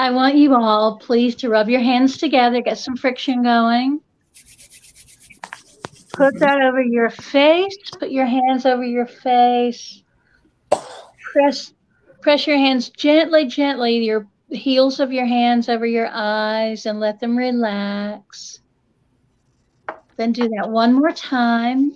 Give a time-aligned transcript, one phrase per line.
[0.00, 4.00] I want you all, please, to rub your hands together, get some friction going.
[6.14, 7.76] Put that over your face.
[7.98, 10.02] Put your hands over your face.
[10.70, 11.74] Press
[12.22, 17.20] press your hands gently, gently, your heels of your hands over your eyes and let
[17.20, 18.60] them relax.
[20.16, 21.92] Then do that one more time.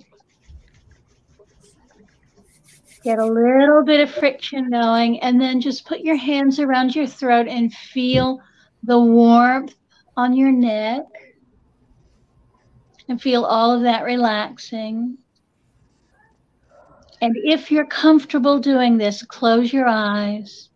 [3.05, 7.05] Get a little bit of friction going, and then just put your hands around your
[7.05, 8.41] throat and feel
[8.81, 9.75] the warmth
[10.17, 11.03] on your neck.
[13.07, 15.19] And feel all of that relaxing.
[17.21, 20.69] And if you're comfortable doing this, close your eyes.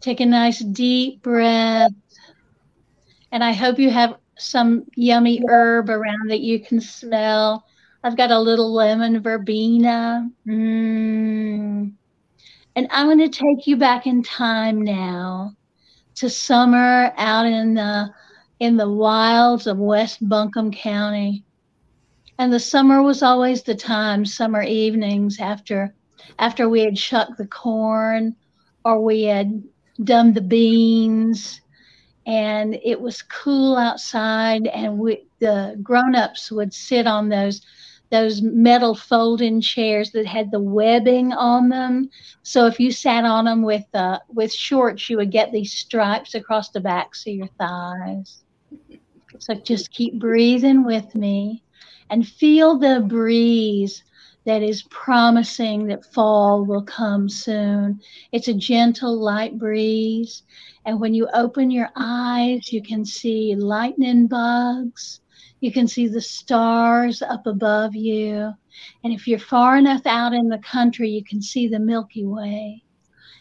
[0.00, 1.90] Take a nice deep breath.
[3.32, 7.66] And I hope you have some yummy herb around that you can smell.
[8.04, 10.28] I've got a little lemon verbena.
[10.46, 11.92] Mm.
[12.76, 15.56] And I'm going to take you back in time now
[16.16, 18.10] to summer out in the
[18.60, 21.44] in the wilds of West Buncombe County.
[22.38, 25.94] And the summer was always the time, summer evenings after
[26.38, 28.36] after we had shucked the corn
[28.84, 29.62] or we had
[30.02, 31.62] done the beans
[32.26, 37.60] and it was cool outside and we the grown-ups would sit on those
[38.10, 42.08] those metal folding chairs that had the webbing on them
[42.42, 46.34] so if you sat on them with uh, with shorts you would get these stripes
[46.34, 48.44] across the backs of your thighs
[49.38, 51.62] so just keep breathing with me
[52.10, 54.04] and feel the breeze
[54.44, 58.00] that is promising that fall will come soon.
[58.32, 60.42] It's a gentle, light breeze.
[60.84, 65.20] And when you open your eyes, you can see lightning bugs.
[65.64, 68.52] You can see the stars up above you.
[69.02, 72.84] And if you're far enough out in the country, you can see the Milky Way.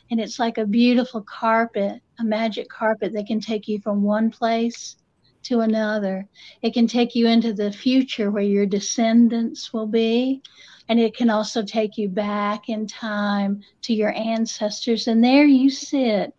[0.10, 4.32] And it's like a beautiful carpet, a magic carpet that can take you from one
[4.32, 4.96] place
[5.42, 6.26] to another.
[6.62, 10.42] It can take you into the future where your descendants will be.
[10.88, 15.10] And it can also take you back in time to your ancestors.
[15.10, 16.34] And there you sit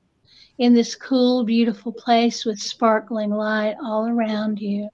[0.56, 4.89] in this cool, beautiful place with sparkling light all around you.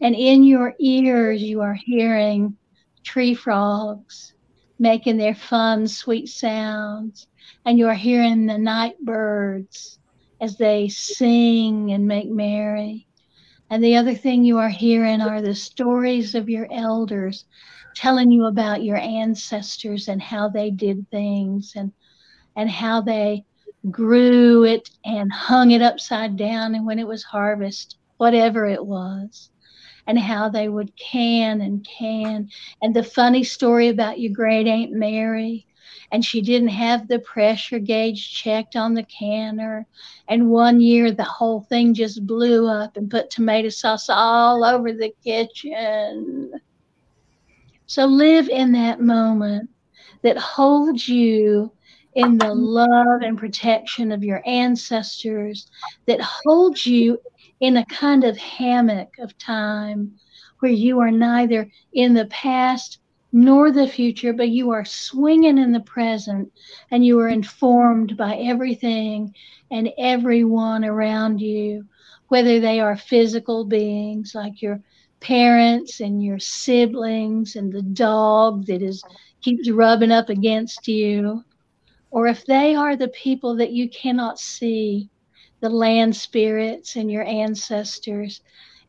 [0.00, 2.56] And in your ears, you are hearing
[3.04, 4.34] tree frogs
[4.80, 7.26] making their fun, sweet sounds.
[7.66, 9.98] And you are hearing the night birds
[10.40, 13.06] as they sing and make merry.
[13.68, 17.44] And the other thing you are hearing are the stories of your elders
[17.94, 21.92] telling you about your ancestors and how they did things and
[22.56, 23.44] and how they
[23.90, 29.49] grew it and hung it upside down and when it was harvest whatever it was
[30.06, 32.48] and how they would can and can
[32.82, 35.66] and the funny story about your great aunt mary
[36.12, 39.86] and she didn't have the pressure gauge checked on the canner.
[40.28, 44.92] And one year the whole thing just blew up and put tomato sauce all over
[44.92, 46.52] the kitchen.
[47.86, 49.70] So live in that moment
[50.22, 51.72] that holds you
[52.14, 55.68] in the love and protection of your ancestors,
[56.06, 57.20] that holds you
[57.60, 60.12] in a kind of hammock of time
[60.60, 62.98] where you are neither in the past
[63.32, 66.50] nor the future, but you are swinging in the present
[66.90, 69.32] and you are informed by everything
[69.70, 71.84] and everyone around you,
[72.28, 74.80] whether they are physical beings like your
[75.20, 79.04] parents and your siblings and the dog that is
[79.42, 81.44] keeps rubbing up against you,
[82.10, 85.08] or if they are the people that you cannot see,
[85.60, 88.40] the land spirits and your ancestors,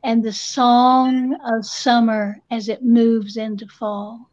[0.03, 4.29] and the song of summer as it moves into fall.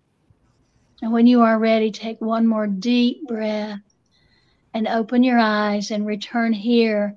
[1.02, 3.80] And when you are ready, take one more deep breath
[4.74, 7.16] and open your eyes and return here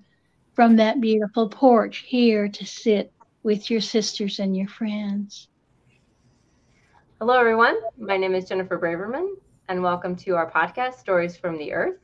[0.53, 3.11] from that beautiful porch here to sit
[3.43, 5.47] with your sisters and your friends.
[7.19, 7.77] Hello, everyone.
[7.97, 9.35] My name is Jennifer Braverman,
[9.69, 11.99] and welcome to our podcast, Stories from the Earth,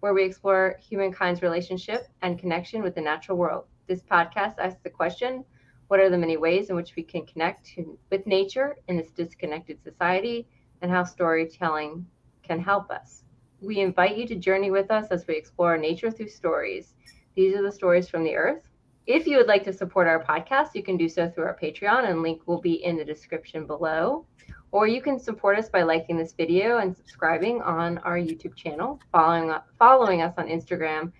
[0.00, 3.64] where we explore humankind's relationship and connection with the natural world.
[3.86, 5.44] This podcast asks the question
[5.88, 9.10] what are the many ways in which we can connect to, with nature in this
[9.10, 10.46] disconnected society?
[10.82, 12.06] and how storytelling
[12.42, 13.24] can help us.
[13.60, 16.94] We invite you to journey with us as we explore nature through stories.
[17.34, 18.62] These are the stories from the earth.
[19.06, 22.08] If you would like to support our podcast, you can do so through our Patreon,
[22.08, 24.26] and link will be in the description below.
[24.70, 29.00] Or you can support us by liking this video and subscribing on our YouTube channel,
[29.10, 31.12] following following us on Instagram,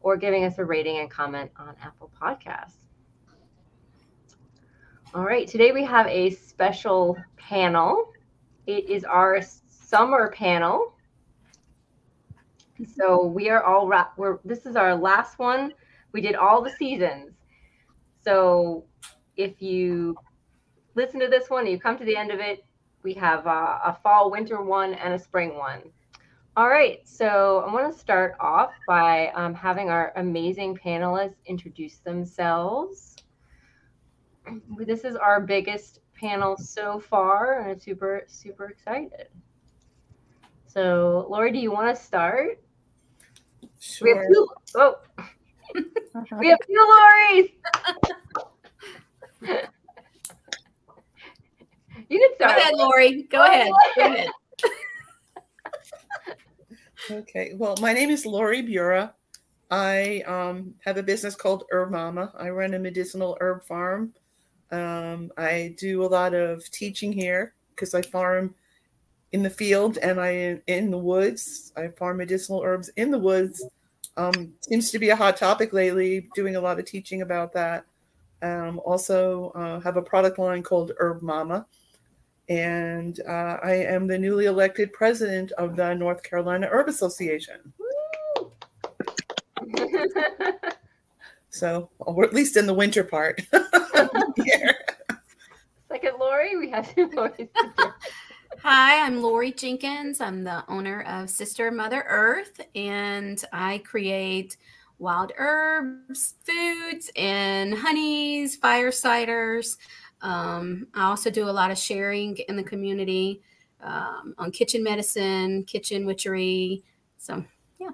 [0.00, 2.74] or giving us a rating and comment on Apple Podcasts.
[5.14, 8.12] All right, today we have a special panel
[8.66, 10.94] it is our summer panel.
[12.96, 14.16] so we are all wrap.
[14.16, 15.72] We're this is our last one.
[16.12, 17.32] We did all the seasons.
[18.24, 18.84] So
[19.36, 20.16] if you
[20.94, 22.64] listen to this one, you come to the end of it.
[23.02, 25.82] We have a, a fall, winter one, and a spring one.
[26.56, 31.98] All right, so I want to start off by um, having our amazing panelists introduce
[31.98, 33.16] themselves.
[34.78, 39.28] This is our biggest panel so far, and I'm super, super excited.
[40.66, 42.62] So, Lori, do you want to start?
[43.78, 44.08] Sure.
[44.08, 44.48] We have two.
[44.76, 44.94] Oh,
[46.38, 47.48] we have two
[49.42, 49.68] Loris.
[52.08, 52.58] you can Go start.
[52.58, 53.22] ahead, Lori.
[53.24, 53.70] Go ahead.
[53.96, 54.28] Go ahead.
[57.10, 57.52] Okay.
[57.54, 59.12] Well, my name is Lorri Bura.
[59.70, 62.32] I um, have a business called Herb Mama.
[62.38, 64.12] I run a medicinal herb farm.
[64.70, 68.54] Um, I do a lot of teaching here because I farm
[69.32, 71.72] in the field and I in the woods.
[71.76, 73.64] I farm medicinal herbs in the woods.
[74.16, 76.28] Um, seems to be a hot topic lately.
[76.34, 77.84] Doing a lot of teaching about that.
[78.42, 81.66] Um, also uh, have a product line called Herb Mama,
[82.48, 87.72] and uh, I am the newly elected president of the North Carolina Herb Association.
[91.52, 93.42] So, or at least in the winter part.
[94.36, 94.74] here.
[95.86, 97.48] Second Lori, we have two Loris.
[98.62, 100.22] Hi, I'm Lori Jenkins.
[100.22, 104.56] I'm the owner of Sister Mother Earth, and I create
[104.98, 109.76] wild herbs, foods, and honeys, fire ciders.
[110.22, 113.42] Um, I also do a lot of sharing in the community
[113.82, 116.84] um, on kitchen medicine, kitchen witchery.
[117.18, 117.44] So,
[117.78, 117.90] yeah.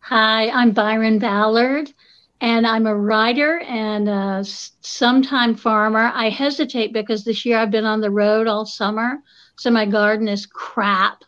[0.00, 1.92] Hi, I'm Byron Ballard,
[2.40, 6.12] and I'm a writer and a sometime farmer.
[6.14, 9.18] I hesitate because this year I've been on the road all summer,
[9.56, 11.24] so my garden is crap.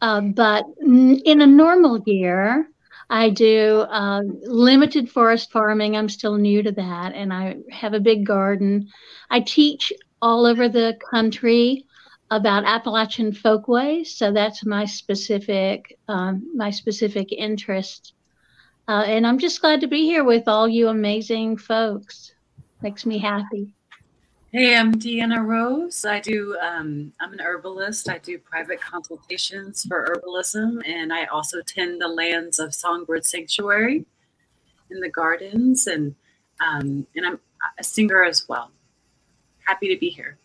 [0.00, 2.68] Uh, but in a normal year,
[3.10, 5.96] I do uh, limited forest farming.
[5.96, 8.88] I'm still new to that, and I have a big garden.
[9.30, 11.84] I teach all over the country
[12.30, 18.14] about Appalachian folkways, so that's my specific um, my specific interest.
[18.88, 22.32] Uh, and I'm just glad to be here with all you amazing folks.
[22.82, 23.74] Makes me happy.
[24.54, 26.04] Hey, I'm Deanna Rose.
[26.04, 28.10] I do, um, I'm an herbalist.
[28.10, 34.04] I do private consultations for herbalism, and I also tend the lands of Songbird Sanctuary
[34.90, 36.14] in the gardens, and
[36.60, 37.40] um, and I'm
[37.78, 38.70] a singer as well.
[39.64, 40.36] Happy to be here.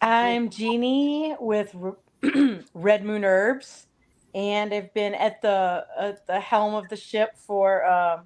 [0.00, 1.74] I'm Jeannie with
[2.74, 3.88] Red Moon Herbs,
[4.36, 8.20] and I've been at the at the helm of the ship for uh,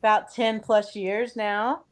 [0.00, 1.84] about ten plus years now.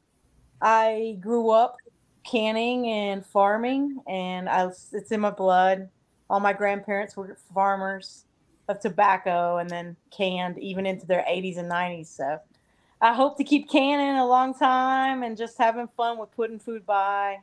[0.62, 1.76] I grew up
[2.24, 5.90] canning and farming, and I was, it's in my blood.
[6.30, 8.24] All my grandparents were farmers
[8.68, 12.06] of tobacco, and then canned even into their 80s and 90s.
[12.06, 12.38] So
[13.00, 16.86] I hope to keep canning a long time and just having fun with putting food
[16.86, 17.38] by.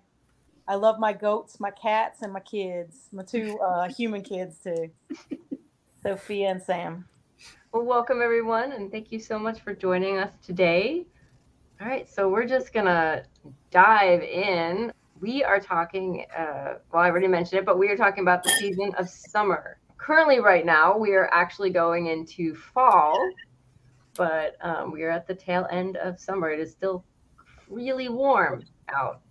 [0.66, 4.92] I love my goats, my cats, and my kids, my two uh, human kids too,
[6.02, 7.06] Sophia and Sam.
[7.74, 11.06] Well, welcome everyone, and thank you so much for joining us today.
[11.82, 13.24] All right, so we're just gonna
[13.72, 14.92] dive in.
[15.22, 18.50] We are talking, uh, well, I already mentioned it, but we are talking about the
[18.50, 19.80] season of summer.
[19.96, 23.18] Currently, right now, we are actually going into fall,
[24.16, 26.50] but um, we are at the tail end of summer.
[26.50, 27.06] It is still
[27.70, 29.22] really warm out.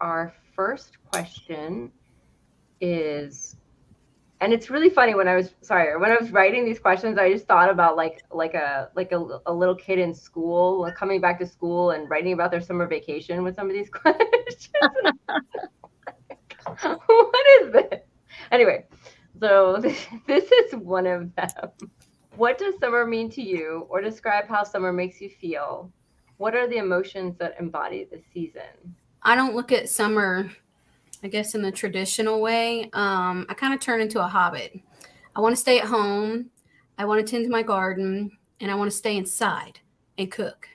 [0.00, 1.92] Our first question
[2.80, 3.56] is
[4.40, 7.32] and it's really funny when I was sorry when I was writing these questions, I
[7.32, 11.20] just thought about like like a like a, a little kid in school like coming
[11.20, 14.70] back to school and writing about their summer vacation with some of these questions.
[16.82, 18.00] what is this?
[18.52, 18.84] Anyway,
[19.40, 19.78] so
[20.26, 21.70] this is one of them.
[22.36, 25.92] What does summer mean to you, or describe how summer makes you feel?
[26.36, 28.94] What are the emotions that embody the season?
[29.22, 30.48] I don't look at summer,
[31.22, 32.90] I guess, in the traditional way.
[32.92, 34.78] Um, I kind of turn into a hobbit.
[35.34, 36.50] I want to stay at home.
[36.96, 39.80] I want to tend to my garden, and I want to stay inside
[40.16, 40.68] and cook.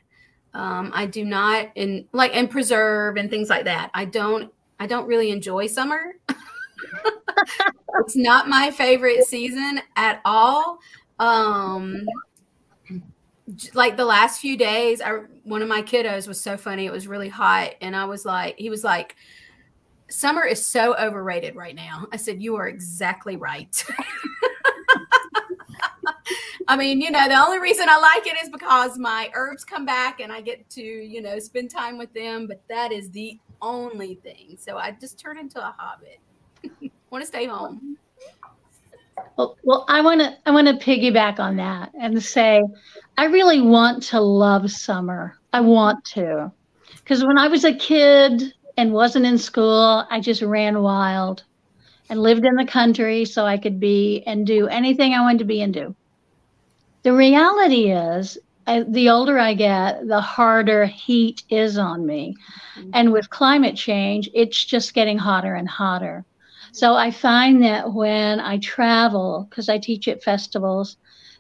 [0.54, 3.90] Um, I do not and like and preserve and things like that.
[3.94, 4.52] I don't.
[4.80, 6.16] I don't really enjoy summer.
[8.00, 10.80] it's not my favorite season at all.
[11.20, 12.06] Um,
[13.74, 16.86] like the last few days, I one of my kiddos was so funny.
[16.86, 19.16] It was really hot, and I was like, he was like,
[20.14, 23.84] "Summer is so overrated right now." I said, "You are exactly right."
[26.68, 29.86] I mean, you know, the only reason I like it is because my herbs come
[29.86, 32.48] back and I get to, you know, spend time with them.
[32.48, 34.58] But that is the only thing.
[34.58, 36.20] So I just turn into a hobbit.
[37.10, 37.98] Want to stay home.
[39.38, 42.64] Well, well, I want to I want to piggyback on that and say,
[43.18, 45.38] I really want to love summer.
[45.54, 46.52] I want to,
[46.96, 51.44] because when I was a kid and wasn't in school, I just ran wild,
[52.10, 55.46] and lived in the country so I could be and do anything I wanted to
[55.46, 55.96] be and do.
[57.04, 62.36] The reality is, I, the older I get, the harder heat is on me,
[62.78, 62.92] mm-hmm.
[62.94, 66.26] and with climate change, it's just getting hotter and hotter.
[66.72, 70.98] So I find that when I travel, because I teach at festivals,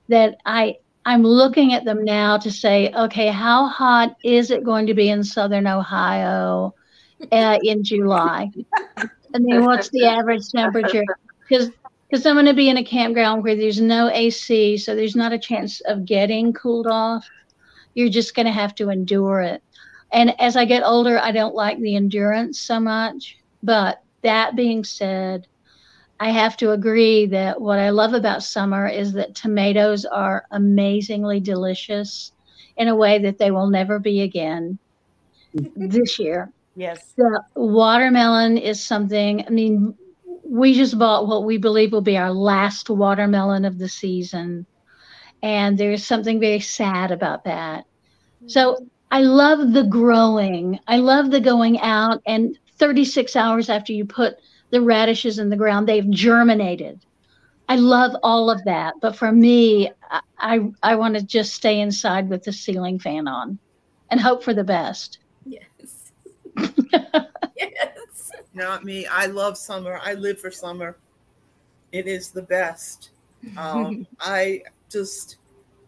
[0.09, 4.85] that I I'm looking at them now to say, okay, how hot is it going
[4.87, 6.73] to be in Southern Ohio
[7.31, 8.51] uh, in July?
[9.35, 11.03] I mean, what's the average temperature?
[11.47, 11.71] Because
[12.09, 15.33] because I'm going to be in a campground where there's no AC, so there's not
[15.33, 17.27] a chance of getting cooled off.
[17.95, 19.63] You're just going to have to endure it.
[20.11, 23.37] And as I get older, I don't like the endurance so much.
[23.63, 25.47] But that being said,
[26.19, 31.39] I have to agree that what I love about summer is that tomatoes are amazingly
[31.39, 32.31] delicious
[32.77, 34.79] in a way that they will never be again
[35.75, 36.53] this year.
[36.75, 37.15] Yes.
[37.17, 39.95] The watermelon is something, I mean,
[40.43, 44.65] we just bought what we believe will be our last watermelon of the season.
[45.41, 47.85] And there's something very sad about that.
[48.47, 48.77] So
[49.11, 50.79] I love the growing.
[50.87, 54.35] I love the going out and 36 hours after you put
[54.71, 57.05] the radishes in the ground, they've germinated.
[57.67, 58.95] I love all of that.
[59.01, 63.27] But for me, I, I, I want to just stay inside with the ceiling fan
[63.27, 63.59] on
[64.09, 65.19] and hope for the best.
[66.57, 66.71] Yes.
[67.57, 68.31] yes.
[68.53, 69.05] Not me.
[69.07, 69.99] I love summer.
[70.03, 70.97] I live for summer.
[71.91, 73.11] It is the best.
[73.57, 75.37] Um, I just,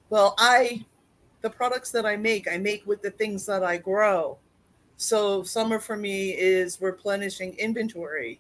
[0.10, 0.86] well, I,
[1.42, 4.38] the products that I make, I make with the things that I grow.
[4.98, 8.40] So summer for me is replenishing inventory.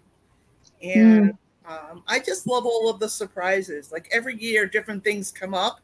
[0.81, 1.33] And
[1.67, 1.91] mm.
[1.91, 3.91] um, I just love all of the surprises.
[3.91, 5.81] Like every year, different things come up.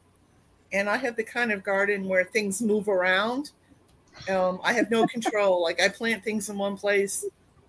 [0.72, 3.50] And I have the kind of garden where things move around.
[4.28, 5.62] Um, I have no control.
[5.62, 7.24] like I plant things in one place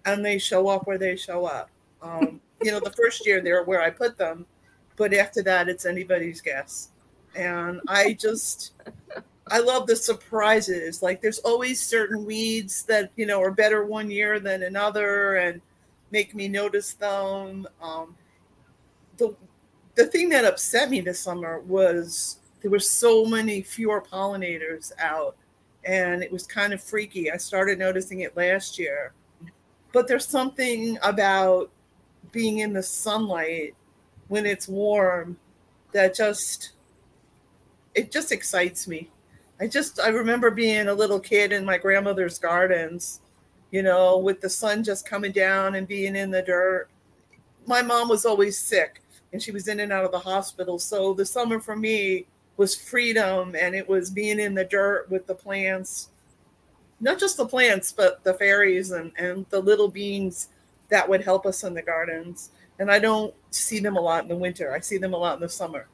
[0.05, 1.69] and they show up where they show up.
[2.01, 4.45] Um, you know, the first year they're where I put them,
[4.95, 6.89] but after that, it's anybody's guess.
[7.35, 8.73] And I just,
[9.47, 11.01] I love the surprises.
[11.01, 15.61] Like there's always certain weeds that, you know, are better one year than another and
[16.11, 17.67] make me notice them.
[17.81, 18.15] Um,
[19.17, 19.35] the,
[19.95, 25.35] the thing that upset me this summer was there were so many fewer pollinators out
[25.85, 27.31] and it was kind of freaky.
[27.31, 29.13] I started noticing it last year.
[29.91, 31.69] But there's something about
[32.31, 33.75] being in the sunlight
[34.27, 35.37] when it's warm
[35.91, 36.71] that just
[37.93, 39.09] it just excites me.
[39.59, 43.21] I just i remember being a little kid in my grandmother's gardens
[43.71, 46.89] you know with the sun just coming down and being in the dirt.
[47.67, 50.79] My mom was always sick and she was in and out of the hospital.
[50.79, 52.25] So the summer for me
[52.57, 56.09] was freedom and it was being in the dirt with the plants
[57.03, 60.47] not just the plants, but the fairies and, and the little beings
[60.89, 62.51] that would help us in the gardens.
[62.79, 64.73] And I don't see them a lot in the winter.
[64.73, 65.87] I see them a lot in the summer.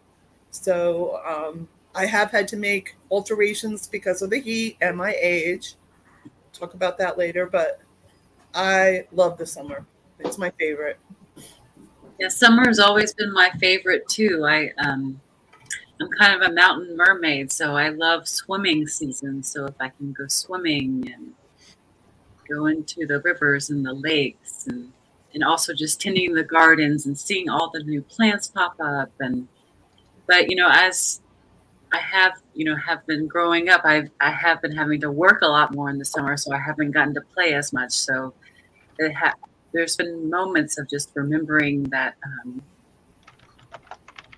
[0.51, 5.75] So um, I have had to make alterations because of the heat and my age.
[6.54, 7.82] Talk about that later, but
[8.54, 9.86] I love the summer.
[10.20, 11.00] It's my favorite.
[12.20, 14.46] Yeah, summer has always been my favorite too.
[14.48, 15.20] I um,
[16.01, 19.44] I'm kind of a mountain mermaid, so I love swimming season.
[19.44, 21.34] So if I can go swimming and
[22.50, 24.91] go into the rivers and the lakes and
[25.34, 29.48] and also just tending the gardens and seeing all the new plants pop up and
[30.25, 31.22] but you know as
[31.94, 35.41] I have you know have been growing up I I have been having to work
[35.44, 38.34] a lot more in the summer so I haven't gotten to play as much so
[38.98, 39.36] it ha-
[39.72, 42.63] there's been moments of just remembering that um,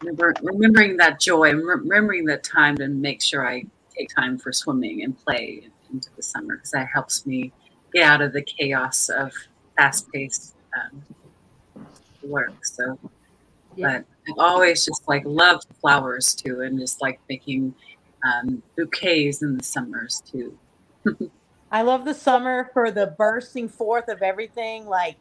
[0.01, 3.65] remember, remembering that joy, and remembering that time to make sure I
[3.95, 7.51] take time for swimming and play into the summer because that helps me
[7.93, 9.33] get out of the chaos of
[9.77, 11.03] fast-paced um,
[12.23, 12.65] work.
[12.65, 12.97] So,
[13.75, 13.99] yeah.
[13.99, 17.73] but I've always just like loved flowers too, and just like making
[18.23, 20.57] um, bouquets in the summers too.
[21.71, 25.17] I love the summer for the bursting forth of everything, like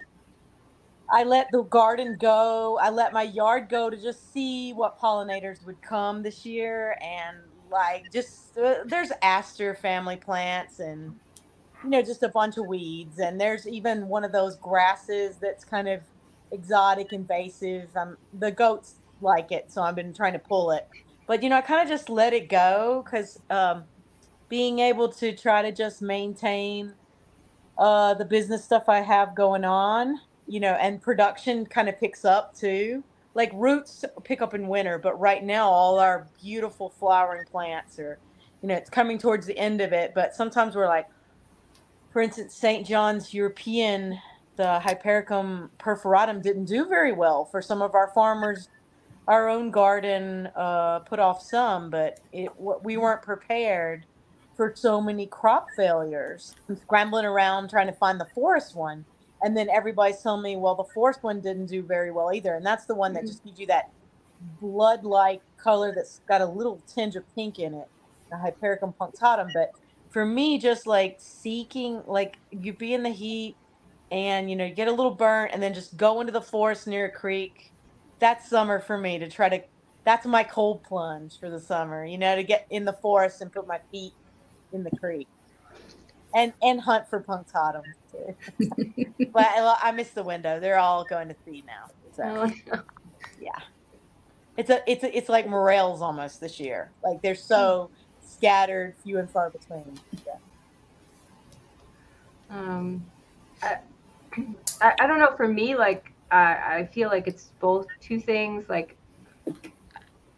[1.11, 2.79] I let the garden go.
[2.83, 7.39] I let my yard go to just see what pollinators would come this year, and
[7.71, 11.15] like just uh, there's aster family plants and
[11.83, 15.65] you know just a bunch of weeds, and there's even one of those grasses that's
[15.65, 16.03] kind of
[16.53, 17.97] exotic, invasive.
[17.97, 20.89] Um, the goats like it, so I've been trying to pull it,
[21.27, 23.85] but you know I kind of just let it go because um,
[24.49, 26.95] being able to try to just maintain
[27.79, 30.17] uh, the business stuff I have going on
[30.51, 33.05] you know, and production kind of picks up too.
[33.35, 38.19] like roots pick up in winter, but right now all our beautiful flowering plants are,
[38.61, 40.11] you know, it's coming towards the end of it.
[40.13, 41.07] But sometimes we're like,
[42.13, 42.85] for instance, St.
[42.85, 44.19] John's European,
[44.57, 48.69] the Hypericum perforatum didn't do very well for some of our farmers.
[49.29, 54.05] Our own garden uh, put off some, but it we weren't prepared
[54.57, 56.57] for so many crop failures.
[56.69, 59.05] I'm scrambling around trying to find the forest one
[59.43, 62.65] and then everybody's telling me, well, the fourth one didn't do very well either, and
[62.65, 63.29] that's the one that mm-hmm.
[63.29, 63.91] just gives you that
[64.61, 67.89] blood-like color that's got a little tinge of pink in it,
[68.31, 69.51] the Hypericum punctatum.
[69.53, 69.73] But
[70.11, 73.57] for me, just like seeking, like you be in the heat,
[74.11, 76.87] and you know, you get a little burnt, and then just go into the forest
[76.87, 77.73] near a creek.
[78.19, 79.63] That's summer for me to try to.
[80.05, 83.53] That's my cold plunge for the summer, you know, to get in the forest and
[83.53, 84.15] put my feet
[84.73, 85.29] in the creek
[86.35, 88.35] and and hunt for punctatum too.
[89.33, 90.61] but I, I miss the window.
[90.61, 91.91] They're all going to seed now.
[92.15, 92.83] So oh,
[93.41, 93.59] yeah,
[94.57, 96.91] it's a it's a, it's like morels almost this year.
[97.03, 99.99] Like they're so scattered, few and far between.
[100.27, 100.35] Yeah.
[102.51, 103.05] Um,
[103.63, 103.79] I,
[104.81, 105.35] I, I don't know.
[105.37, 108.69] For me, like I, I feel like it's both two things.
[108.69, 108.97] Like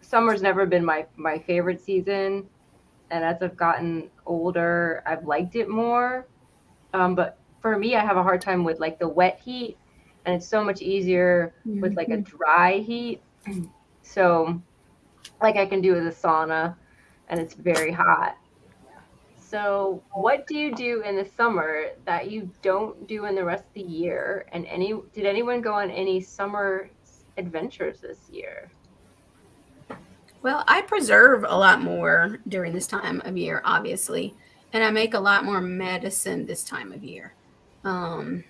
[0.00, 2.46] summer's never been my my favorite season
[3.12, 6.26] and as I've gotten older, I've liked it more.
[6.94, 9.76] Um, but for me, I have a hard time with like the wet heat,
[10.24, 11.82] and it's so much easier mm-hmm.
[11.82, 13.22] with like a dry heat.
[14.04, 14.60] So,
[15.40, 16.74] like I can do with a sauna,
[17.28, 18.36] and it's very hot.
[19.36, 23.64] So, what do you do in the summer that you don't do in the rest
[23.64, 24.46] of the year?
[24.52, 26.90] And any did anyone go on any summer
[27.36, 28.70] adventures this year?
[30.42, 34.34] Well, I preserve a lot more during this time of year, obviously,
[34.72, 37.34] and I make a lot more medicine this time of year.
[37.84, 38.44] Um,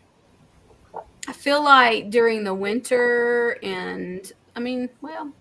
[1.29, 5.33] I feel like during the winter and I mean, well,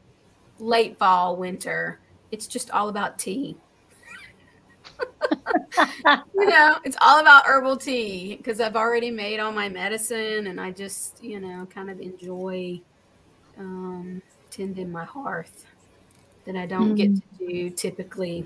[0.59, 1.99] late fall, winter,
[2.31, 3.57] it's just all about tea.
[6.35, 10.59] you know, it's all about herbal tea because I've already made all my medicine and
[10.59, 12.81] I just, you know, kind of enjoy
[13.57, 15.65] um, tending my hearth
[16.51, 16.97] that I don't mm.
[16.97, 18.45] get to do typically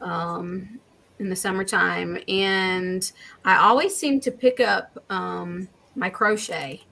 [0.00, 0.80] um,
[1.18, 2.18] in the summertime.
[2.28, 3.10] And
[3.44, 6.82] I always seem to pick up um, my crochet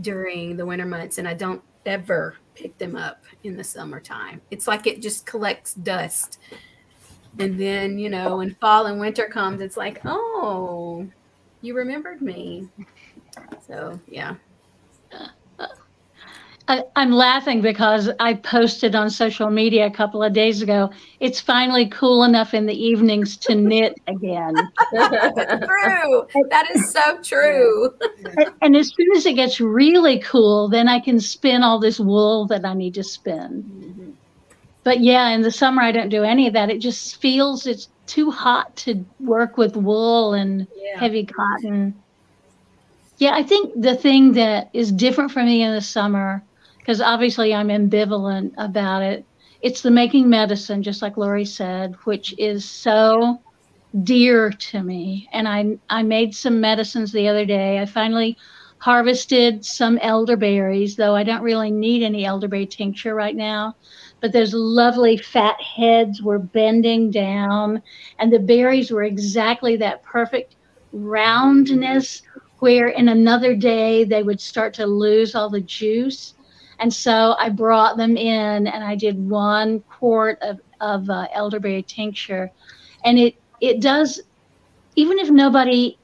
[0.00, 4.40] during the winter months, and I don't ever pick them up in the summertime.
[4.50, 6.38] It's like it just collects dust.
[7.38, 11.06] And then, you know, when fall and winter comes, it's like, oh,
[11.60, 12.68] you remembered me.
[13.66, 14.36] So, yeah.
[16.68, 20.90] I, am laughing because I posted on social media a couple of days ago.
[21.20, 24.54] It's finally cool enough in the evenings to knit again.
[24.90, 26.26] true.
[26.50, 27.94] That is so true.
[28.62, 32.46] And, as soon as it gets really cool, then I can spin all this wool
[32.46, 33.62] that I need to spin.
[33.62, 34.10] Mm-hmm.
[34.82, 36.70] But yeah, in the summer I don't do any of that.
[36.70, 40.98] It just feels it's too hot to work with wool and yeah.
[40.98, 41.94] heavy cotton.
[43.18, 46.42] Yeah, I think the thing that is different for me in the summer
[46.86, 49.26] because obviously I'm ambivalent about it.
[49.60, 53.42] It's the making medicine, just like Lori said, which is so
[54.04, 55.28] dear to me.
[55.32, 57.80] And I I made some medicines the other day.
[57.80, 58.36] I finally
[58.78, 63.74] harvested some elderberries, though I don't really need any elderberry tincture right now.
[64.20, 67.82] But those lovely fat heads were bending down,
[68.20, 70.54] and the berries were exactly that perfect
[70.92, 72.22] roundness
[72.60, 76.35] where in another day they would start to lose all the juice.
[76.78, 81.82] And so I brought them in and I did one quart of, of uh, elderberry
[81.82, 82.50] tincture.
[83.04, 84.20] And it, it does,
[84.94, 85.98] even if nobody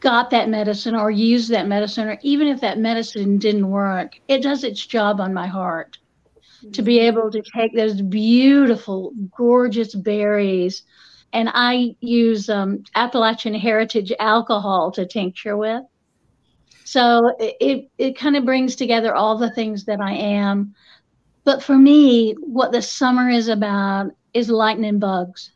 [0.00, 4.42] got that medicine or used that medicine, or even if that medicine didn't work, it
[4.42, 5.98] does its job on my heart
[6.72, 10.82] to be able to take those beautiful, gorgeous berries.
[11.32, 15.82] And I use um, Appalachian Heritage alcohol to tincture with.
[16.84, 20.74] So it, it kind of brings together all the things that I am.
[21.44, 25.50] But for me, what the summer is about is lightning bugs.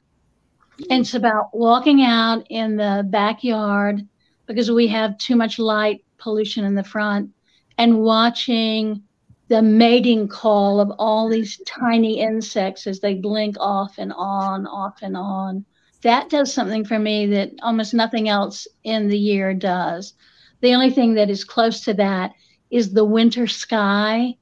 [0.91, 4.07] And it's about walking out in the backyard
[4.47, 7.31] because we have too much light pollution in the front
[7.77, 9.03] and watching
[9.49, 14.99] the mating call of all these tiny insects as they blink off and on, off
[15.03, 15.65] and on.
[16.03, 20.15] That does something for me that almost nothing else in the year does.
[20.61, 22.33] The only thing that is close to that
[22.71, 24.35] is the winter sky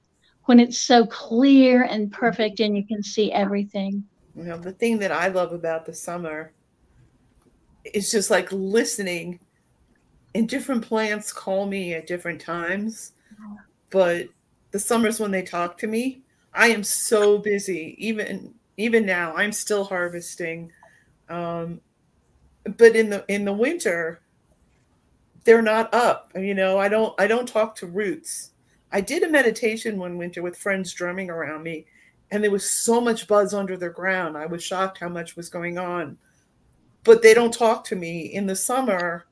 [0.45, 4.05] when it's so clear and perfect and you can see everything.
[4.35, 6.53] You know, the thing that I love about the summer
[7.85, 9.41] is just like listening
[10.35, 13.13] and different plants call me at different times,
[13.91, 14.29] but
[14.71, 16.23] the summers when they talk to me.
[16.53, 19.35] I am so busy, even even now.
[19.35, 20.73] I'm still harvesting,
[21.29, 21.81] um,
[22.77, 24.21] but in the in the winter,
[25.47, 26.31] they're not up.
[26.35, 28.51] You know, I don't I don't talk to roots.
[28.93, 31.87] I did a meditation one winter with friends drumming around me,
[32.31, 34.37] and there was so much buzz under the ground.
[34.37, 36.19] I was shocked how much was going on.
[37.05, 39.27] But they don't talk to me in the summer.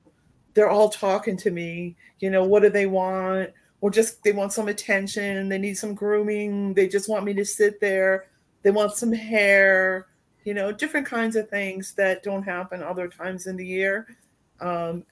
[0.55, 1.97] They're all talking to me.
[2.21, 3.51] You know, what do they want?
[3.81, 5.49] Or just they want some attention.
[5.49, 6.75] They need some grooming.
[6.75, 8.27] They just want me to sit there.
[8.63, 10.07] They want some hair.
[10.45, 14.07] You know, different kinds of things that don't happen other times in the year.
[14.61, 15.05] Um,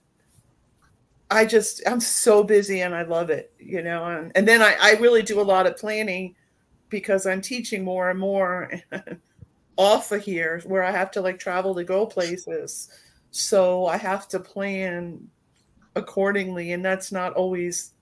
[1.32, 4.04] I just I'm so busy and I love it, you know.
[4.06, 6.34] And, and then I, I really do a lot of planning
[6.88, 8.70] because I'm teaching more and more
[9.76, 12.90] off of here where I have to like travel to go places.
[13.30, 15.26] So I have to plan
[15.96, 17.92] accordingly, and that's not always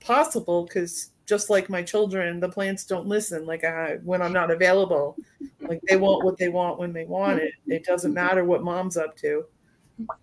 [0.00, 3.46] possible because just like my children, the plants don't listen.
[3.46, 5.16] Like I, when I'm not available,
[5.60, 7.52] like they want what they want when they want it.
[7.66, 9.44] It doesn't matter what mom's up to,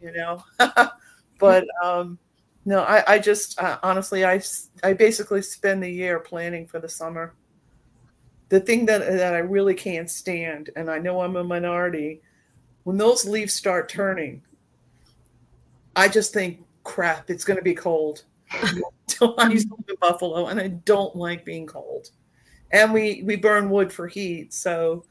[0.01, 0.43] you know.
[1.39, 2.17] but um,
[2.67, 4.41] no, I, I just uh, honestly, I
[4.83, 7.33] I basically spend the year planning for the summer
[8.49, 12.21] the thing that that I really can't stand, and I know I'm a minority,
[12.83, 14.41] when those leaves start turning,
[15.95, 18.23] I just think, crap, it's going to be cold.
[18.51, 22.11] I used to live in Buffalo, and I don't like being cold.
[22.71, 25.03] And we we burn wood for heat, so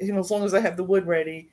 [0.00, 1.50] you know as long as I have the wood ready.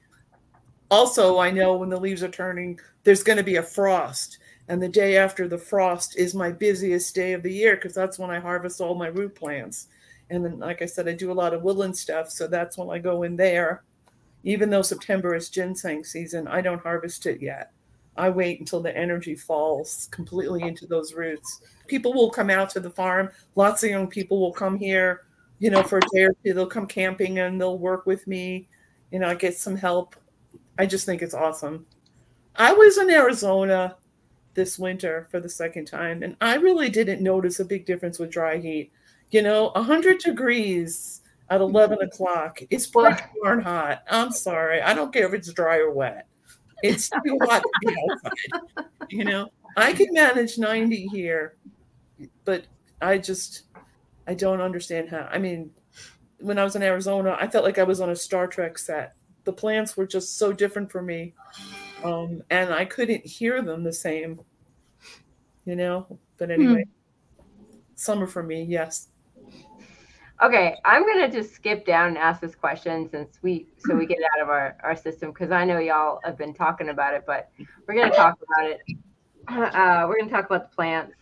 [0.89, 4.39] Also, I know when the leaves are turning, there's going to be a frost,
[4.71, 8.17] and the day after the frost is my busiest day of the year because that's
[8.17, 9.87] when I harvest all my root plants.
[10.29, 12.89] And then like i said i do a lot of woodland stuff so that's when
[12.89, 13.83] i go in there.
[14.45, 17.73] Even though september is ginseng season i don't harvest it yet.
[18.15, 21.63] I wait until the energy falls completely into those roots.
[21.87, 23.29] People will come out to the farm.
[23.55, 25.23] Lots of young people will come here
[25.59, 26.53] you know for a day or two.
[26.53, 28.69] They'll come camping and they'll work with me
[29.11, 30.15] you know i get some help.
[30.77, 31.85] I just think it's awesome.
[32.55, 33.97] I was in arizona
[34.53, 38.29] this winter for the second time and i really didn't notice a big difference with
[38.29, 38.91] dry heat
[39.31, 42.05] you know, 100 degrees at 11 mm-hmm.
[42.05, 42.61] o'clock.
[42.69, 44.03] It's pretty darn hot.
[44.09, 44.81] I'm sorry.
[44.81, 46.27] I don't care if it's dry or wet.
[46.83, 48.85] It's too hot to be outside.
[49.09, 51.55] You know, I can manage 90 here,
[52.43, 52.65] but
[53.01, 53.63] I just,
[54.27, 55.27] I don't understand how.
[55.31, 55.71] I mean,
[56.39, 59.15] when I was in Arizona, I felt like I was on a Star Trek set.
[59.43, 61.33] The plants were just so different for me.
[62.03, 64.39] Um, and I couldn't hear them the same,
[65.65, 66.19] you know.
[66.37, 66.85] But anyway,
[67.95, 69.09] summer for me, yes.
[70.41, 74.17] Okay, I'm gonna just skip down and ask this question since we so we get
[74.33, 77.51] out of our our system because I know y'all have been talking about it, but
[77.87, 78.79] we're gonna talk about it.
[79.47, 81.15] Uh, we're gonna talk about the plants.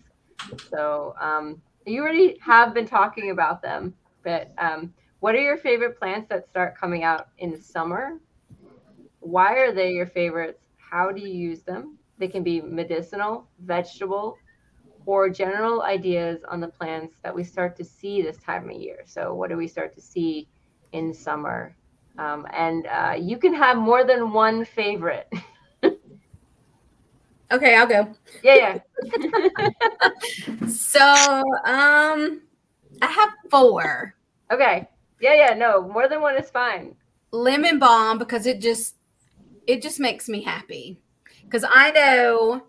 [0.69, 5.97] So um, you already have been talking about them, but um, what are your favorite
[5.97, 8.19] plants that start coming out in the summer?
[9.21, 10.68] Why are they your favorites?
[10.89, 11.97] How do you use them?
[12.17, 14.37] They can be medicinal, vegetable,
[15.05, 19.03] or general ideas on the plants that we start to see this time of year.
[19.05, 20.47] So, what do we start to see
[20.91, 21.75] in summer?
[22.17, 25.31] Um, and uh, you can have more than one favorite.
[27.51, 28.13] okay, I'll go.
[28.43, 28.79] Yeah, yeah.
[30.67, 31.03] so,
[31.65, 32.41] um,
[33.01, 34.15] I have four.
[34.51, 34.87] Okay.
[35.21, 35.53] Yeah, yeah.
[35.53, 36.95] No, more than one is fine.
[37.31, 38.95] Lemon balm because it just
[39.69, 40.99] it just makes me happy
[41.43, 42.63] because I know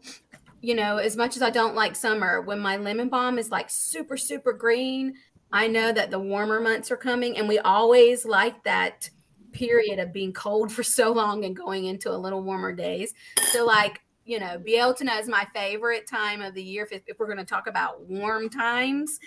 [0.63, 3.71] you know, as much as I don't like summer, when my lemon balm is like
[3.71, 5.15] super, super green,
[5.51, 7.39] I know that the warmer months are coming.
[7.39, 9.09] And we always like that
[9.53, 13.15] period of being cold for so long and going into a little warmer days.
[13.53, 17.25] So, like, you know, Bealtaine is my favorite time of the year if, if we're
[17.25, 19.19] going to talk about warm times.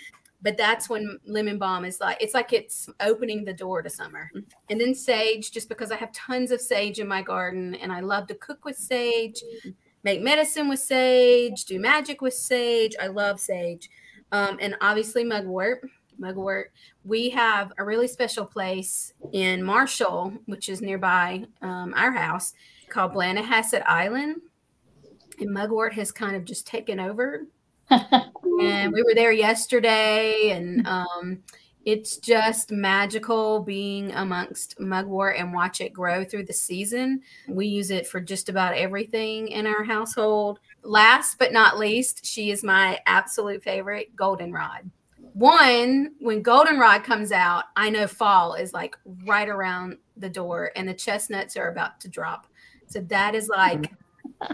[0.44, 4.30] But that's when lemon balm is like, it's like it's opening the door to summer.
[4.70, 8.00] And then sage, just because I have tons of sage in my garden and I
[8.00, 9.42] love to cook with sage
[10.04, 12.94] make medicine with sage, do magic with sage.
[13.00, 13.90] I love sage.
[14.30, 15.88] Um, and obviously mugwort.
[16.18, 16.72] Mugwort.
[17.04, 22.52] We have a really special place in Marshall, which is nearby um, our house,
[22.88, 24.36] called Blannahassett Island.
[25.40, 27.46] And mugwort has kind of just taken over.
[27.90, 31.42] And we were there yesterday, and um,
[31.84, 37.20] it's just magical being amongst mugwort and watch it grow through the season.
[37.48, 40.60] We use it for just about everything in our household.
[40.82, 44.90] Last but not least, she is my absolute favorite goldenrod.
[45.34, 50.88] One, when goldenrod comes out, I know fall is like right around the door and
[50.88, 52.46] the chestnuts are about to drop.
[52.86, 53.92] So that is like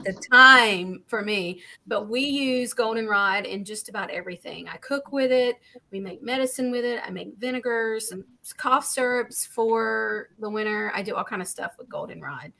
[0.04, 1.62] the time for me.
[1.86, 4.68] But we use goldenrod in just about everything.
[4.68, 5.56] I cook with it.
[5.90, 7.00] We make medicine with it.
[7.04, 8.24] I make vinegars and
[8.56, 10.92] cough syrups for the winter.
[10.94, 12.52] I do all kind of stuff with goldenrod.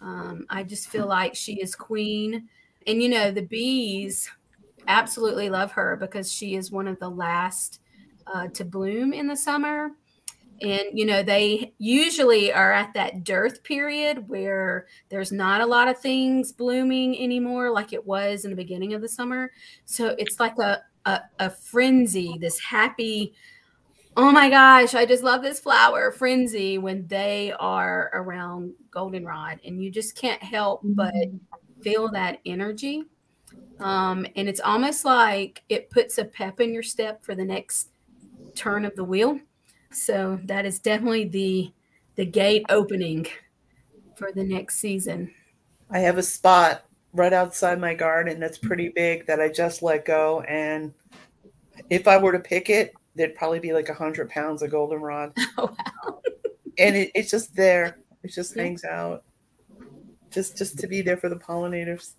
[0.00, 2.48] Um, I just feel like she is queen.
[2.86, 4.30] And you know, the bees
[4.86, 7.80] absolutely love her because she is one of the last
[8.26, 9.90] uh, to bloom in the summer
[10.62, 15.88] and you know they usually are at that dearth period where there's not a lot
[15.88, 19.50] of things blooming anymore like it was in the beginning of the summer.
[19.84, 23.34] So it's like a a, a frenzy this happy
[24.16, 29.84] oh my gosh i just love this flower frenzy when they are around goldenrod and
[29.84, 31.12] you just can't help but
[31.84, 33.04] feel that energy.
[33.78, 37.90] Um, and it's almost like it puts a pep in your step for the next
[38.54, 39.38] turn of the wheel
[39.94, 41.72] so that is definitely the
[42.16, 43.26] the gate opening
[44.16, 45.32] for the next season.
[45.90, 50.04] I have a spot right outside my garden that's pretty big that I just let
[50.04, 50.40] go.
[50.42, 50.92] And
[51.90, 55.32] if I were to pick it, there'd probably be like a hundred pounds of goldenrod.
[55.56, 56.20] Oh, wow.
[56.78, 57.98] and it, it's just there.
[58.22, 59.22] It just hangs out.
[60.30, 62.12] Just just to be there for the pollinators.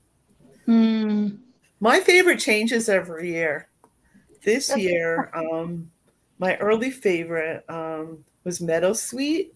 [0.67, 1.39] Mm.
[1.81, 3.67] My favorite changes every year.
[4.43, 5.91] This year, um,
[6.39, 9.49] my early favorite um, was Meadowsweet.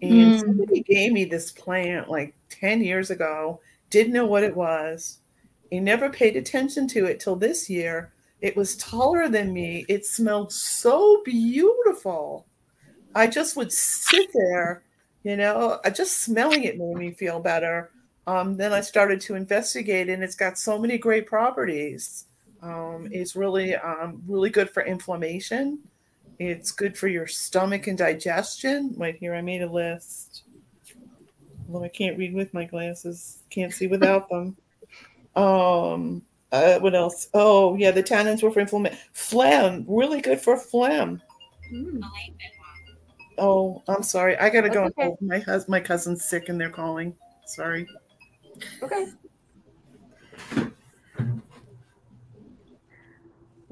[0.00, 0.36] And Mm.
[0.36, 5.18] somebody gave me this plant like 10 years ago, didn't know what it was.
[5.70, 8.12] He never paid attention to it till this year.
[8.40, 9.86] It was taller than me.
[9.88, 12.46] It smelled so beautiful.
[13.14, 14.84] I just would sit there,
[15.24, 17.90] you know, I just smelling it made me feel better.
[18.26, 22.26] Um, then I started to investigate, and it's got so many great properties.
[22.62, 25.80] Um, it's really, um, really good for inflammation.
[26.38, 28.94] It's good for your stomach and digestion.
[28.96, 30.44] Right here, I made a list.
[31.66, 33.38] Well, I can't read with my glasses.
[33.50, 34.56] Can't see without them.
[35.34, 36.22] Um,
[36.52, 37.28] uh, what else?
[37.34, 38.98] Oh, yeah, the tannins were for inflammation.
[39.12, 41.22] Phlegm, really good for phlegm.
[41.72, 42.02] Mm.
[43.38, 44.36] Oh, I'm sorry.
[44.36, 44.84] I gotta go.
[44.84, 45.14] Okay.
[45.20, 47.16] My hus- my cousin's sick and they're calling.
[47.46, 47.86] Sorry.
[48.82, 49.06] Okay.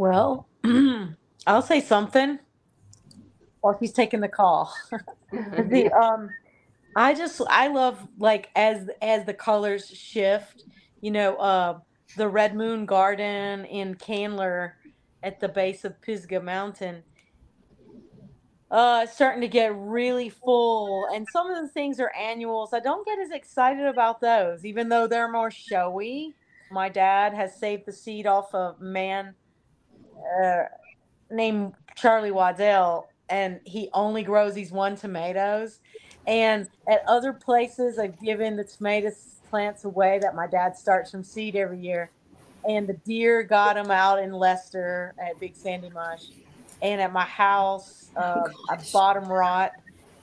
[0.01, 0.49] Well,
[1.47, 2.39] I'll say something
[3.61, 4.75] while she's taking the call.
[5.31, 6.31] the um
[6.97, 10.65] I just I love like as as the colors shift,
[11.03, 11.81] you know, uh
[12.17, 14.77] the Red Moon Garden in Candler
[15.23, 17.03] at the base of Pisgah Mountain.
[18.71, 22.73] Uh it's starting to get really full and some of the things are annuals.
[22.73, 26.35] I don't get as excited about those even though they're more showy.
[26.71, 29.35] My dad has saved the seed off a man
[30.43, 30.65] uh,
[31.31, 35.81] named Charlie Waddell, and he only grows these one tomatoes.
[36.27, 39.11] And at other places, I've given the tomato
[39.49, 42.11] plants away that my dad starts from seed every year.
[42.69, 46.27] And the deer got them out in Leicester at Big Sandy Mush.
[46.83, 48.93] And at my house, uh, I gosh.
[48.93, 49.73] bottom rot.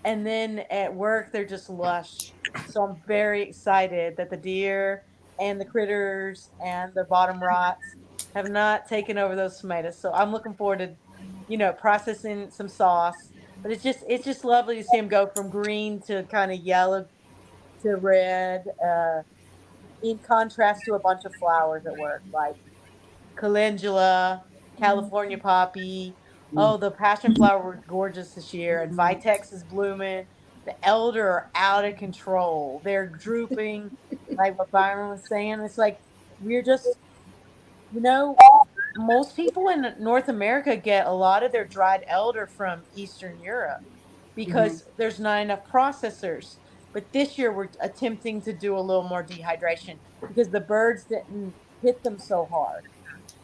[0.05, 2.31] And then at work, they're just lush.
[2.69, 5.03] So I'm very excited that the deer
[5.39, 7.83] and the critters and the bottom rots
[8.37, 9.97] have not taken over those tomatoes.
[9.97, 10.93] So I'm looking forward to,
[11.47, 13.29] you know, processing some sauce.
[13.61, 16.59] But it's just it's just lovely to see them go from green to kind of
[16.59, 17.07] yellow
[17.81, 19.23] to red, uh,
[20.03, 22.55] in contrast to a bunch of flowers at work like
[23.35, 24.83] calendula, mm-hmm.
[24.83, 26.13] California poppy.
[26.49, 26.59] Mm-hmm.
[26.59, 29.27] Oh, the passion flower was gorgeous this year, and mm-hmm.
[29.27, 30.27] Vitex is blooming.
[30.65, 32.81] The elder are out of control.
[32.83, 33.97] They're drooping,
[34.31, 35.59] like what Byron was saying.
[35.61, 35.99] It's like
[36.41, 36.87] we're just
[37.93, 38.35] you know,
[38.97, 43.81] most people in North America get a lot of their dried elder from Eastern Europe
[44.35, 46.55] because there's not enough processors.
[46.93, 51.53] But this year we're attempting to do a little more dehydration because the birds didn't
[51.81, 52.83] hit them so hard.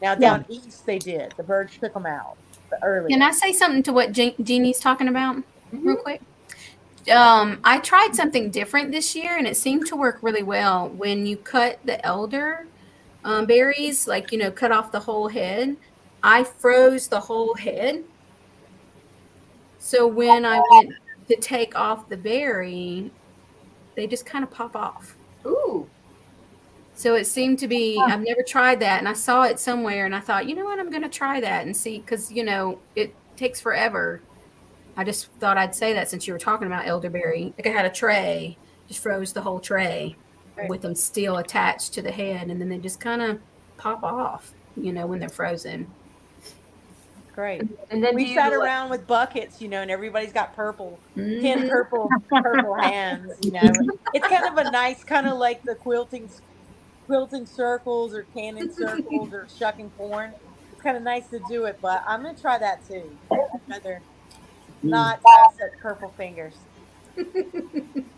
[0.01, 1.33] Now down east they did.
[1.37, 2.37] The birds took them out
[2.81, 3.09] early.
[3.09, 6.21] Can I say something to what Je- Jeannie's talking about real quick?
[7.11, 10.89] Um, I tried something different this year and it seemed to work really well.
[10.89, 12.65] When you cut the elder
[13.23, 15.75] um, berries, like, you know, cut off the whole head,
[16.21, 18.03] I froze the whole head.
[19.79, 20.93] So when I went
[21.27, 23.11] to take off the berry,
[23.95, 25.15] they just kind of pop off.
[25.45, 25.87] Ooh.
[26.95, 28.99] So it seemed to be, I've never tried that.
[28.99, 31.41] And I saw it somewhere and I thought, you know what, I'm going to try
[31.41, 34.21] that and see, because, you know, it takes forever.
[34.95, 37.53] I just thought I'd say that since you were talking about elderberry.
[37.57, 38.57] Like I had a tray,
[38.87, 40.15] just froze the whole tray
[40.55, 40.69] Right.
[40.69, 42.49] with them still attached to the head.
[42.49, 43.39] And then they just kind of
[43.77, 45.87] pop off, you know, when they're frozen.
[47.33, 47.63] Great.
[47.89, 51.41] And then We sat like- around with buckets, you know, and everybody's got purple, Mhm.
[51.41, 53.33] tin purple, purple hands.
[53.43, 53.61] You know,
[54.13, 56.29] it's kind of a nice, kind of like the quilting
[57.07, 60.31] quilting circles or canning circles or shucking corn.
[60.71, 63.17] It's kind of nice to do it, but I'm gonna try that too.
[63.31, 64.01] I'd rather
[64.83, 66.53] not have such purple fingers.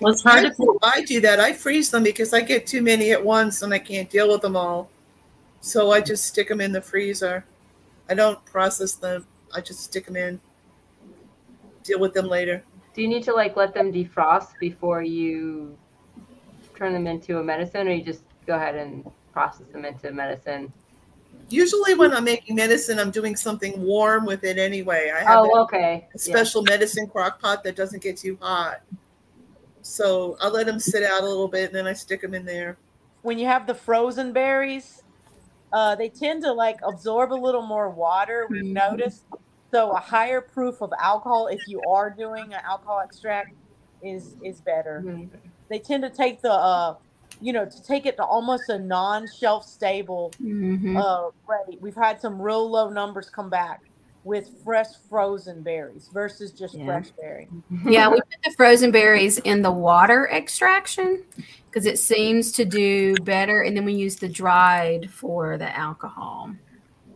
[0.00, 1.40] Well, it's hard I, to I do that.
[1.40, 4.42] I freeze them because I get too many at once and I can't deal with
[4.42, 4.90] them all.
[5.60, 7.44] So I just stick them in the freezer.
[8.08, 9.26] I don't process them.
[9.54, 10.40] I just stick them in.
[11.82, 12.62] Deal with them later.
[12.94, 15.76] Do you need to like let them defrost before you
[16.74, 20.72] turn them into a medicine, or you just go ahead and process them into medicine?
[21.48, 25.12] Usually, when I'm making medicine, I'm doing something warm with it anyway.
[25.14, 26.08] I have Oh, a, okay.
[26.14, 28.80] a special medicine crock pot that doesn't get too hot.
[29.86, 32.44] So I let them sit out a little bit and then I stick them in
[32.44, 32.76] there.
[33.22, 35.02] When you have the frozen berries,
[35.72, 38.46] uh, they tend to like absorb a little more water.
[38.50, 38.72] We've Mhm.
[38.72, 39.24] noticed.
[39.72, 43.54] So a higher proof of alcohol, if you are doing an alcohol extract,
[44.02, 45.02] is is better.
[45.02, 45.30] Mhm.
[45.68, 46.96] They tend to take the, uh,
[47.40, 50.96] you know, to take it to almost a non-shelf stable Mhm.
[50.96, 51.80] uh, rate.
[51.80, 53.80] We've had some real low numbers come back
[54.26, 56.84] with fresh frozen berries versus just Yeah.
[56.84, 57.48] fresh berry.
[57.86, 61.22] yeah, we put the frozen berries in the water extraction
[61.70, 66.52] because it seems to do better, and then we use the dried for the alcohol.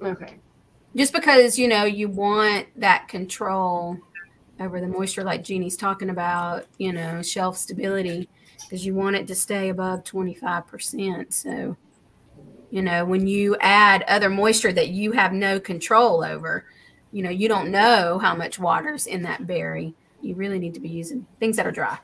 [0.00, 0.38] Okay.
[0.94, 3.98] Just because you know you want that control
[4.60, 8.28] over the moisture, like Jeannie's talking about, you know, shelf stability,
[8.62, 11.34] because you want it to stay above twenty five percent.
[11.34, 11.76] So,
[12.70, 16.66] you know, when you add other moisture that you have no control over,
[17.12, 19.94] you know, you don't know how much water's in that berry.
[20.22, 21.98] You really need to be using things that are dry.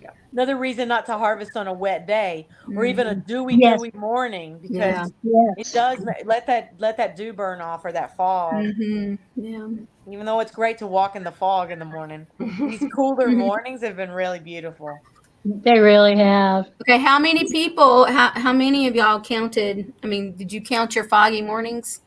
[0.00, 0.10] Yeah.
[0.32, 3.78] Another reason not to harvest on a wet day or even a dewy, Yes.
[3.78, 5.06] dewy morning because Yeah.
[5.22, 5.54] Yes.
[5.58, 8.54] it does let that let that dew burn off or that fog.
[8.54, 9.18] Mhm.
[9.36, 9.68] Yeah.
[10.10, 13.82] Even though it's great to walk in the fog in the morning, these cooler mornings
[13.82, 14.98] have been really beautiful.
[15.44, 16.66] They really have.
[16.82, 16.98] Okay.
[16.98, 18.06] How many people?
[18.06, 19.92] How how many of y'all counted?
[20.02, 22.00] I mean, did you count your foggy mornings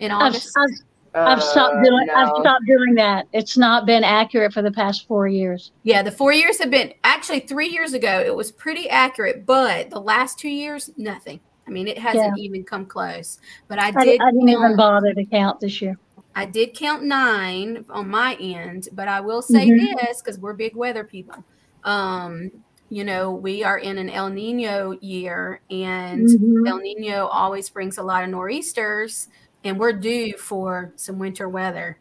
[0.00, 0.56] in I've, August?
[0.56, 0.78] I've, I've
[1.14, 2.08] stopped Uh, doing.
[2.10, 3.26] I've stopped doing that.
[3.32, 5.72] It's not been accurate for the past four years.
[5.82, 8.22] Yeah, the four years have been actually three years ago.
[8.24, 11.40] It was pretty accurate, but the last two years, nothing.
[11.66, 13.38] I mean, it hasn't even come close.
[13.68, 14.20] But I I, did.
[14.20, 15.96] I didn't even bother to count this year.
[16.36, 19.96] I did count nine on my end, but I will say Mhm.
[20.00, 21.44] this because we're big weather people.
[21.84, 22.50] Um,
[22.90, 26.68] you know, we are in an El Nino year, and Mhm.
[26.68, 29.28] El Nino always brings a lot of nor'easters,
[29.64, 31.98] and we're due for some winter weather.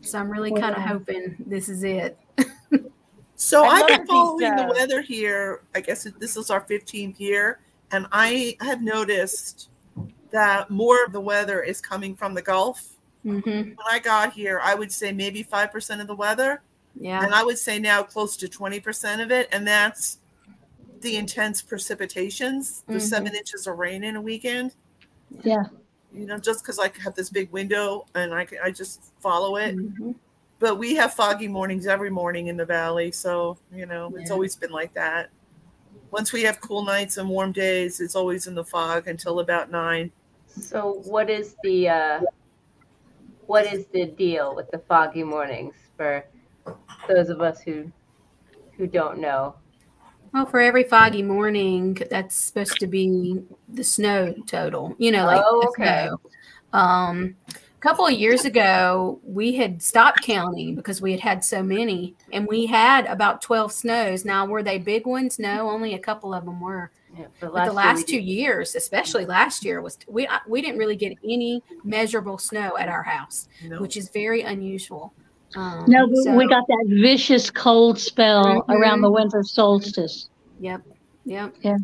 [0.00, 0.88] So I'm really kind of Wow.
[0.88, 2.18] hoping this is it.
[3.36, 5.62] So I'd I've love been these, following the weather here.
[5.74, 7.58] I guess this is our 15th year,
[7.90, 9.70] and I have noticed
[10.30, 12.90] that more of the weather is coming from the Gulf.
[13.22, 16.62] hmm When I got here, I would say maybe 5% of the weather,
[16.94, 17.24] Yeah.
[17.24, 20.18] and I would say now close to 20% of it, and that's
[21.00, 23.00] the intense precipitations, the Mhm.
[23.00, 24.74] seven inches of rain in a weekend.
[25.42, 25.64] Yeah.
[26.14, 29.76] You know, just because I have this big window and I, I just follow it.
[29.76, 30.14] Mhm.
[30.60, 34.56] But we have foggy mornings every morning in the valley, so you know it's always
[34.56, 35.30] been like that.
[36.10, 39.70] Once we have cool nights and warm days, it's always in the fog until about
[39.70, 40.12] nine.
[40.46, 42.22] So what is the uh,
[43.46, 46.24] what is the deal with the foggy mornings for
[47.08, 47.92] those of us who
[48.76, 49.56] who don't know?
[50.34, 54.96] Well, for every foggy morning, that's supposed to be the snow total.
[54.98, 56.10] You know, like Oh, okay.
[56.72, 61.62] Um, a couple of years ago, we had stopped counting because we had had so
[61.62, 64.24] many, and we had about twelve snows.
[64.24, 65.38] Now, were they big ones?
[65.38, 66.90] No, only a couple of them were.
[67.16, 70.96] Yeah, the But the last two years, especially last year, was we we didn't really
[70.96, 73.46] get any measurable snow at our house,
[73.78, 75.14] which is very unusual.
[75.56, 78.74] Um, No, but we got that vicious cold spell Mhm.
[78.74, 80.28] around the winter solstice.
[80.60, 80.82] Yep.
[81.24, 81.54] Yep.
[81.62, 81.76] Yeah.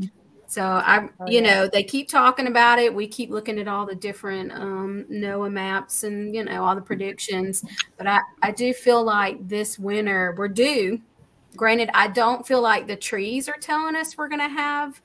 [0.46, 1.54] So I, Oh, you yeah.
[1.62, 2.92] know, they keep talking about it.
[2.92, 6.80] We keep looking at all the different um, NOAA maps and you know all the
[6.80, 7.64] predictions.
[7.96, 11.00] But I, I do feel like this winter we're due.
[11.56, 15.00] Granted, I don't feel like the trees are telling us we're going to have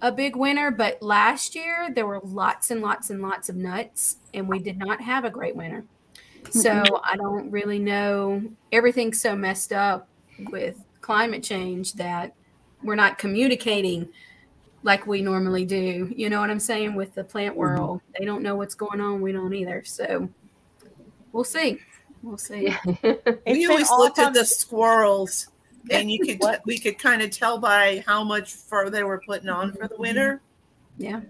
[0.00, 0.70] a big winter.
[0.72, 4.78] But last year there were lots and lots and lots of nuts, and we did
[4.78, 5.84] not have a great winter.
[6.50, 8.42] So I don't really know.
[8.72, 10.08] Everything's so messed up
[10.50, 12.34] with climate change that
[12.82, 14.08] we're not communicating
[14.82, 16.12] like we normally do.
[16.14, 16.94] You know what I'm saying?
[16.94, 17.60] With the plant mm-hmm.
[17.60, 19.20] world, they don't know what's going on.
[19.20, 19.82] We don't either.
[19.84, 20.28] So
[21.32, 21.80] we'll see.
[22.22, 22.68] We'll see.
[22.68, 22.78] Yeah.
[23.46, 25.48] We always all looked at the squirrels,
[25.90, 29.48] and you could we could kind of tell by how much fur they were putting
[29.48, 30.02] on for the mm-hmm.
[30.02, 30.42] winter.
[30.98, 31.20] Yeah.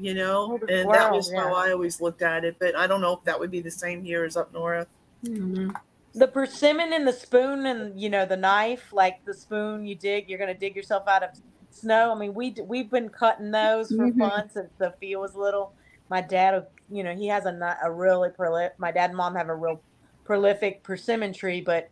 [0.00, 1.54] You know, the and that squirrels, was how.
[1.54, 2.56] I always looked at it.
[2.58, 4.88] But I don't know if that would be the same here as up north.
[5.24, 5.76] I don't
[6.14, 10.28] the persimmon and the spoon and you know the knife like the spoon you dig
[10.28, 11.30] you're going to dig yourself out of
[11.70, 12.12] snow.
[12.12, 14.18] I mean, we we've been cutting those for Mhm.
[14.18, 15.72] fun since the field was little.
[16.08, 18.78] My dad, you know, he has a a really prolific.
[18.78, 19.80] My dad and mom have a real
[20.24, 21.88] prolific persimmon tree, but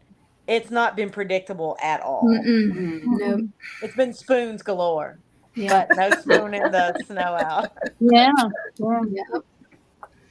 [0.47, 2.25] it's not been predictable at all.
[2.25, 2.73] Mm-mm.
[2.73, 3.01] Mm.
[3.05, 3.41] Nope.
[3.83, 5.19] It's been spoons galore,
[5.59, 5.87] Yeah.
[5.89, 7.71] but no spooning the snow out.
[8.01, 8.33] Yeah.
[8.79, 9.01] yeah.
[9.11, 9.45] Yep.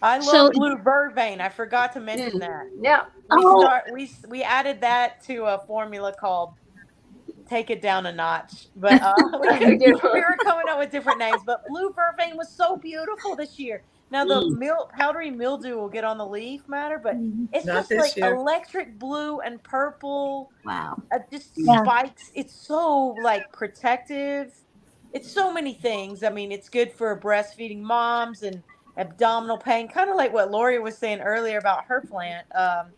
[0.02, 1.42] I love So- blue vervain.
[1.42, 2.40] I forgot to mention Mm.
[2.42, 2.66] that.
[2.82, 3.06] Yeah.
[3.32, 3.62] We Oh.
[3.62, 6.54] start we we added that to a formula called
[7.50, 8.68] take it down a notch.
[8.76, 11.42] But uh, we, we were coming up with different names.
[11.46, 13.84] But blue vervain was so beautiful this year.
[14.12, 14.58] Now the Mm.
[14.60, 17.16] mil- powdery mildew will get on the leaf matter, but
[17.52, 18.36] it's Not just like year.
[18.36, 20.52] electric blue and purple.
[20.64, 21.02] Wow.
[21.12, 21.84] Uh, just Yeah.
[21.84, 22.32] spikes.
[22.36, 24.54] It's so like protective.
[25.14, 26.24] It's so many things.
[26.24, 28.64] I mean, it's good for breastfeeding moms and
[28.98, 32.46] abdominal pain, kind of like what Lori was saying earlier about her plant.
[32.56, 32.94] Um,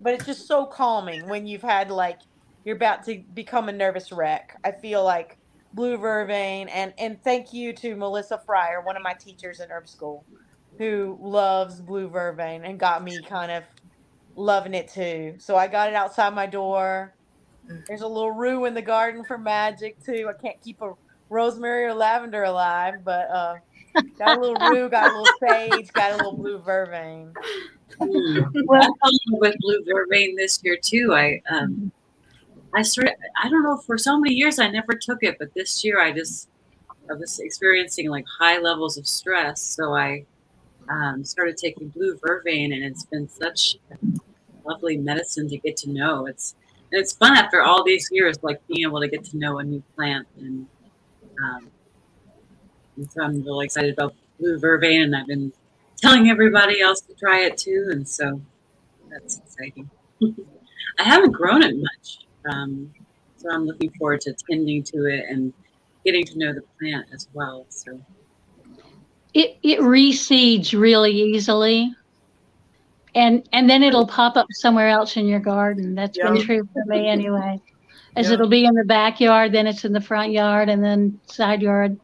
[0.00, 2.20] but it's just so calming when you've had like
[2.64, 4.56] you're about to become a nervous wreck.
[4.64, 5.38] I feel like
[5.72, 9.88] blue vervain and and thank you to Melissa Fryer, one of my teachers in herb
[9.88, 10.26] school,
[10.78, 13.64] who loves blue vervain and got me kind of
[14.36, 15.36] loving it too.
[15.38, 17.16] So I got it outside my door.
[17.88, 20.30] There's a little rue in the garden for magic too.
[20.30, 20.94] I can't keep a
[21.34, 23.56] rosemary or lavender alive, but uh,
[24.18, 27.34] got a little rue, got a little sage, got a little blue vervain.
[27.98, 28.94] Well-
[29.28, 31.12] with blue vervain this year too.
[31.14, 31.92] I um,
[32.74, 33.14] I started.
[33.42, 33.76] I don't know.
[33.76, 36.48] For so many years, I never took it, but this year, I just
[37.10, 40.24] I was experiencing like high levels of stress, so I
[40.88, 43.76] um, started taking blue vervain, and it's been such
[44.64, 46.26] lovely medicine to get to know.
[46.26, 46.56] It's
[46.90, 49.64] and it's fun after all these years, like being able to get to know a
[49.64, 50.66] new plant, and
[51.42, 51.70] um,
[52.96, 55.52] and so I'm really excited about blue vervain, and I've been
[55.96, 58.40] telling everybody else to try it too, and so
[59.10, 59.90] that's exciting.
[60.98, 62.18] I haven't grown it much,
[62.50, 62.94] um,
[63.36, 65.52] so I'm looking forward to tending to it and
[66.04, 67.66] getting to know the plant as well.
[67.68, 68.00] So
[69.34, 71.94] It it reseeds really easily.
[73.14, 75.94] And and then it'll pop up somewhere else in your garden.
[75.94, 77.60] That's been true for me anyway.
[78.16, 78.34] As Yeah.
[78.34, 81.98] it'll be in the backyard, then it's in the front yard and then side yard.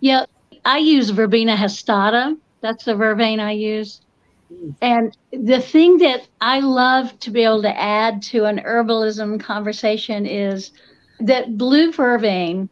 [0.00, 0.26] Yeah,
[0.64, 2.36] I use Verbena hastata.
[2.60, 4.00] That's the vervain I use.
[4.52, 4.74] Mm.
[4.80, 10.26] And the thing that I love to be able to add to an herbalism conversation
[10.26, 10.72] is
[11.20, 12.68] that blue vervain,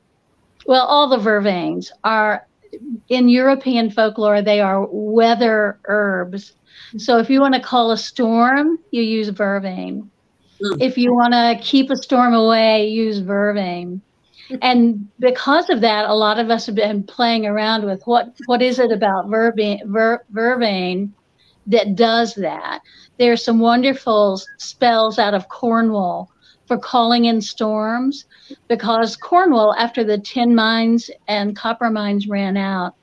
[0.66, 2.46] well, all the vervains are
[3.08, 6.52] in European folklore, they are weather herbs.
[6.98, 10.09] So if you want to call a storm, you use vervain.
[10.62, 10.80] Mm.
[10.80, 14.00] If you want to keep a storm away, use vervain.
[14.62, 18.60] And because of that, a lot of us have been playing around with what what
[18.60, 21.12] is it about vervain, ver, vervain
[21.68, 22.80] that does that.
[23.16, 26.30] There are some wonderful spells out of Cornwall
[26.66, 28.24] for calling in storms
[28.68, 32.94] because Cornwall, after the tin mines and copper mines ran out,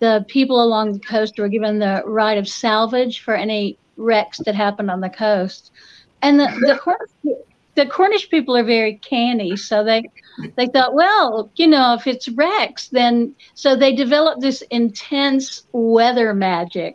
[0.00, 4.54] the people along the coast were given the right of salvage for any wrecks that
[4.54, 5.69] happened on the coast.
[6.22, 7.38] And the, the, Cornish,
[7.76, 10.02] the Cornish people are very canny, so they
[10.56, 16.34] they thought, well, you know, if it's wrecks, then so they developed this intense weather
[16.34, 16.94] magic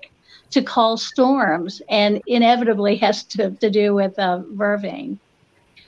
[0.51, 5.19] to call storms, and inevitably has to, to do with uh, vervain.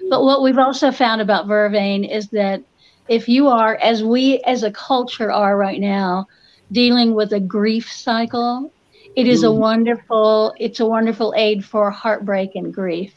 [0.10, 2.62] But what we've also found about vervain is that
[3.08, 6.28] if you are, as we as a culture are right now,
[6.72, 8.74] dealing with a grief cycle,
[9.16, 9.58] it is a Mm.
[9.58, 13.14] wonderful, it's a wonderful aid for heartbreak and grief.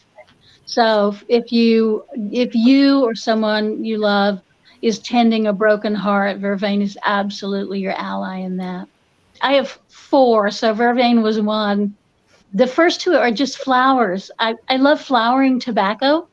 [0.71, 4.41] So if you if you or someone you love
[4.83, 8.87] is tending a broken heart, vervain is absolutely your ally in that.
[9.43, 11.97] I have four, so vervain was one.
[12.53, 14.31] The first two are just flowers.
[14.39, 16.29] I, I love flowering tobacco.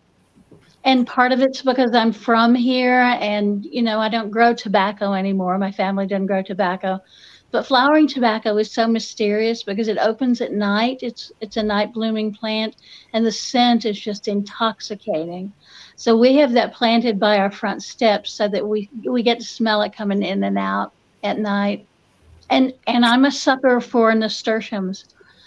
[0.83, 5.13] And part of it's because I'm from here and, you know, I don't grow tobacco
[5.13, 5.57] anymore.
[5.57, 6.99] My family doesn't grow tobacco.
[7.49, 10.99] But flowering tobacco is so mysterious because it opens at night.
[11.01, 12.75] It's it's a night blooming plant
[13.13, 15.53] and the scent is just intoxicating.
[15.95, 19.45] So we have that planted by our front steps so that we we get to
[19.45, 20.91] smell it coming in and out
[21.23, 21.85] at night.
[22.49, 25.05] And and I'm a sucker for nasturtiums.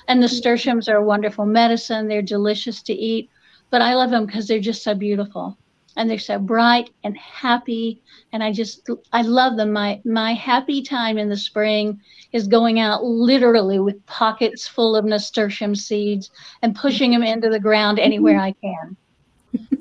[0.09, 2.09] And nasturtiums are a wonderful medicine.
[2.09, 3.29] They're delicious to eat,
[3.69, 5.57] but I love them because they're just so beautiful
[5.97, 8.01] and they're so bright and happy.
[8.33, 9.73] And I just I love them.
[9.73, 12.01] My my happy time in the spring
[12.33, 16.31] is going out literally with pockets full of nasturtium seeds
[16.63, 18.97] and pushing them into the ground anywhere I can.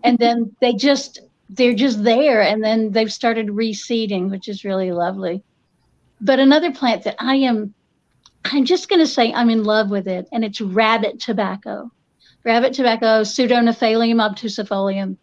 [0.04, 4.92] And then they just they're just there and then they've started reseeding, which is really
[4.92, 5.44] lovely.
[6.22, 7.74] But another plant that I am
[8.46, 11.92] I'm just going to say I'm in love with it, and it's rabbit tobacco.
[12.44, 15.18] Rabbit tobacco, Pseudognaphalium obtusifolium.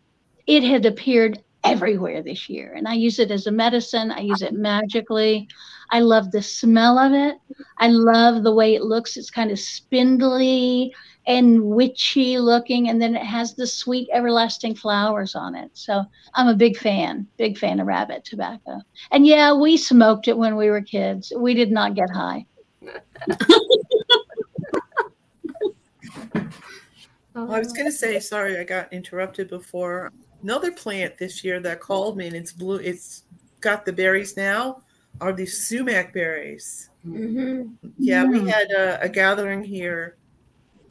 [0.46, 2.74] It had appeared everywhere this year.
[2.74, 5.48] And I use it as a medicine, I use it magically.
[5.90, 7.36] I love the smell of it.
[7.78, 9.16] I love the way it looks.
[9.16, 10.94] It's kind of spindly
[11.26, 15.70] and witchy looking, and then it has the sweet, everlasting flowers on it.
[15.74, 18.80] So I'm a big fan, big fan of rabbit tobacco.
[19.10, 21.32] And yeah, we smoked it when we were kids.
[21.36, 22.46] We did not get high.
[27.34, 30.12] Well, I was going to say, sorry, I got interrupted before.
[30.42, 33.24] Another plant this year that called me and it's blue, it's
[33.60, 34.82] got the berries now,
[35.20, 36.90] are these sumac berries.
[37.06, 37.72] Mhm.
[37.98, 38.48] Yeah, we Mm.
[38.48, 40.16] had a, a gathering here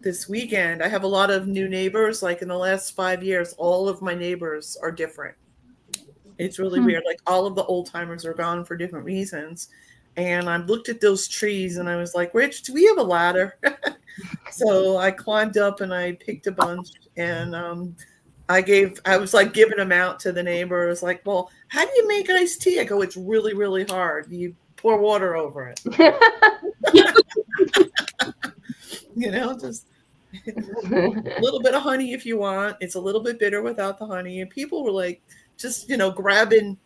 [0.02, 0.82] this weekend.
[0.84, 2.22] I have a lot of new neighbors.
[2.24, 5.36] Like in the last five years, all of my neighbors are different.
[6.38, 6.86] It's really Hmm.
[6.88, 7.04] weird.
[7.06, 9.70] Like all of the old timers are gone for different reasons.
[10.18, 13.04] And I looked at those trees and I was like, Rich, do we have a
[13.04, 13.58] ladder?
[14.52, 17.96] so I climbed up and I picked a bunch and um,
[18.48, 21.02] I gave, I was like giving them out to the neighbors.
[21.02, 22.80] Like, well, how do you make iced tea?
[22.80, 24.32] I go, it's really, really hard.
[24.32, 25.82] You pour water over it,
[29.16, 29.88] you know, just
[30.48, 32.78] a little bit of honey if you want.
[32.82, 34.42] It's a little bit bitter without the honey.
[34.42, 35.22] And people were like,
[35.58, 36.78] just, you know, grabbing,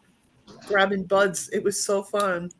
[0.67, 1.49] grabbing buds.
[1.49, 2.51] It was so fun.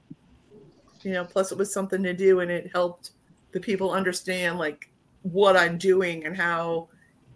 [1.03, 3.11] You know, plus it was something to do and it helped
[3.51, 4.89] the people understand like
[5.21, 6.89] what I'm doing and how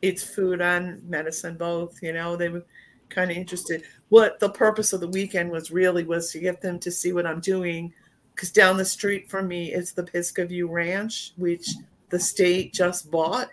[0.03, 2.03] it's food and medicine both.
[2.03, 2.65] You know, they were
[3.07, 3.83] kind of interested.
[4.09, 7.25] What the purpose of the weekend was really was to get them to see what
[7.25, 7.93] I'm doing.
[8.35, 11.69] Because down the street from me is the Pisgah View Ranch, which
[12.09, 13.49] the state just bought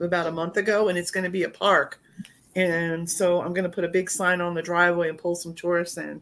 [0.00, 2.00] about a month ago, and it's going to be a park.
[2.56, 5.54] And so I'm going to put a big sign on the driveway and pull some
[5.54, 6.20] tourists in.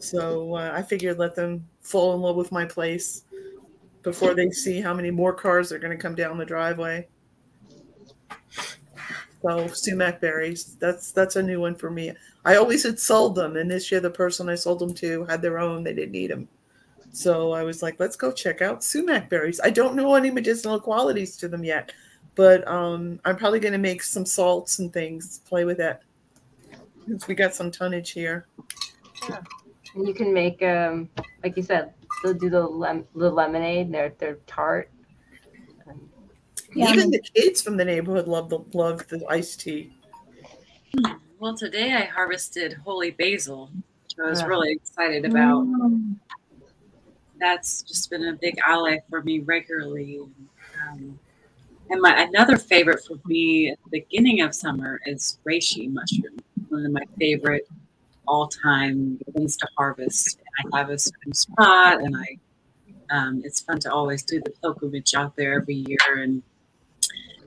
[0.00, 3.22] So uh, I figured let them fall in love with my place
[4.02, 7.08] before they see how many more cars are going to come down the driveway.
[9.42, 12.12] So sumac berries, that's that's a new one for me.
[12.44, 15.42] I always had sold them, and this year the person I sold them to had
[15.42, 16.48] their own; they didn't need them.
[17.12, 19.60] So I was like, let's go check out sumac berries.
[19.62, 21.92] I don't know any medicinal qualities to them yet,
[22.34, 26.00] but um, I'm probably going to make some salts and things, play with it.
[27.06, 28.46] Since we got some tonnage here.
[29.28, 29.40] Yeah.
[29.94, 31.08] And you can make, um,
[31.42, 33.90] like you said, they'll do the lem- the lemonade.
[33.90, 34.90] They're they're tart.
[36.74, 36.90] Yeah.
[36.90, 39.92] Even the kids from the neighborhood love the love the iced tea.
[41.38, 43.70] Well, today I harvested holy basil,
[44.04, 44.46] which I was Yeah.
[44.46, 45.66] really excited about.
[45.66, 46.16] Mm.
[47.38, 50.20] That's just been a big ally for me regularly.
[50.82, 51.18] Um,
[51.90, 56.38] and my another favorite for me at the beginning of summer is reishi mushroom,
[56.68, 57.66] one of my favorite
[58.26, 60.38] all-time things to harvest.
[60.72, 62.38] I have a certain spot, and I
[63.10, 66.42] um, it's fun to always do the pilgrimage out there every year, and, and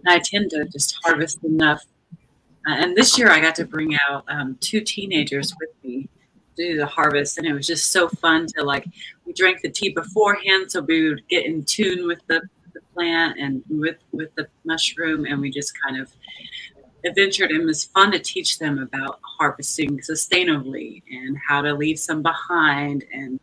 [0.08, 1.84] I tend to just harvest enough.
[2.68, 6.10] Uh, and this year, I got to bring out um, two teenagers with me
[6.56, 8.86] to do the harvest, and it was just so fun to like.
[9.26, 12.42] We drank the tea beforehand, so we would get in tune with the,
[12.74, 16.12] the plant and with with the mushroom, and we just kind of
[17.06, 17.52] adventured.
[17.52, 22.22] And it was fun to teach them about harvesting sustainably and how to leave some
[22.22, 23.40] behind, and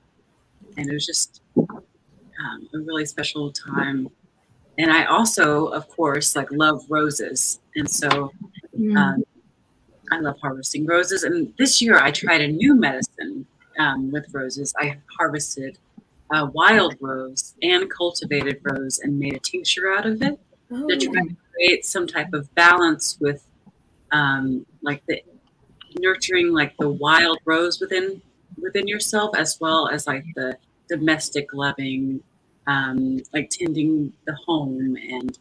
[0.76, 4.08] and it was just um, a really special time.
[4.78, 8.32] And I also, of course, like love roses, and so
[8.78, 8.96] Mm.
[8.96, 9.24] um,
[10.12, 11.24] I love harvesting roses.
[11.24, 13.44] And this year I tried a new medicine
[13.78, 14.72] um, with roses.
[14.78, 15.78] I harvested
[16.32, 20.38] uh, wild rose and cultivated rose and made a tincture out of it
[20.88, 23.44] to try to create some type of balance with
[24.12, 25.22] um, like the
[25.98, 28.20] nurturing like the wild rose within
[28.60, 30.56] within yourself as well as like the
[30.88, 32.22] domestic loving
[32.68, 35.36] um, like tending the home and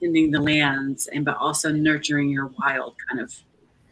[0.00, 3.30] tending the lands and but also nurturing your wild kind of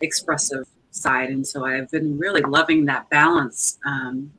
[0.00, 1.28] expressive side.
[1.30, 4.32] And so i've been really loving that balance um,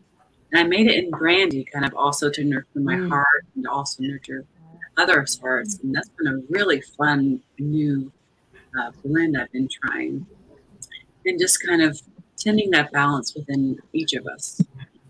[0.51, 3.09] and i made it in brandy kind of also to nurture my Mm.
[3.09, 4.43] heart and also nurture
[4.97, 5.79] others' hearts.
[5.81, 8.11] And that's been a really fun new
[8.77, 10.25] uh, blend i've been trying.
[11.25, 12.01] And just kind of
[12.37, 14.45] tending that balance within each of us.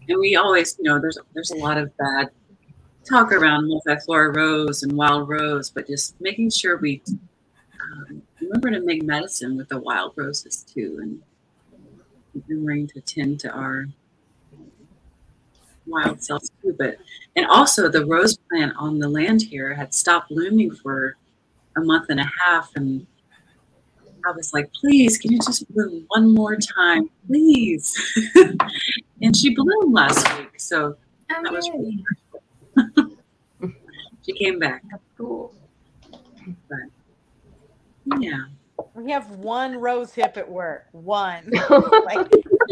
[0.09, 2.29] And we always you know there's there's a lot of bad
[3.09, 7.01] talk around multiflora rose and wild rose, but just making sure we
[7.81, 11.21] um, remember to make medicine with the wild roses too, and
[12.47, 13.85] remembering to tend to our
[15.87, 16.75] wild selves too.
[16.77, 16.97] But
[17.35, 21.15] and also the rose plant on the land here had stopped blooming for
[21.75, 23.07] a month and a half, and
[24.27, 27.97] I was like, please, can you just bloom one more time, please?
[29.21, 30.95] and she bloomed last week, so
[31.29, 32.03] that was really
[34.25, 34.83] she came back.
[34.89, 35.53] That's Cool.
[38.19, 38.45] Yeah.
[38.93, 40.85] We have one rose hip at work.
[40.93, 41.51] One.
[42.05, 42.27] like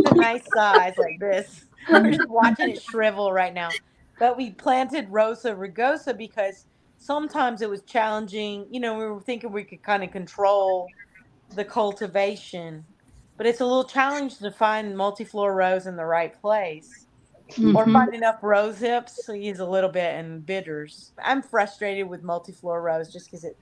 [0.05, 1.66] a nice size like this.
[1.89, 3.70] We're just watching it shrivel right now.
[4.18, 6.66] But we planted Rosa rugosa because
[6.97, 8.66] sometimes it was challenging.
[8.72, 10.88] You know, we were thinking we could kind of control
[11.55, 12.86] the cultivation,
[13.38, 17.07] but it's a little challenge to find multiflora rose in the right place
[17.76, 17.93] or Mhm.
[17.93, 19.26] find enough rose hips.
[19.26, 21.14] So use a little bit and bitters.
[21.24, 23.58] I'm frustrated with multiflora rose just because it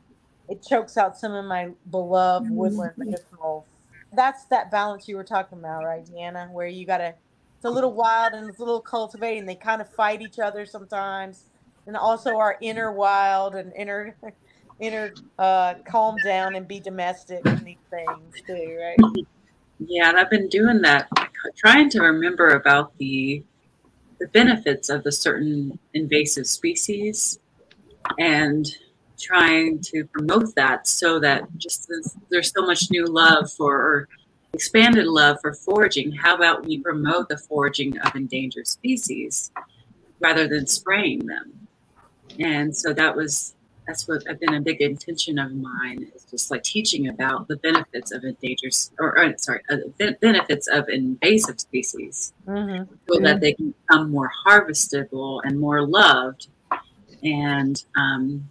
[0.47, 3.67] it chokes out some of my beloved woodland medicinal.
[4.11, 6.51] That's that balance you were talking about, right, Deanna?
[6.51, 7.15] Where you gotta
[7.57, 9.45] it's a little wild and it's a little cultivating.
[9.45, 11.45] They kind of fight each other sometimes,
[11.87, 14.17] and also our inner wild and inner
[14.79, 19.25] inner uh, calm down and be domestic in these things too, right?
[19.79, 21.09] Yeah, and I've been doing that,
[21.57, 23.43] trying to remember about the
[24.19, 27.39] the benefits of the certain invasive species,
[28.19, 28.67] and
[29.19, 34.07] trying to promote that so that just as there's so much new love for or
[34.53, 36.11] expanded love for foraging.
[36.11, 39.51] How about we promote the foraging of endangered species
[40.19, 41.67] rather than spraying them?
[42.39, 43.54] And so that was
[43.87, 47.57] that's what I've been a big intention of mine is just like teaching about the
[47.57, 52.33] benefits of endangered or, or sorry, uh, the benefits of invasive species.
[52.47, 52.91] Mm-hmm.
[53.07, 56.47] so that they can become more harvestable and more loved,
[57.23, 58.49] and um,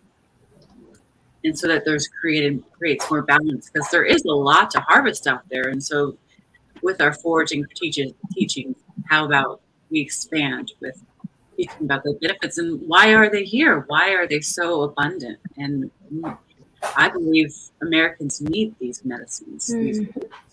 [1.45, 5.26] and so that there's created creates more balance because there is a lot to harvest
[5.26, 6.16] out there, and so
[6.82, 8.74] with our foraging teaching teaching,
[9.09, 9.61] how about
[9.91, 11.03] we expand with
[11.57, 13.84] teaching about the benefits and why are they here?
[13.88, 15.38] Why are they so abundant?
[15.57, 15.90] And
[16.96, 20.07] I believe Americans need these medicines, these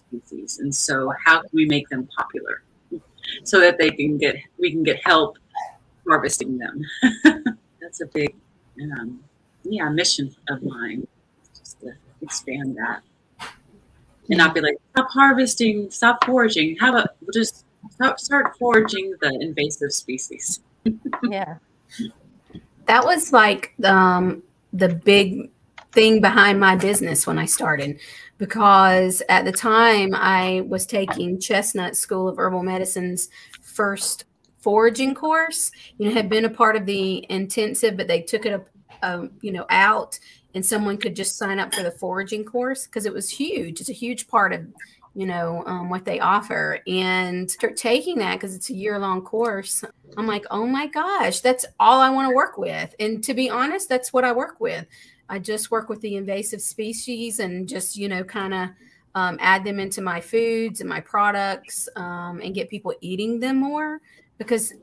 [0.08, 2.64] species, and so how can we make them popular?
[3.43, 5.38] so that they can get we can get help
[6.08, 6.82] harvesting them.
[7.82, 8.36] That's a big
[8.82, 9.24] um,
[9.64, 11.08] yeah mission of mine,
[11.58, 13.02] just to expand that
[14.30, 16.78] and not be like stop harvesting, stop foraging.
[16.80, 20.62] How about just stop, start foraging the invasive species?
[21.30, 21.58] Yeah.
[22.86, 25.50] that was like um, the big
[25.92, 28.00] thing behind my business when I started
[28.38, 33.30] because at the time I was taking Chestnut School of Herbal Medicine's
[33.62, 34.26] first
[34.62, 35.72] foraging course.
[35.98, 38.68] You know, had been a part of the intensive, but they took it up,
[39.04, 40.18] um, you know, out,
[40.56, 43.80] and someone could just sign up for the foraging course because it was huge.
[43.80, 44.66] It's a huge part of
[45.14, 46.80] you know um, what they offer.
[46.88, 49.84] And start taking that because it's a year long course
[50.18, 52.93] i'm like oh my gosh that's all i want to work with.
[52.99, 54.86] And to be honest that's what i work with.
[55.30, 58.70] I just work with the invasive species and just you know kind of
[59.14, 63.57] um, add them into my foods and my products um, and get people eating them
[63.57, 63.99] more
[64.38, 64.74] because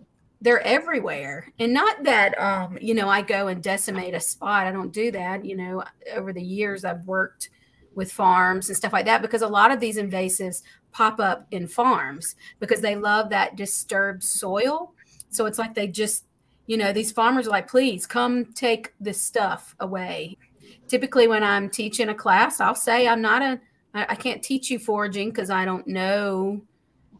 [0.40, 1.52] they're everywhere.
[1.58, 5.10] And not that um, you know i go and decimate a spot i don't do
[5.12, 5.82] that you know
[6.14, 7.50] over the years i've worked
[7.98, 11.66] with farms and stuff like that because a lot of these invasives pop up in
[11.66, 14.92] farms because they love that disturbed soil.
[15.30, 16.24] So it's like they just,
[16.68, 20.38] you know, these farmers are like, please come take this stuff away.
[20.86, 23.60] Typically, when I'm teaching a class, I'll say, I'm not a,
[23.92, 26.62] I can't teach you foraging because I don't know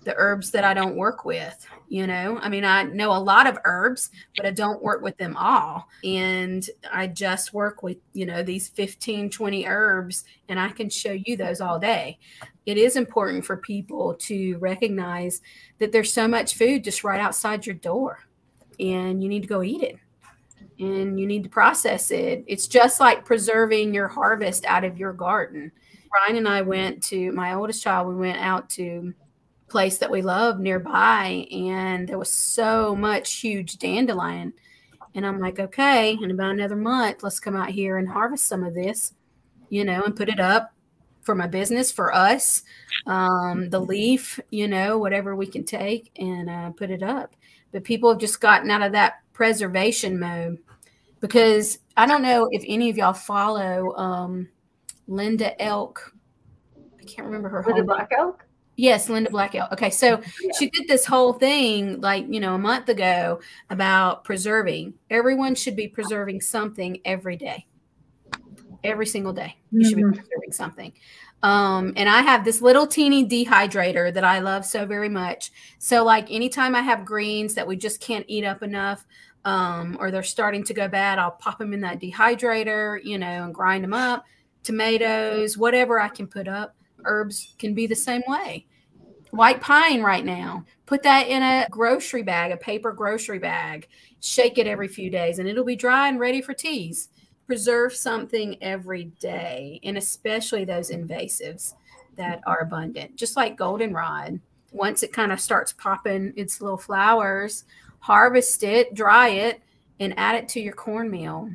[0.04, 1.66] the herbs that I don't work with.
[1.90, 5.16] You know, I mean, I know a lot of herbs, but I don't work with
[5.16, 5.88] them all.
[6.04, 11.12] And I just work with, you know, these 15, 20 herbs, and I can show
[11.12, 12.18] you those all day.
[12.66, 15.40] It is important for people to recognize
[15.78, 18.18] that there's so much food just right outside your door,
[18.78, 19.96] and you need to go eat it.
[20.78, 22.44] And you need to process it.
[22.46, 25.72] It's just like preserving your harvest out of your garden.
[26.12, 29.14] Ryan and I went to my oldest child, we went out to
[29.68, 34.52] place that we love nearby and there was so much huge dandelion.
[35.14, 38.62] And i'm like okay in about another month let's come out here and harvest some
[38.62, 39.14] of this
[39.68, 40.72] you know and put it up
[41.22, 42.62] for my business for us
[43.06, 47.34] um, the leaf you know whatever we can take and uh, put it up.
[47.72, 50.58] But people have just gotten out of that preservation mode
[51.20, 54.48] because i don't know if any of y'all follow um,
[55.06, 56.12] linda elk.
[57.00, 58.47] I can't remember her whole Black Elk?
[58.78, 59.72] Yes, Linda Black Elk.
[59.72, 60.52] Okay, so Yeah.
[60.56, 64.94] she did this whole thing like, you know, a month ago about preserving.
[65.10, 67.66] Everyone should be preserving something every day.
[68.84, 69.56] Every single day.
[69.72, 70.14] You should be Mhm.
[70.14, 70.92] preserving something.
[71.42, 75.50] Um, and I have this little teeny dehydrator that I love so very much.
[75.80, 79.04] So, like, anytime I have greens that we just can't eat up enough,
[79.44, 83.26] um, or they're starting to go bad, I'll pop them in that dehydrator, you know,
[83.44, 84.24] and grind them up.
[84.62, 86.76] Tomatoes, whatever I can put up.
[87.04, 88.66] Herbs can be the same way
[89.30, 90.64] white pine right now.
[90.86, 93.88] Put that in a grocery bag, a paper grocery bag.
[94.20, 97.10] Shake it every few days and it'll be dry and ready for teas.
[97.46, 101.72] preserve something every day, and especially those invasives
[102.16, 104.38] that are abundant, just like goldenrod.
[104.70, 107.64] Once it kind of starts popping its little flowers,
[108.00, 109.62] harvest it, dry it,
[109.98, 111.48] and add it to your cornmeal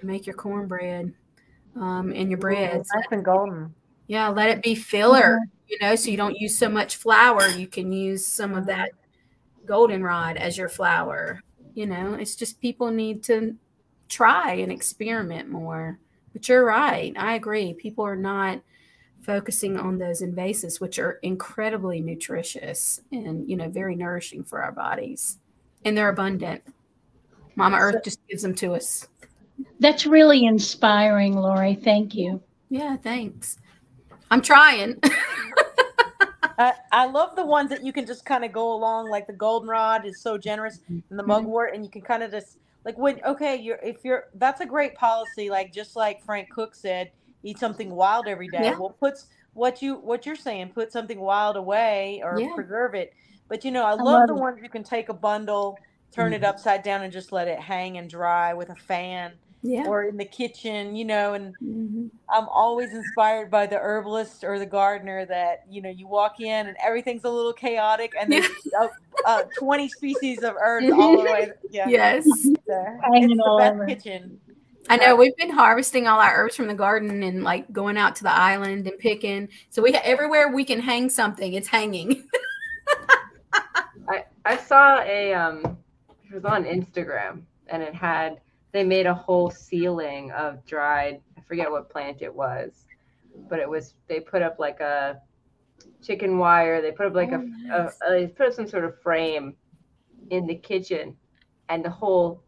[0.00, 1.12] and make your cornbread
[1.76, 2.88] um, and your breads.
[2.94, 3.74] Nice and golden.
[4.08, 5.50] Yeah, let it be filler, mm-hmm.
[5.68, 7.46] you know, so you don't use so much flour.
[7.46, 8.90] You can use some of that
[9.66, 11.40] goldenrod as your flour.
[11.74, 13.54] You know, it's just people need to
[14.08, 16.00] try and experiment more.
[16.32, 17.12] But you're right.
[17.16, 17.74] I agree.
[17.74, 18.60] People are not
[19.20, 24.72] focusing on those invasives, which are incredibly nutritious and, you know, very nourishing for our
[24.72, 25.38] bodies.
[25.84, 26.62] And they're abundant.
[27.56, 29.06] Mama Earth just gives them to us.
[29.80, 31.74] That's really inspiring, Lori.
[31.74, 32.40] Thank you.
[32.70, 33.58] Yeah, thanks.
[34.30, 35.00] I'm trying.
[36.58, 39.32] I, I love the ones that you can just kind of go along, like the
[39.32, 41.26] goldenrod is so generous, and the Mhm.
[41.26, 44.66] mugwort, and you can kind of just like when okay, you're if you're that's a
[44.66, 47.12] great policy, like just like Frank Cook said,
[47.42, 48.74] eat something wild every day.
[48.74, 48.76] Yeah.
[48.76, 52.54] Well, puts what you what you're saying, put something wild away or Yeah.
[52.54, 53.12] preserve it.
[53.48, 54.36] But you know, I, I love, love the it.
[54.36, 55.82] ones you can take a bundle,
[56.14, 59.86] turn it upside down, and just let it hang and dry with a fan yeah.
[59.86, 62.10] or in the kitchen, you know, and Mhm.
[62.28, 66.66] I'm always inspired by the herbalist or the gardener that you know you walk in
[66.66, 68.46] and everything's a little chaotic and there's
[68.80, 68.88] uh,
[69.26, 71.52] uh, 20 species of herbs all the way.
[71.70, 72.26] Yeah, Yes.
[72.66, 73.00] there.
[73.02, 74.40] Hanging it's the best kitchen.
[74.90, 78.16] I know we've been harvesting all our herbs from the garden and like going out
[78.16, 79.48] to the island and picking.
[79.70, 82.26] So we everywhere we can hang something, it's hanging.
[84.08, 85.78] I, I saw a um
[86.30, 88.40] it was on Instagram and it had
[88.72, 92.86] they made a whole ceiling of dried I forget what plant it was,
[93.48, 95.20] but it was they put up like a
[96.02, 98.84] chicken wire, they put up like Oh, a, a, a they put up some sort
[98.84, 99.54] of frame
[100.30, 101.16] in the kitchen
[101.68, 102.42] and the whole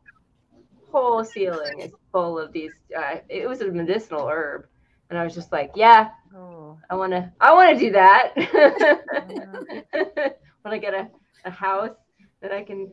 [0.93, 4.67] whole ceiling is full of these uh, it was a medicinal herb
[5.09, 8.33] and I was just like, yeah, Oh, I want to I want to do that.
[8.37, 10.29] Mm-hmm.
[10.63, 11.09] when I get a,
[11.45, 11.97] a house
[12.43, 12.93] that I can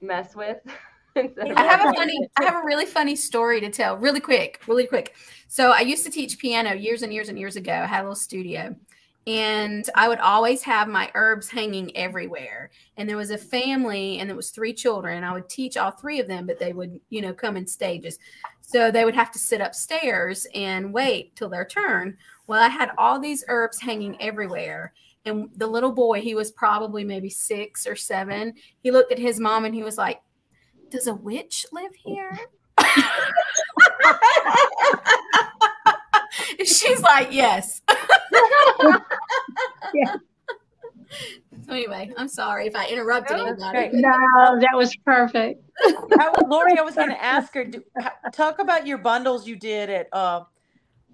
[0.00, 0.58] mess with.
[1.18, 4.20] instead of I have a funny, I have a really funny story to tell, really
[4.20, 5.14] quick, really quick.
[5.48, 7.72] So I used to teach piano years and years and years ago.
[7.72, 8.74] I had a little studio,
[9.26, 12.70] and I would always have my herbs hanging everywhere.
[12.96, 15.24] And there was a family, and there was three children.
[15.24, 18.18] I would teach all three of them, but they would, you know, come in stages.
[18.62, 22.16] So they would have to sit upstairs and wait till their turn.
[22.46, 24.92] Well, I had all these herbs hanging everywhere.
[25.24, 28.54] And the little boy, he was probably maybe six or seven.
[28.82, 30.20] He looked at his mom and he was like,
[30.90, 32.38] Does a witch live here?
[36.64, 37.80] She's like, Yes.
[39.94, 40.14] Yeah.
[41.66, 43.70] So, anyway, I'm sorry if I interrupted No, anybody.
[43.72, 43.90] great.
[43.92, 44.10] No,
[44.60, 45.62] that was perfect.
[46.18, 47.64] How, Lori, I was going to ask her.
[47.64, 47.82] Do,
[48.32, 50.44] talk about your bundles you did at uh,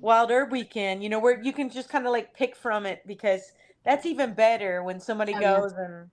[0.01, 1.03] Wild Herb Weekend.
[1.03, 3.43] You know where you can just kind of like pick from it because
[3.85, 5.61] that's even better when somebody Oh, yeah.
[5.61, 6.11] goes and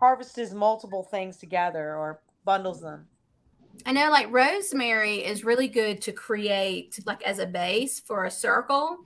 [0.00, 3.06] harvests multiple things together or bundles them.
[3.86, 8.30] I know like rosemary is really good to create like as a base for a
[8.30, 8.98] circle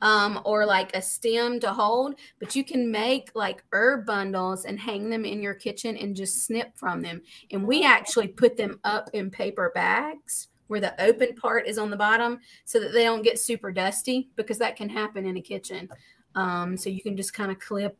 [0.00, 4.78] um, or like a stem to hold, but you can make like herb bundles and
[4.78, 7.22] hang them in your kitchen and just snip from them.
[7.52, 11.90] And we actually put them up in paper bags where the open part is on
[11.90, 15.42] the bottom so that they don't get super dusty because that can happen in a
[15.42, 15.88] kitchen.
[16.34, 17.96] Um, so you can just kind of clip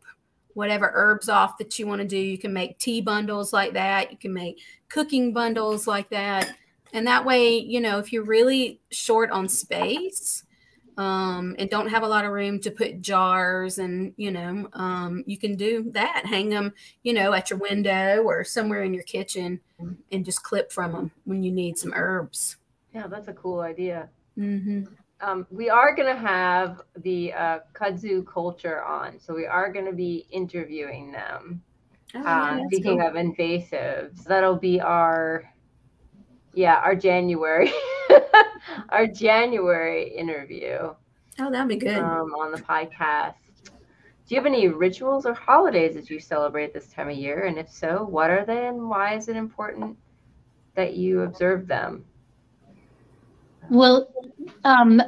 [0.54, 2.18] whatever herbs off that you want to do.
[2.18, 4.10] You can make tea bundles like that.
[4.10, 6.54] You can make cooking bundles like that.
[6.92, 10.44] And that way, you know, if you're really short on space
[10.98, 15.24] um, and don't have a lot of room to put jars and, you know, um,
[15.26, 16.26] you can do that.
[16.26, 19.60] Hang them, you know, at your window or somewhere in your kitchen
[20.10, 22.56] and just clip from them when you need some herbs.
[22.94, 24.10] Yeah, that's a cool idea.
[24.34, 24.84] hmm
[25.22, 29.86] Um, we are going to have the uh, kudzu culture on, so we are going
[29.86, 31.62] to be interviewing them.
[32.14, 35.44] Oh, uh, speaking of invasives, that'll be our,
[36.54, 37.72] yeah, our January,
[38.88, 40.92] our January interview.
[41.38, 41.98] oh, that'd be good.
[41.98, 43.34] um, on the podcast.
[44.26, 47.44] Do you have any rituals or holidays that you celebrate this time of year?
[47.44, 49.96] And if so, what are they and why is it important
[50.74, 52.04] that you observe them?
[53.68, 54.08] Well,
[54.64, 55.00] um,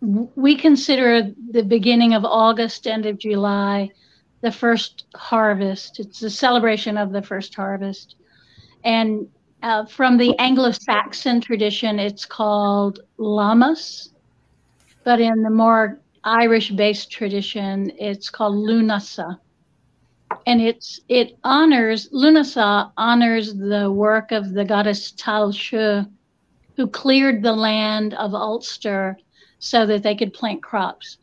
[0.00, 3.90] we consider the beginning of August, end of July,
[4.42, 6.00] the first harvest.
[6.00, 8.16] It's a celebration of the first harvest.
[8.84, 9.28] And
[9.62, 14.12] uh, from the Anglo Saxon tradition, it's called Lammas.
[15.04, 19.38] But in the more Irish based tradition, it's called Lunasa.
[20.46, 26.10] and it's it honors Lughnasadh honors the work of the goddess Tailtiu,
[26.80, 29.18] who cleared the land of Ulster
[29.58, 31.18] so that they could plant crops.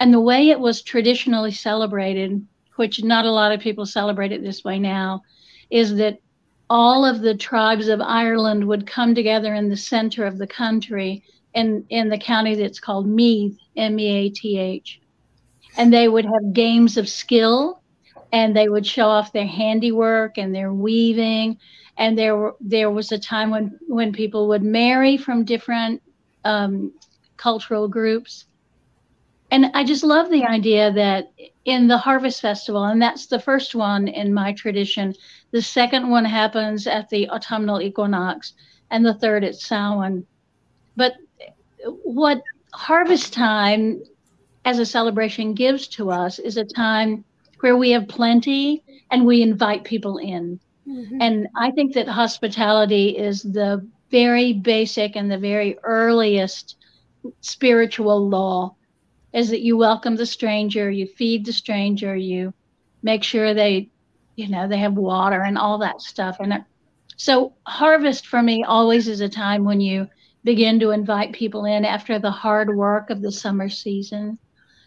[0.00, 4.42] And the way it was traditionally celebrated, which not a lot of people celebrate it
[4.42, 5.22] this way now,
[5.70, 6.18] is that
[6.68, 11.24] all of the tribes of Ireland would come together in the center of the country
[11.54, 15.00] in, in the county that's called Meath, M E A T H.
[15.78, 17.80] And they would have games of skill
[18.30, 21.56] and they would show off their handiwork and their weaving.
[21.98, 26.02] And there, there was a time when, when people would marry from different
[26.44, 26.92] um,
[27.36, 28.44] cultural groups.
[29.50, 31.32] And I just love the idea that
[31.64, 35.14] in the Harvest Festival, and that's the first one in my tradition,
[35.52, 38.54] the second one happens at the autumnal equinox,
[38.90, 40.26] and the third at Samhain.
[40.96, 41.14] But
[42.02, 42.42] what
[42.72, 44.02] harvest time
[44.64, 47.24] as a celebration gives to us is a time
[47.60, 50.60] where we have plenty and we invite people in.
[50.88, 51.20] Mm-hmm.
[51.20, 56.76] And I think that hospitality is the very basic and the very earliest
[57.40, 58.76] spiritual law
[59.32, 62.54] is that you welcome the stranger, you feed the stranger, you
[63.02, 63.90] make sure they,
[64.36, 66.36] you know, they have water and all that stuff.
[66.40, 66.64] And
[67.16, 70.08] so harvest for me always is a time when you
[70.44, 74.38] begin to invite people in after the hard work of the summer season.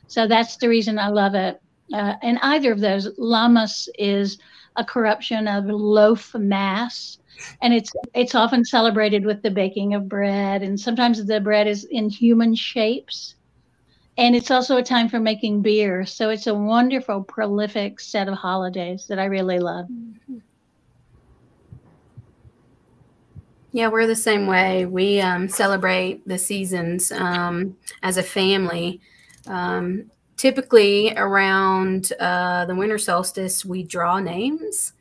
[0.08, 1.62] So that's the reason I love it.
[1.94, 4.38] Uh, and either of those, Lammas is
[4.80, 7.20] a corruption of loaf mass,
[7.62, 11.84] and it's it's often celebrated with the baking of bread, and sometimes the bread is
[11.84, 13.36] in human shapes.
[14.18, 16.06] And it's also a time for making beer.
[16.06, 19.86] So it's a wonderful, prolific set of holidays that I really love.
[23.72, 24.86] Yeah, we're the same way.
[24.86, 29.00] We um, celebrate the seasons um, as a family.
[29.48, 34.94] Um, typically, around uh, the winter solstice, we draw names,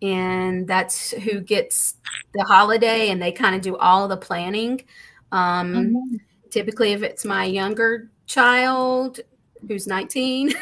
[0.00, 1.96] and that's who gets
[2.32, 4.84] the holiday, and they kind of do all the planning.
[5.32, 6.16] Um, mm-hmm.
[6.50, 9.18] Typically, if it's my younger child
[9.66, 10.52] who's 19,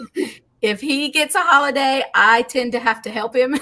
[0.60, 3.58] if he gets a holiday, I tend to have to help him.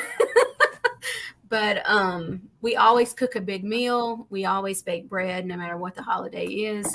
[1.48, 4.26] but um, we always cook a big meal.
[4.28, 6.92] We always bake bread, no matter what the holiday is.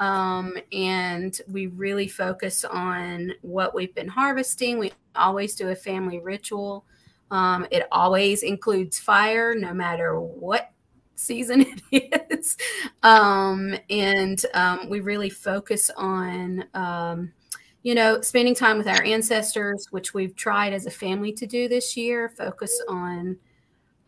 [0.00, 4.78] Um, and we really focus on what we've been harvesting.
[4.78, 6.84] We always do a family ritual.
[7.30, 10.70] Um, it always includes fire, no matter what
[11.16, 12.56] season it is.
[13.02, 17.32] Um, and um, we really focus on, um,
[17.82, 21.68] you know, spending time with our ancestors, which we've tried as a family to do
[21.68, 23.36] this year, focus on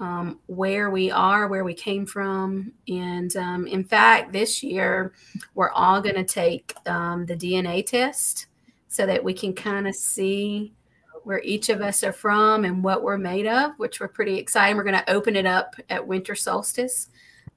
[0.00, 2.72] um, where we are, where we came from.
[2.88, 5.12] And um, in fact, this year,
[5.54, 8.46] we're all going to take um, the DNA test
[8.88, 10.74] so that we can kind of see
[11.22, 14.76] where each of us are from and what we're made of, which we're pretty excited.
[14.76, 17.08] We're going to open it up at winter solstice.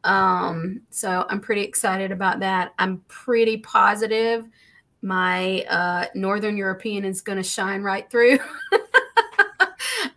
[0.03, 2.73] Um, so I'm pretty excited about that.
[2.77, 4.47] I'm pretty positive
[5.03, 8.39] my uh, Northern European is going to shine right through.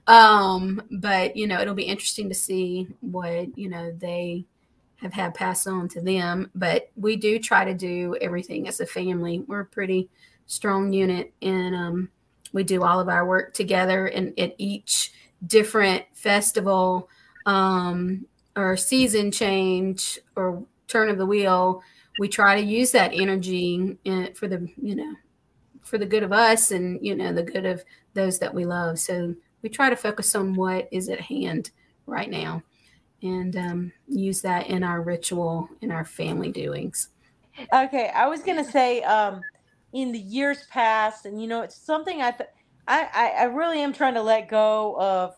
[0.07, 4.45] um, but you know, it'll be interesting to see what you know they
[4.97, 6.51] have had passed on to them.
[6.55, 9.41] But we do try to do everything as a family.
[9.47, 10.09] We're a pretty
[10.47, 12.11] strong unit, and um,
[12.53, 14.07] we do all of our work together.
[14.07, 15.13] And at each
[15.47, 17.09] different festival
[17.45, 18.27] um,
[18.57, 21.83] or season change or turn of the wheel,
[22.19, 23.99] we try to use that energy
[24.35, 25.15] for the you know
[25.83, 27.85] for the good of us and you know the good of
[28.15, 28.99] those that we love.
[28.99, 29.35] So
[29.67, 31.73] we try to focus on what is at hand
[32.07, 32.63] right now
[33.21, 37.09] and um, use that in our ritual in our family doings.
[37.73, 39.43] Okay i was going to say um,
[39.93, 42.51] in the years past and you know it's something I, th-
[42.87, 45.35] I, I really am trying to let go of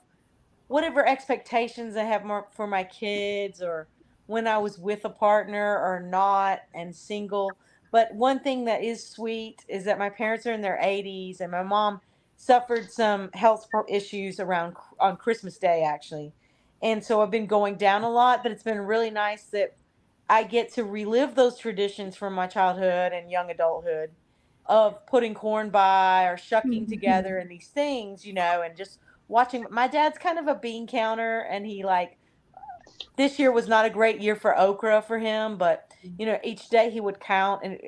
[0.66, 3.88] whatever expectations i have more for my kids or
[4.26, 7.56] when i was with a partner or not and single.
[7.90, 11.50] But one thing that is sweet is that my parents are in their 80s and
[11.50, 12.02] my mom
[12.38, 16.32] suffered some health issues around on Christmas Day actually.
[16.80, 19.76] And so I've been going down a lot, but it's been really nice that
[20.30, 24.10] I get to relive those traditions from my childhood and young adulthood
[24.66, 26.90] of putting corn by or shucking mm-hmm.
[26.90, 29.66] together and these things, you know, and just watching.
[29.70, 32.18] My dad's kind of a bean counter, and he like
[33.16, 36.68] this year was not a great year for okra for him, but you know, each
[36.68, 37.80] day he would count, and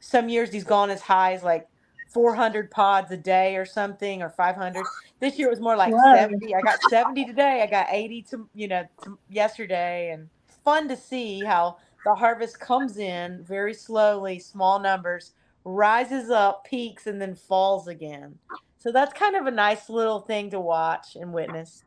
[0.00, 1.68] some years he's gone as high as like
[2.14, 4.86] 400 pods a day or something or 500
[5.20, 6.14] this year was more like Whoa.
[6.14, 7.62] 70 i got 70 today.
[7.62, 10.10] I got 80 to you know to yesterday.
[10.10, 10.28] And
[10.64, 15.32] fun to see how the harvest comes in very slowly small numbers
[15.64, 18.38] rises up peaks and then falls again.
[18.78, 21.84] So that's kind of a nice little thing to watch and witness.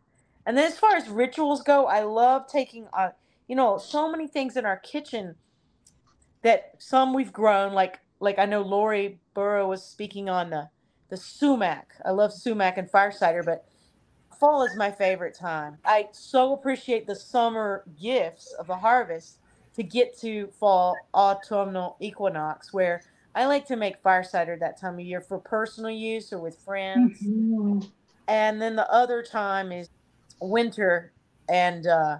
[0.47, 3.09] And then as far as rituals go, I love taking uh,
[3.47, 5.35] you know, so many things in our kitchen
[6.41, 10.69] that some we've grown like like I know Lorri Bura was speaking on the
[11.09, 11.93] the sumac.
[12.05, 13.65] I love sumac and fire cider, but
[14.39, 15.77] fall is my favorite time.
[15.85, 19.39] I so appreciate the summer gifts of the harvest
[19.75, 23.01] to get to fall autumnal equinox where
[23.35, 26.57] I like to make fire cider that time of year for personal use or with
[26.59, 27.21] friends.
[27.21, 27.91] Mhm.
[28.27, 29.89] And then the other time is
[30.41, 31.13] winter
[31.49, 32.17] and uh,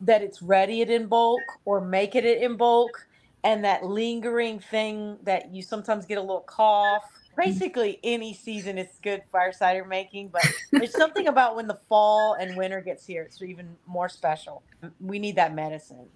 [0.00, 3.06] that it's ready it in bulk or make it in bulk
[3.44, 7.02] and that lingering thing that you sometimes get a little cough.
[7.04, 7.50] Mm-hmm.
[7.50, 12.34] Basically, any season is good fire cider making, but there's something about when the fall
[12.34, 14.62] and winter gets here, it's even more special.
[15.00, 16.06] We need that medicine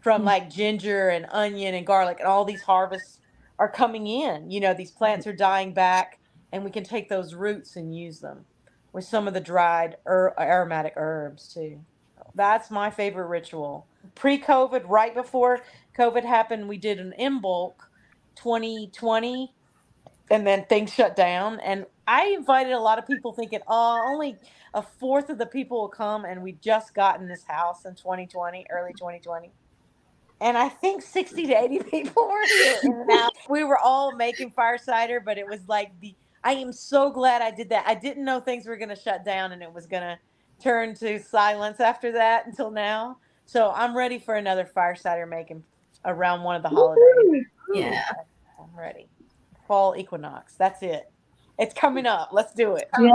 [0.00, 0.26] from mm.
[0.26, 3.18] like ginger and onion and garlic, and all these harvests
[3.58, 4.50] are coming in.
[4.50, 5.34] You know, these plants mm-hmm.
[5.34, 6.18] are dying back,
[6.52, 8.44] and we can take those roots and use them
[8.92, 11.80] with some of the dried er- aromatic herbs too.
[12.36, 13.86] That's my favorite ritual.
[14.14, 15.60] Pre COVID, right before
[15.98, 17.90] COVID happened, we did an in bulk
[18.36, 19.52] 2020
[20.30, 21.58] and then things shut down.
[21.60, 24.36] And I invited a lot of people thinking, oh, only
[24.74, 26.24] a fourth of the people will come.
[26.24, 29.50] And we just got in this house in 2020, early 2020.
[30.40, 32.78] And I think 60 to 80 people were here.
[32.82, 36.14] And now we were all making fire cider, but it was like the,
[36.44, 37.84] I am so glad I did that.
[37.86, 40.18] I didn't know things were going to shut down and it was going to
[40.62, 43.18] turn to silence after that until now.
[43.46, 45.62] So I'm ready for another fire cider making
[46.04, 47.44] around one of the holidays.
[47.72, 48.02] Yeah.
[48.58, 49.08] I'm ready.
[49.66, 50.54] Fall equinox.
[50.54, 51.10] That's it.
[51.58, 52.30] It's coming up.
[52.32, 52.88] Let's do it.
[53.00, 53.10] Yeah.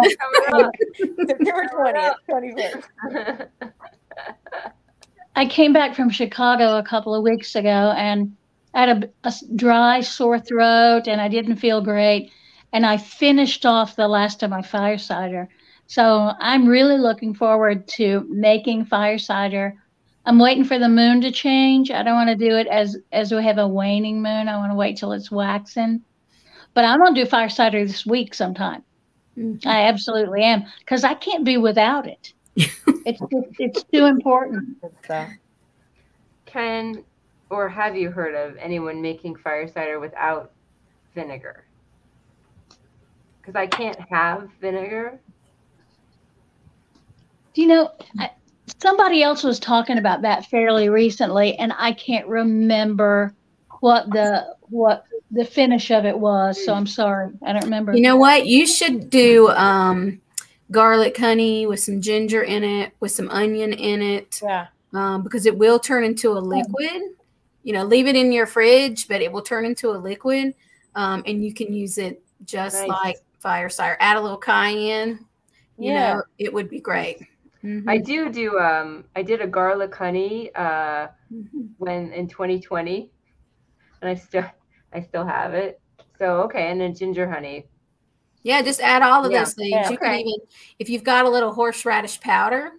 [0.49, 0.71] Coming.
[1.27, 3.49] September 20th, 21st.
[5.35, 8.35] I came back from Chicago a couple of weeks ago and
[8.73, 12.31] I had a dry, sore throat and I didn't feel great.
[12.73, 15.49] And I finished off the last of my fire cider.
[15.91, 19.75] So I'm really looking forward to making fire cider.
[20.25, 21.91] I'm waiting for the moon to change.
[21.91, 24.47] I don't want to do it as as we have a waning moon.
[24.47, 26.01] I want to wait till it's waxing.
[26.73, 28.83] But I'm gonna do fire cider this week sometime.
[29.37, 29.65] Mhm.
[29.65, 32.31] I absolutely am because I can't be without it.
[32.55, 34.77] it's just, it's too important.
[35.05, 35.27] Good.
[36.45, 37.03] Can
[37.49, 40.53] or have you heard of anyone making fire cider without
[41.15, 41.65] vinegar?
[43.41, 45.19] Because I can't have vinegar.
[47.53, 48.31] Do you know, I,
[48.79, 53.33] somebody else was talking about that fairly recently, and I can't remember
[53.81, 56.63] what the what the finish of it was.
[56.63, 57.93] So I'm sorry, I don't remember.
[57.93, 58.45] You know what?
[58.47, 60.21] You should do um,
[60.71, 64.67] garlic honey with some ginger in it, with some onion in it, Yeah.
[64.93, 67.01] um, because it will turn into a liquid.
[67.63, 70.55] You know, leave it in your fridge, but it will turn into a liquid,
[70.95, 72.89] um, and you can use it just Nice.
[72.89, 73.97] like fire cider.
[73.99, 75.19] Add a little cayenne.
[75.77, 76.13] You Yeah.
[76.13, 77.19] know, it would be great.
[77.64, 77.84] Mhm.
[77.88, 78.59] I do do.
[78.59, 81.70] Um, I did a garlic honey uh, Mhm.
[81.78, 83.12] when in 2020,
[84.01, 84.45] and I still
[84.93, 85.80] I still have it.
[86.18, 87.68] So okay, and then ginger honey.
[88.43, 89.43] Yeah, just add all of Yeah.
[89.43, 89.72] those things.
[89.72, 89.89] Yeah.
[89.91, 90.34] You can even,
[90.80, 92.72] if you've got a little horseradish powder,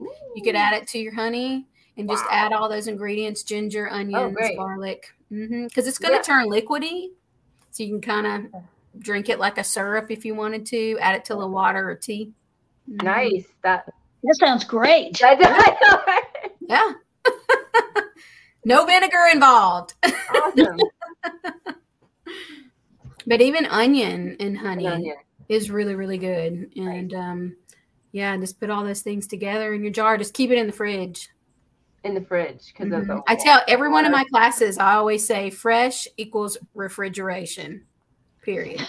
[0.00, 1.66] you could add it to your honey
[1.98, 2.30] and just Wow.
[2.32, 4.56] add all those ingredients: ginger, onions, great.
[4.56, 6.22] garlic, because it's going to Yeah.
[6.22, 7.10] turn liquidy.
[7.70, 8.62] So you can kind of
[9.00, 10.98] drink it like a syrup if you wanted to.
[11.00, 12.32] Add it to the water or tea.
[12.90, 13.02] Mhm.
[13.02, 13.46] Nice.
[13.62, 13.92] That.
[14.22, 15.20] That sounds great.
[15.22, 16.22] I, I
[16.68, 16.92] Yeah.
[18.64, 19.94] no vinegar involved.
[20.34, 20.78] awesome.
[23.26, 25.16] But even onion and honey Onion.
[25.48, 26.72] is really, really good.
[26.76, 27.56] And um,
[28.10, 30.18] yeah, just put all those things together in your jar.
[30.18, 31.28] Just keep it in the fridge.
[32.04, 33.14] in the fridge because of the.
[33.14, 33.22] Mhm.
[33.28, 37.84] I tell every one of my classes, I always say fresh equals refrigeration.
[38.42, 38.84] Period.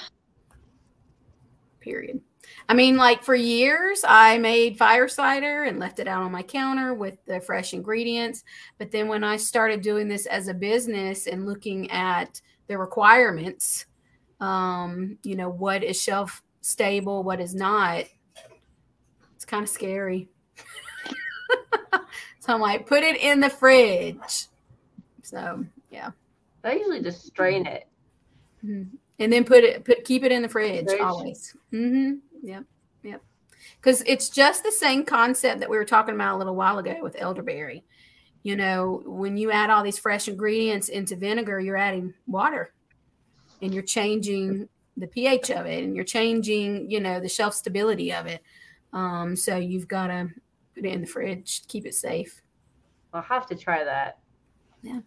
[1.80, 2.22] Period.
[2.70, 6.44] I mean, like for years, I made fire cider and left it out on my
[6.44, 8.44] counter with the fresh ingredients.
[8.78, 13.86] But then when I started doing this as a business and looking at the requirements,
[14.40, 18.06] um, you know, what is shelf stable, what is not,
[19.36, 20.30] it's kind of scary.
[22.40, 24.48] so I'm like, put it in the fridge.
[25.22, 26.12] So yeah.
[26.64, 27.88] I usually just strain it.
[28.64, 28.88] Mhm.
[29.20, 31.02] And then put it put keep it in the fridge Fridge.
[31.02, 31.56] always.
[31.72, 32.33] Mm-hmm.
[32.44, 32.66] Yep.
[33.04, 33.22] Yep.
[33.80, 36.98] Because it's just the same concept that we were talking about a little while ago
[37.02, 37.84] with elderberry.
[38.44, 42.74] You know, when you add all these fresh ingredients into vinegar, you're adding water
[43.62, 44.68] and you're changing
[44.98, 48.44] the pH of it and you're changing, you know, the shelf stability of it.
[48.92, 50.30] Um, so you've got to
[50.76, 52.42] put it in the fridge, keep it safe.
[53.14, 54.20] I'll have to try that.
[54.82, 55.00] Yeah.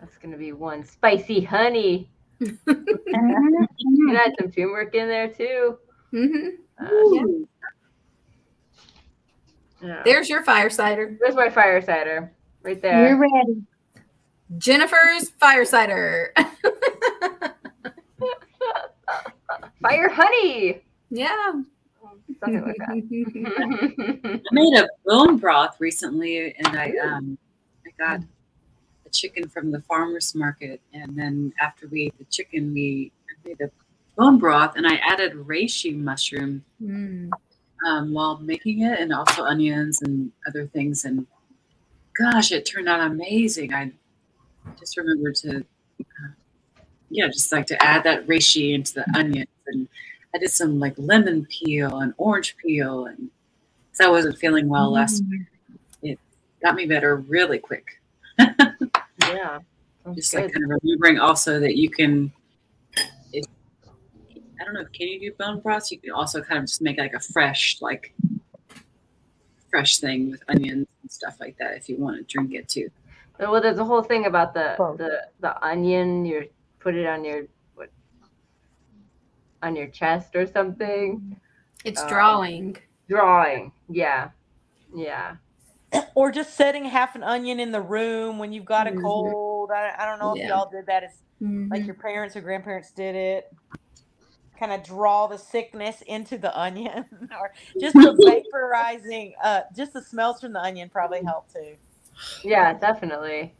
[0.00, 2.08] That's gonna be one spicy honey.
[2.38, 5.78] You can add some turmeric in there too.
[6.10, 6.48] Hmm
[6.80, 6.86] Uh,
[9.82, 10.02] yeah.
[10.04, 11.16] There's your fire cider.
[11.20, 12.32] There's my fire cider
[12.62, 13.16] right We're there.
[13.16, 13.62] ready.
[14.58, 16.32] Jennifer's fire cider.
[19.80, 20.80] Fire honey.
[21.10, 21.52] yeah.
[22.40, 24.40] Something like that.
[24.44, 27.38] I made a bone broth recently, and I um
[27.86, 28.20] I got
[29.06, 33.12] a chicken from the farmers market, and then after we ate the chicken, we
[33.44, 33.70] made a
[34.18, 37.30] bone broth, and I added reishi mushroom Mm.
[37.86, 41.04] um, while making it, and also onions and other things.
[41.04, 41.26] And
[42.18, 43.72] gosh, it turned out amazing.
[43.72, 43.92] I
[44.78, 45.58] just remembered to,
[46.00, 46.28] uh,
[47.10, 49.88] yeah, just like to add that reishi into the onions, and
[50.34, 53.30] I did some like lemon peel and orange peel, and
[53.90, 55.42] because I wasn't feeling well last week,
[56.02, 56.18] it
[56.62, 58.00] got me better really quick.
[58.38, 59.60] yeah.
[60.14, 60.42] Just good.
[60.44, 62.32] like kind of remembering also that you can.
[64.58, 64.84] If, I don't know.
[64.92, 65.90] Can you do bone broth?
[65.90, 68.14] You can also kind of just make like a fresh, like
[69.70, 72.90] fresh thing with onions and stuff like that if you want to drink it too.
[73.38, 74.98] Well, there's a whole thing about the Both.
[74.98, 76.24] the the onion.
[76.24, 76.48] You
[76.80, 77.44] put it on your
[77.74, 77.88] what
[79.62, 81.36] on your chest or something.
[81.84, 82.76] It's Um, drawing.
[83.08, 83.72] Drawing.
[83.88, 84.30] Yeah.
[84.94, 85.36] Yeah.
[86.14, 89.00] Or just setting half an onion in the room when you've got a Mhm.
[89.00, 89.70] cold.
[89.70, 90.48] I, I don't know if Yeah.
[90.48, 91.04] y'all did that.
[91.04, 91.86] It's like Mhm.
[91.86, 93.52] your parents or grandparents did it.
[94.58, 97.04] Kind of draw the sickness into the onion,
[97.40, 98.12] or just the
[98.52, 99.32] vaporizing.
[99.42, 101.76] Uh, just the smells from the onion probably help too.
[102.42, 102.72] Yeah.
[102.74, 103.54] Definitely.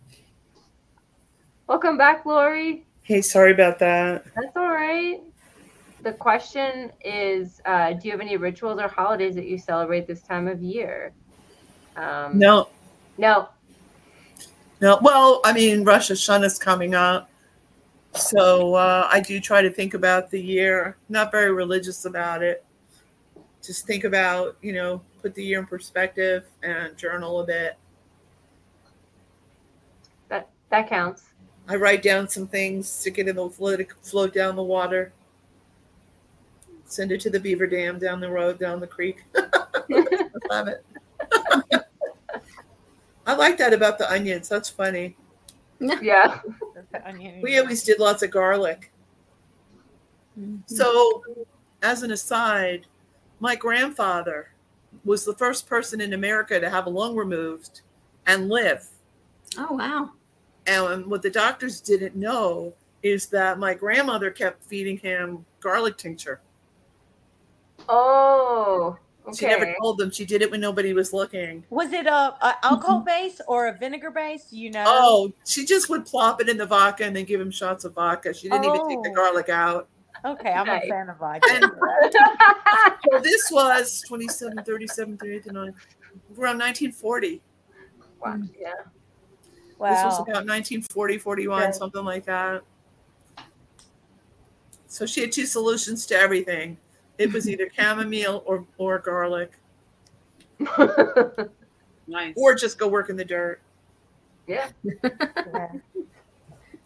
[1.69, 2.87] Welcome back, Lori.
[3.03, 4.25] Hey, sorry about that.
[4.35, 5.21] That's all right.
[6.03, 10.23] The question is, uh, do you have any rituals or holidays that you celebrate this
[10.23, 11.13] time of year?
[11.97, 12.69] Um, No,
[13.19, 13.49] No.
[14.81, 14.99] no.
[15.03, 17.28] Well, I mean, Rosh hashanah is coming up.
[18.15, 20.97] So uh, I do try to think about the year.
[21.09, 22.65] Not very religious about it.
[23.63, 27.77] Just think about, you know, put the year in perspective and journal a bit.
[30.29, 31.25] That that counts.
[31.69, 35.13] I write down some things, stick it in the float, float down the water,
[36.87, 39.23] send it to the beaver dam down the road, down the creek.
[39.37, 40.85] I love it.
[43.27, 44.49] I like that about the onions.
[44.49, 45.15] That's funny.
[46.03, 46.41] Yeah.
[47.43, 48.93] We always did lots of garlic.
[50.39, 50.63] Mhm.
[50.67, 51.23] So,
[51.83, 52.87] as an aside,
[53.41, 54.51] my grandfather
[55.05, 57.83] was the first person in America to have a lung removed
[58.27, 58.87] and live.
[59.57, 60.11] Oh wow.
[60.67, 66.41] And what the doctors didn't know is that my grandmother kept feeding him garlic tincture.
[67.89, 68.99] Oh.
[69.35, 70.11] She never told them.
[70.11, 71.65] She did it when nobody was looking.
[71.71, 72.67] Was it a, a mm-hmm.
[72.67, 74.53] alcohol base or a vinegar base?
[74.53, 74.85] You know?
[74.87, 77.95] Oh, she just would plop it in the vodka and then give him shots of
[77.95, 78.33] vodka.
[78.35, 79.15] She didn't even take the Oh.
[79.15, 79.89] garlic out.
[80.25, 80.51] okay.
[80.53, 80.85] I'm Nice.
[80.85, 81.49] a fan of vodka.
[81.53, 81.65] And-
[83.11, 85.63] So this was 27, 37, 38, 39,
[86.37, 87.41] around 1940.
[88.21, 88.33] Wow.
[88.33, 88.45] Hmm.
[88.61, 88.73] Yeah.
[89.79, 89.91] Wow.
[89.91, 91.75] This was about 1940, 41, Right.
[91.75, 92.63] something like that.
[94.89, 96.79] So she had two solutions to everything.
[97.19, 99.53] It was either chamomile or, or garlic,
[102.07, 102.35] Nice.
[102.37, 103.61] or just go work in the dirt.
[104.47, 104.71] yeah.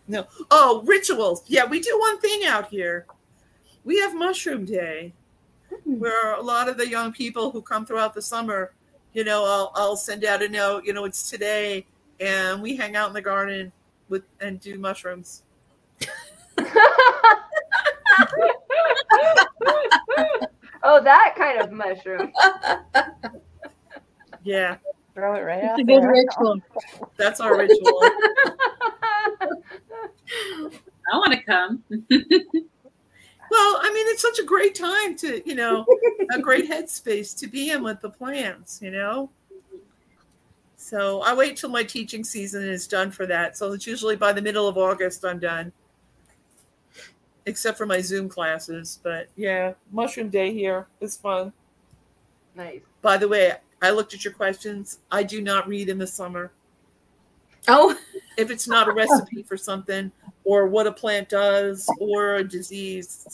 [0.09, 0.25] Yeah.
[0.51, 1.43] Oh, rituals.
[1.47, 3.07] Yeah, we do one thing out here.
[3.85, 5.13] We have Mushroom Day,
[5.85, 5.99] hmm.
[5.99, 8.73] where a lot of the young people who come throughout the summer,
[9.15, 11.87] you know, I'll, I'll send out a note, you know, it's today,
[12.21, 13.73] and we hang out in the garden
[14.09, 15.45] with and do mushrooms.
[20.83, 22.33] oh, that kind of mushroom.
[24.45, 24.77] Yeah,
[25.15, 26.11] Throw it right It's out a good there.
[26.11, 26.61] ritual.
[27.17, 28.01] that's our ritual.
[31.13, 31.83] I want to come.
[31.91, 32.01] Well,
[33.83, 35.85] I mean, it's such a great time to, you know,
[36.33, 39.29] a great headspace to be in with the plants, you know.
[40.77, 43.59] So I wait till my teaching season is done for that.
[43.59, 45.71] So it's usually by the middle of August I'm done,
[47.47, 48.99] except for my Zoom classes.
[49.03, 51.53] But yeah, Mushroom Day here is fun.
[52.55, 52.81] nice.
[53.01, 55.01] By the way, I looked at your questions.
[55.11, 56.53] I do not read in the summer.
[57.69, 57.99] Oh.
[58.39, 60.11] If it's not a recipe for something
[60.45, 63.29] or what a plant does or a disease,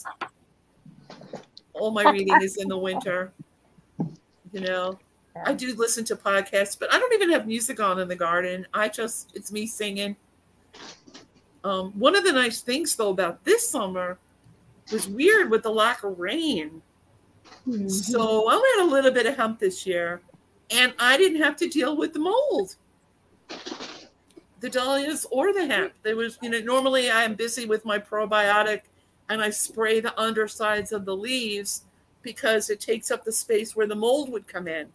[1.73, 3.31] all my reading is in the winter.
[4.51, 4.99] You know,
[5.45, 8.67] I do listen to podcasts, but I don't even have music on in the garden.
[8.73, 10.17] I just, it's me singing.
[11.63, 14.17] Um, one of the nice things, though, about this summer
[14.91, 16.81] was weird with the lack of rain.
[17.87, 20.21] So I had a little bit of hemp this year,
[20.71, 22.75] and I didn't have to deal with the mold
[24.59, 25.93] the dahlias or the hemp.
[26.03, 28.81] There was, you know, normally I am busy with my probiotic
[29.29, 31.83] and I spray the undersides of the leaves
[32.21, 34.87] because it takes up the space where the mold would come in.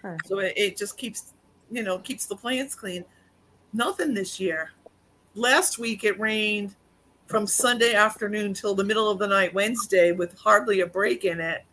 [0.00, 0.16] Huh.
[0.24, 1.32] So it, it just keeps,
[1.70, 3.04] you know, keeps the plants clean.
[3.72, 4.72] Nothing this year.
[5.34, 6.74] Last week it rained
[7.26, 11.40] from Sunday afternoon till the middle of the night Wednesday with hardly a break in
[11.40, 11.64] it.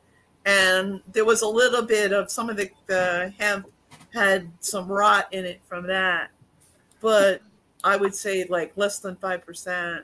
[0.45, 3.67] And there was a little bit of some of the, the hemp
[4.13, 6.29] had some rot in it from that.
[7.01, 7.41] But
[7.83, 10.03] I would say like less than 5%.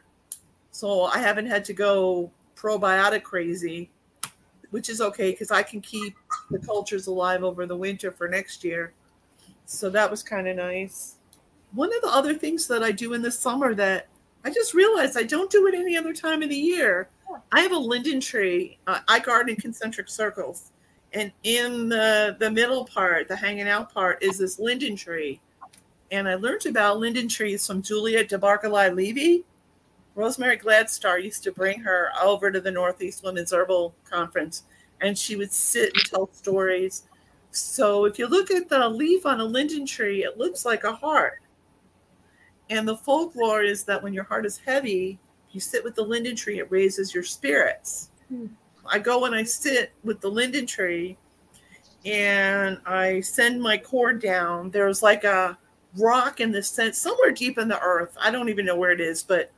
[0.71, 3.91] So I haven't had to go probiotic crazy,
[4.71, 6.15] which is okay because I can keep
[6.49, 8.93] the cultures alive over the winter for next year.
[9.65, 11.17] So that was kind of nice.
[11.73, 14.07] One of the other things that I do in the summer that
[14.45, 17.09] I just realized I don't do it any other time of the year.
[17.51, 18.77] I have a linden tree.
[18.85, 20.71] Uh, I garden in concentric circles.
[21.13, 25.39] And in the, the middle part, the hanging out part, is this linden tree.
[26.11, 29.45] And I learned about linden trees from Julia de Baïracli Levy.
[30.15, 34.63] Rosemary Gladstar used to bring her over to the Northeast Women's Herbal Conference,
[35.01, 37.03] and she would sit and tell stories.
[37.49, 40.93] So if you look at the leaf on a linden tree, it looks like a
[40.93, 41.39] heart.
[42.69, 45.19] And the folklore is that when your heart is heavy,
[45.51, 48.09] you sit with the linden tree, it raises your spirits.
[48.29, 48.47] Hmm.
[48.85, 51.17] I go and I sit with the linden tree
[52.05, 54.71] and I send my cord down.
[54.71, 55.57] There's like a
[55.97, 58.15] rock in the sense somewhere deep in the earth.
[58.19, 59.51] I don't even know where it is, but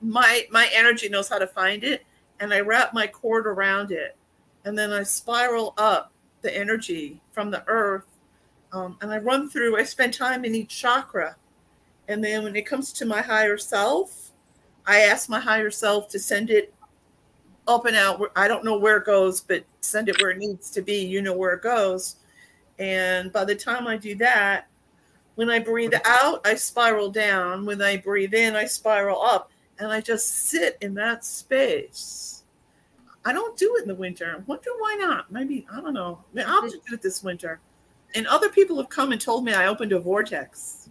[0.00, 2.04] my my energy knows how to find it
[2.40, 4.16] and I wrap my cord around it
[4.64, 6.12] and then I spiral up
[6.42, 8.06] the energy from the earth
[8.72, 11.36] um, and I run through I spend time in each chakra
[12.08, 14.30] and then when it comes to my higher self
[14.86, 16.74] I ask my higher self to send it
[17.68, 20.70] up and out I don't know where it goes but send it where it needs
[20.70, 22.16] to be you know where it goes
[22.78, 24.68] and by the time I do that
[25.34, 27.64] when I breathe out, I spiral down.
[27.64, 29.50] When I breathe in, I spiral up.
[29.78, 32.44] And I just sit in that space.
[33.24, 34.34] I don't do it in the winter.
[34.36, 35.32] I wonder why not.
[35.32, 36.22] Maybe, I don't know.
[36.34, 37.60] Maybe I'll have do it this winter.
[38.14, 40.90] And other people have come and told me I opened a vortex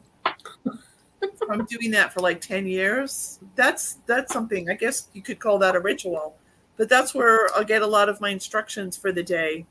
[1.38, 3.40] from doing that for like 10 years.
[3.56, 4.70] That's that's something.
[4.70, 6.36] I guess you could call that a ritual.
[6.78, 9.66] But that's where I'll get a lot of my instructions for the day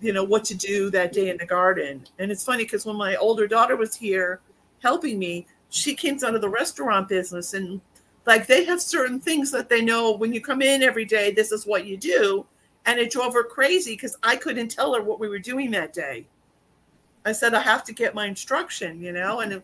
[0.00, 2.96] you know what to do that day in the garden and it's funny because when
[2.96, 4.40] my older daughter was here
[4.82, 7.80] helping me she came out of the restaurant business and
[8.26, 11.52] like they have certain things that they know when you come in every day this
[11.52, 12.44] is what you do
[12.86, 15.92] and it drove her crazy because i couldn't tell her what we were doing that
[15.92, 16.26] day
[17.24, 19.62] i said i have to get my instruction you know and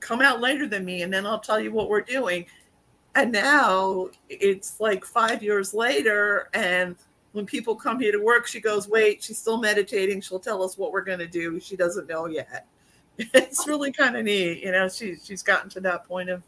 [0.00, 2.46] come out later than me and then i'll tell you what we're doing
[3.14, 6.96] and now it's like five years later and
[7.32, 10.20] when people come here to work, she goes, Wait, she's still meditating.
[10.20, 11.60] She'll tell us what we're going to do.
[11.60, 12.66] She doesn't know yet.
[13.34, 14.62] It's really kind of neat.
[14.62, 16.44] You know, she, she's gotten to that point of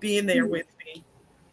[0.00, 0.52] being there hmm.
[0.52, 1.04] with me.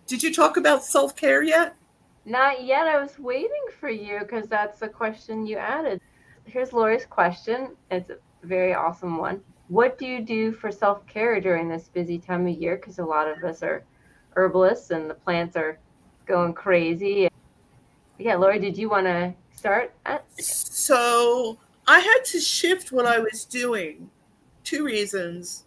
[0.08, 1.76] Did you talk about self care yet?
[2.24, 2.88] Not yet.
[2.88, 6.00] I was waiting for you because that's the question you added.
[6.46, 7.76] Here's Lori's question.
[7.92, 9.42] It's a very awesome one.
[9.68, 12.76] What do you do for self care during this busy time of year?
[12.76, 13.84] Because a lot of us are
[14.36, 15.80] herbalists and the plants are
[16.26, 17.30] going crazy.
[18.18, 19.94] Yeah, Lori, did you want to start?
[20.06, 20.26] At?
[20.42, 24.10] So I had to shift what I was doing.
[24.64, 25.66] Two reasons.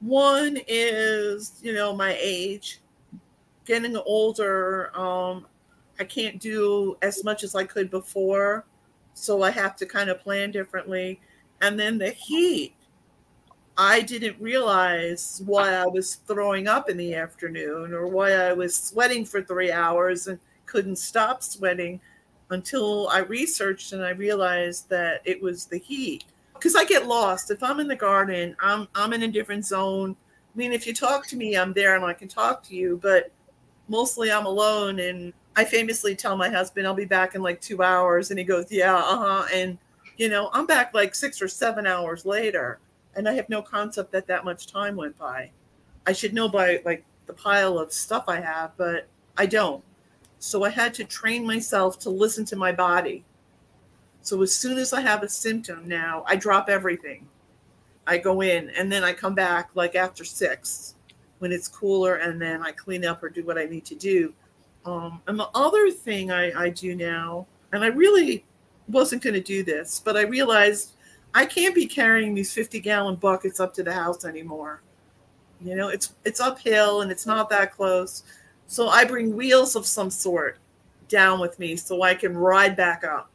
[0.00, 2.80] One is, you know, my age,
[3.64, 4.96] getting older.
[4.98, 5.46] Um,
[5.98, 8.64] I can't do as much as I could before.
[9.14, 11.20] So I have to kind of plan differently.
[11.60, 12.74] And then the heat.
[13.80, 18.74] I didn't realize why I was throwing up in the afternoon or why I was
[18.74, 22.00] sweating for three hours and couldn't stop sweating
[22.50, 26.24] until I researched and I realized that it was the heat.
[26.54, 27.52] Because I get lost.
[27.52, 30.16] If I'm in the garden, I'm I'm in a different zone.
[30.52, 32.98] I mean, if you talk to me, I'm there and I can talk to you,
[33.00, 33.30] but
[33.86, 34.98] mostly I'm alone.
[34.98, 38.44] And I famously tell my husband I'll be back in like two hours, and he
[38.44, 39.78] goes, "Yeah, uh huh." And
[40.16, 42.80] you know, I'm back like six or seven hours later,
[43.16, 45.50] and I have no concept that that much time went by.
[46.06, 49.06] I should know by like the pile of stuff I have, but
[49.36, 49.84] I don't.
[50.38, 53.24] So I had to train myself to listen to my body.
[54.22, 57.26] So as soon as I have a symptom now, I drop everything.
[58.06, 60.94] I go in and then I come back like after six
[61.38, 64.32] when it's cooler and then I clean up or do what I need to do.
[64.84, 68.44] Um, and the other thing I, I do now, and I really
[68.88, 70.92] wasn't going to do this, but I realized
[71.34, 74.80] I can't be carrying these 50 gallon buckets up to the house anymore.
[75.60, 78.22] You know, it's it's uphill and it's not that close.
[78.66, 80.58] So I bring wheels of some sort
[81.08, 83.30] down with me so I can ride back up.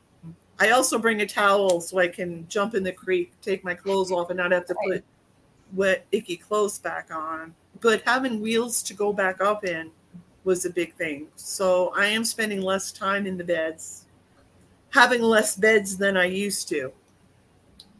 [0.60, 4.12] I also bring a towel so I can jump in the creek, take my clothes
[4.12, 5.04] off, and not have to put
[5.74, 7.54] wet, icky clothes back on.
[7.82, 9.92] But having wheels to go back up in
[10.44, 11.28] was a big thing.
[11.36, 14.06] So I am spending less time in the beds,
[14.92, 16.94] having less beds than I used to.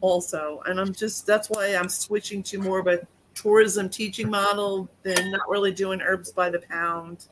[0.04, 3.00] Also, and I'm just that's why I'm switching to more of a
[3.34, 7.28] tourism teaching model than not really doing herbs by the pound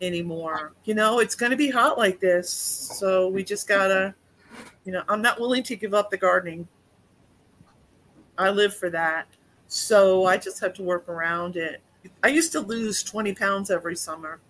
[0.00, 0.72] anymore.
[0.84, 4.14] You know, it's going to be hot like this, so we just gotta.
[4.86, 6.66] You know, I'm not willing to give up the gardening.
[8.38, 9.26] I live for that,
[9.66, 11.82] so I just have to work around it.
[12.22, 14.40] I used to lose 20 pounds every summer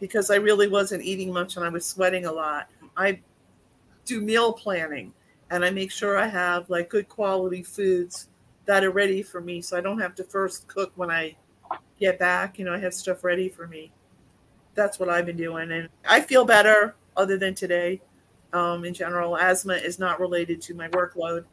[0.00, 2.70] because I really wasn't eating much and I was sweating a lot.
[2.96, 3.20] I
[4.06, 5.12] do meal planning
[5.54, 8.28] and I make sure I have like good quality foods
[8.66, 11.36] that are ready for me so I don't have to first cook when I
[12.00, 12.58] get back.
[12.58, 13.92] You know, I have stuff ready for me.
[14.74, 15.70] That's what I've been doing.
[15.70, 18.00] And I feel better other than today.
[18.52, 21.44] Um, in general, asthma is not related to my workload,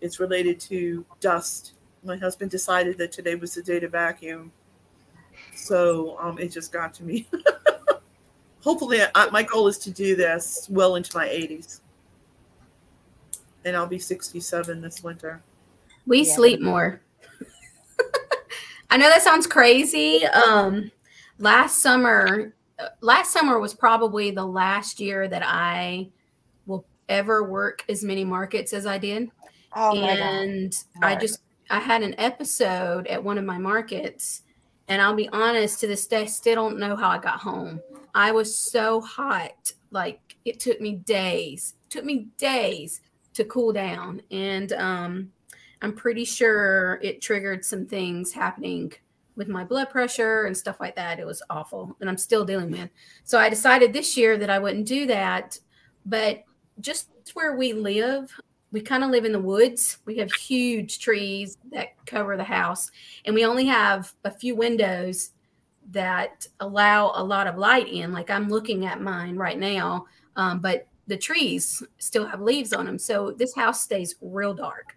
[0.00, 1.74] it's related to dust.
[2.04, 4.52] My husband decided that today was the day to vacuum
[5.54, 7.26] so um, it just got to me.
[8.62, 11.80] Hopefully, I, my goal is to do this well into my 80s.
[13.64, 15.42] And I'll be 67 this winter.
[16.06, 16.34] We yeah.
[16.34, 17.00] sleep more.
[18.90, 20.24] I know that sounds crazy.
[20.24, 20.90] Um,
[21.38, 22.54] last summer,
[23.00, 26.08] last summer was probably the last year that I
[26.66, 29.30] will ever work as many markets as I did.
[29.76, 30.72] Oh and
[31.02, 34.42] I just I had an episode at one of my markets
[34.88, 37.80] and I'll be honest, to this day, I still don't know how I got home.
[38.14, 39.72] I was so hot.
[39.90, 43.02] Like it took me days, it took me days
[43.38, 44.20] to cool down.
[44.30, 45.32] And um,
[45.80, 48.92] I'm pretty sure it triggered some things happening
[49.36, 51.18] with my blood pressure and stuff like that.
[51.20, 51.96] It was awful.
[52.00, 52.90] And I'm still dealing with.
[53.24, 55.58] So I decided this year that I wouldn't do that.
[56.04, 56.44] But
[56.80, 58.32] just where we live,
[58.72, 59.98] we kind of live in the woods.
[60.04, 62.90] We have huge trees that cover the house,
[63.24, 65.30] and we only have a few windows
[65.90, 68.12] that allow a lot of light in.
[68.12, 70.06] Like I'm looking at mine right now,
[70.36, 72.98] um, but the trees still have leaves on them.
[72.98, 74.96] So this house stays real dark.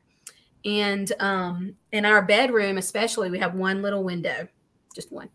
[0.64, 4.48] And um, in our bedroom, especially, we have one little window,
[4.94, 5.30] just one.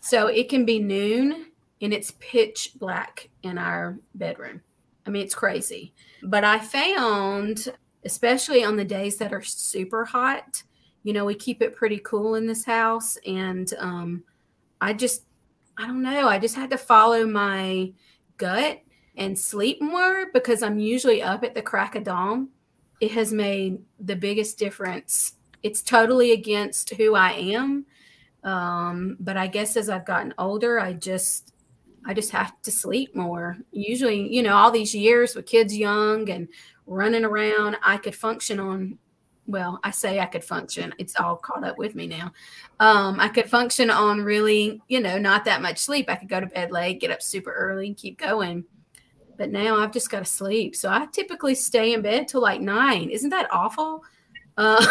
[0.00, 1.46] So it can be noon
[1.80, 4.60] and it's pitch black in our bedroom.
[5.06, 5.94] I mean, it's crazy.
[6.22, 7.68] But I found,
[8.04, 10.62] especially on the days that are super hot,
[11.02, 13.18] you know, we keep it pretty cool in this house.
[13.26, 14.22] And um,
[14.80, 15.24] I just,
[15.78, 17.92] I don't know, I just had to follow my
[18.36, 18.83] gut
[19.16, 22.48] and sleep more because I'm usually up at the crack of dawn.
[23.00, 25.34] It has made the biggest difference.
[25.62, 27.86] It's totally against who I am.
[28.42, 31.54] Um, but I guess as I've gotten older, I just
[32.06, 33.56] I just have to sleep more.
[33.72, 36.48] Usually, you know, all these years with kids young and
[36.86, 38.98] running around, I could function on,
[39.46, 40.94] well, I say I could function.
[40.98, 42.32] It's all caught up with me now.
[42.78, 46.10] Um, I could function on really, you know, not that much sleep.
[46.10, 48.64] I could go to bed late, get up super early, and keep going.
[49.36, 50.76] But now I've just got to sleep.
[50.76, 53.10] So I typically stay in bed till like nine.
[53.10, 54.04] Isn't that awful?
[54.56, 54.84] Uh,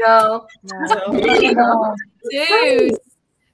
[0.00, 1.94] no, no, no.
[2.30, 2.98] dude.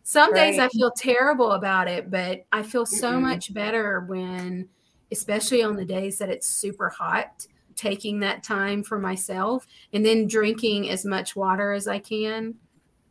[0.04, 0.50] Some right.
[0.50, 4.68] days I feel terrible about it, but I feel so mm much better when,
[5.10, 7.46] especially on the days that it's super hot,
[7.76, 12.54] taking that time for myself and then drinking as much water as I can.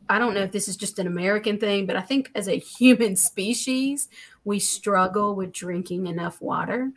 [0.08, 2.58] I don't know if this is just an American thing, but I think as a
[2.58, 4.08] human species,
[4.44, 6.92] we struggle with drinking enough water.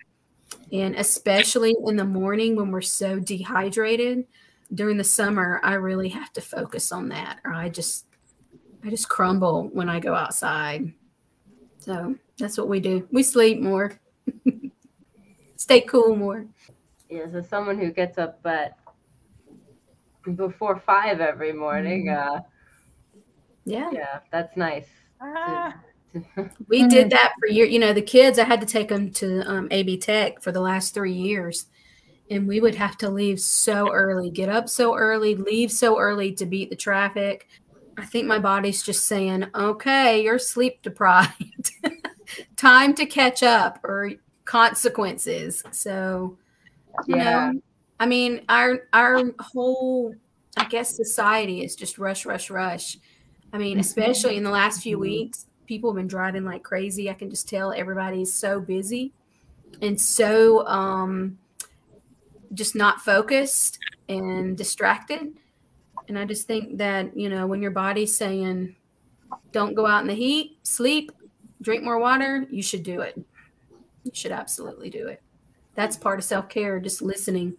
[0.72, 4.26] And especially in the morning when we're so dehydrated
[4.74, 8.06] during the summer, I really have to focus on that, or I just
[8.84, 10.92] I just crumble when I go outside.
[11.80, 13.08] So that's what we do.
[13.12, 14.00] We sleep more,
[15.56, 16.46] stay cool more.
[17.10, 18.78] Yeah, so someone who gets up at
[20.36, 22.08] before five every morning.
[22.08, 22.38] Mm-hmm.
[22.38, 22.40] Uh,
[23.66, 24.88] yeah, yeah, that's nice.
[25.22, 25.76] Ah.
[26.68, 27.72] We did that for years.
[27.72, 30.62] You know, the kids, I had to take them to um, AB Tech for the
[30.62, 31.68] last three years.
[32.32, 36.32] And we would have to leave so early, get up so early, leave so early
[36.34, 37.48] to beat the traffic,
[37.98, 41.72] I think my body's just saying, okay, you're sleep deprived.
[42.58, 44.12] Time to catch up or
[44.44, 45.64] consequences.
[45.72, 46.38] So,
[47.08, 47.52] you yeah.
[47.52, 47.62] know,
[48.00, 50.14] I mean, our our whole
[50.58, 52.98] I guess society is just rush, rush, rush.
[53.54, 53.80] I mean, mm-hmm.
[53.82, 57.10] especially in the last few weeks, people have been driving like crazy.
[57.10, 59.14] I can just tell everybody's so busy
[59.82, 61.38] and so um
[62.54, 65.34] just not focused and distracted
[66.08, 68.76] and I just think that, you know, when your body's saying,
[69.52, 71.12] don't go out in the heat, sleep,
[71.62, 73.18] drink more water, you should do it.
[74.04, 75.22] You should absolutely do it.
[75.74, 77.56] That's part of self care, just listening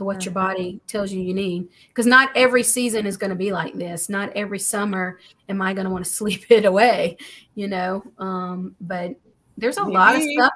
[0.00, 1.68] to what your body tells you you need.
[1.88, 4.08] Because not every season is going to be like this.
[4.08, 5.18] Not every summer
[5.50, 7.18] am I going to want to sleep it away,
[7.54, 8.02] you know.
[8.18, 9.12] Um, but
[9.58, 10.52] there's a lot of stuff.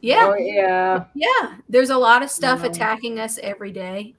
[0.00, 1.04] Yeah, Oh, yeah.
[1.14, 1.58] yeah.
[1.68, 4.16] There's a lot of stuff attacking us every day.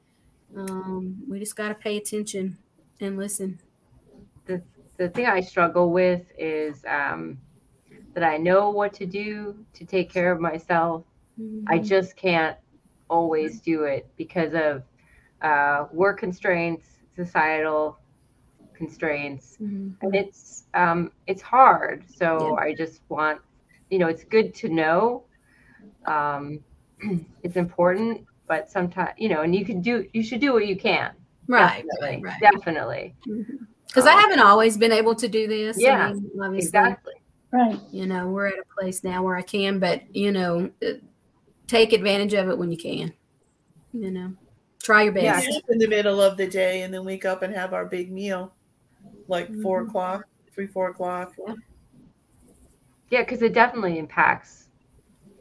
[0.56, 2.58] Um, we just got to pay attention
[3.02, 3.60] and listen.
[4.46, 4.62] The
[4.96, 7.38] the thing I struggle with is um,
[8.14, 11.04] that I know what to do to take care of myself.
[11.68, 11.86] I Mhm.
[11.86, 12.56] just can't
[13.18, 14.84] always do it because of
[15.42, 16.86] uh, work constraints,
[17.16, 18.00] societal
[18.74, 19.96] constraints, Mhm.
[20.02, 22.04] and it's um, it's hard.
[22.20, 23.40] So I just want,
[23.92, 25.24] you know, it's good to know.
[26.06, 26.60] Um,
[27.44, 30.76] it's important, but sometimes, you know, and you can do, you should do what you
[30.76, 31.12] can.
[31.48, 32.54] right, Definitely, right, right.
[32.54, 33.16] definitely,
[33.88, 35.80] Because I haven't always been able to do this.
[35.80, 37.14] Yeah, I mean, obviously, exactly.
[37.52, 37.80] Right.
[37.92, 40.72] you know, we're at a place now where I can, but you know,
[41.74, 43.12] take advantage of it when you can.
[43.94, 44.34] You know,
[44.82, 45.34] try your Yeah.
[45.34, 45.50] best.
[45.50, 48.12] Nap in the middle of the day and then wake up and have our big
[48.12, 48.54] meal,
[49.28, 49.88] like four Mhm.
[49.88, 51.34] o'clock, three, four o'clock.
[53.10, 54.68] Yeah, because it definitely impacts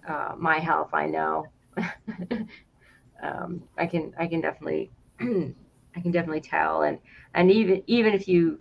[0.08, 0.90] uh, my health.
[0.94, 1.50] I know.
[3.22, 4.90] um, I can I can definitely
[5.20, 6.98] I can definitely tell, and
[7.34, 8.58] and even even if you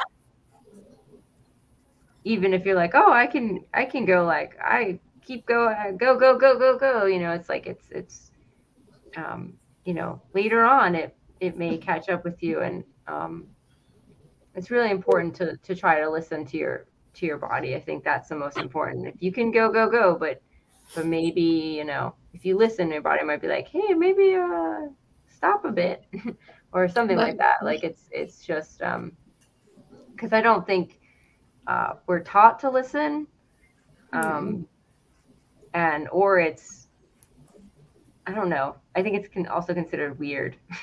[2.23, 6.17] even if you're like, oh, I can I can go like I keep going, go
[6.17, 7.05] go go go go.
[7.05, 8.31] You know, it's like it's it's
[9.15, 9.53] um,
[9.85, 13.47] you know later on it it may catch up with you, and um,
[14.55, 17.75] it's really important to to try to listen to your to your body.
[17.75, 19.07] I think that's the most important.
[19.07, 20.41] If you can go, go, go, but
[20.95, 24.87] but maybe, you know, if you listen, your body might be like, hey, maybe uh
[25.27, 26.05] stop a bit
[26.73, 27.63] or something like that.
[27.63, 29.13] Like it's it's just um
[30.11, 30.99] because I don't think
[31.67, 33.27] uh we're taught to listen.
[34.13, 34.67] Um
[35.73, 36.87] and or it's
[38.27, 38.75] I don't know.
[38.95, 40.55] I think it's can also considered weird.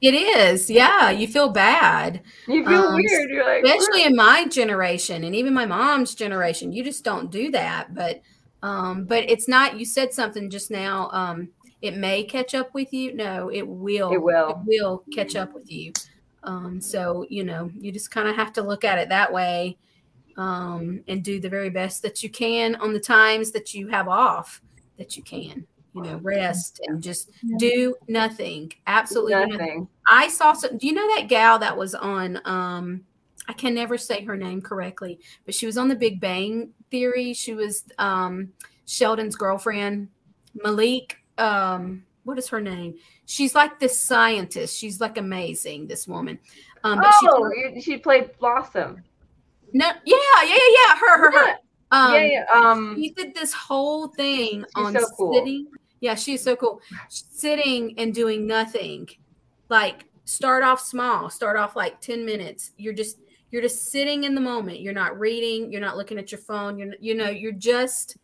[0.00, 1.10] It is, yeah.
[1.10, 3.30] You feel bad, You feel Um, weird.
[3.30, 6.72] You're like especially in my generation and even my mom's generation.
[6.72, 7.94] You just don't do that.
[7.94, 8.22] But,
[8.62, 9.78] um, but it's not.
[9.78, 11.10] You said something just now.
[11.12, 11.50] Um,
[11.82, 13.14] it may catch up with you.
[13.14, 14.10] No, it will.
[14.12, 14.62] It will.
[14.66, 15.92] It will catch up with you.
[16.44, 19.76] Um, so you know, you just kind of have to look at it that way,
[20.40, 24.08] um, and do the very best that you can on the times that you have
[24.08, 24.62] off
[24.98, 25.66] that you can.
[25.92, 28.72] You know, rest and just do nothing.
[28.86, 29.50] Absolutely nothing.
[29.58, 29.88] nothing.
[30.08, 30.78] I saw some.
[30.78, 32.40] Do you know that gal that was on?
[32.44, 33.02] Um,
[33.48, 37.32] I can never say her name correctly, but she was on The Big Bang Theory.
[37.34, 38.50] She was um,
[38.86, 40.08] Sheldon's girlfriend,
[40.62, 41.16] Malik.
[41.38, 42.94] Um, what is her name?
[43.26, 44.78] She's like this scientist.
[44.78, 45.88] She's like amazing.
[45.88, 46.38] This woman.
[46.84, 49.02] Um, but Oh, you- she played Blossom.
[49.72, 50.96] No, yeah, yeah, yeah, yeah.
[50.96, 51.56] Her, her, her.
[51.90, 52.44] Um, yeah, yeah.
[52.52, 55.34] Um, he did this whole thing on so cool.
[55.34, 55.66] sitting.
[56.00, 56.80] Yeah, she's so cool.
[57.08, 59.08] Sitting and doing nothing.
[59.68, 61.28] Like start off small.
[61.30, 62.72] Start off like 10 minutes.
[62.76, 63.18] You're just
[63.50, 64.80] you're just sitting in the moment.
[64.80, 66.78] You're not reading, you're not looking at your phone.
[66.78, 68.16] You're you know, you're just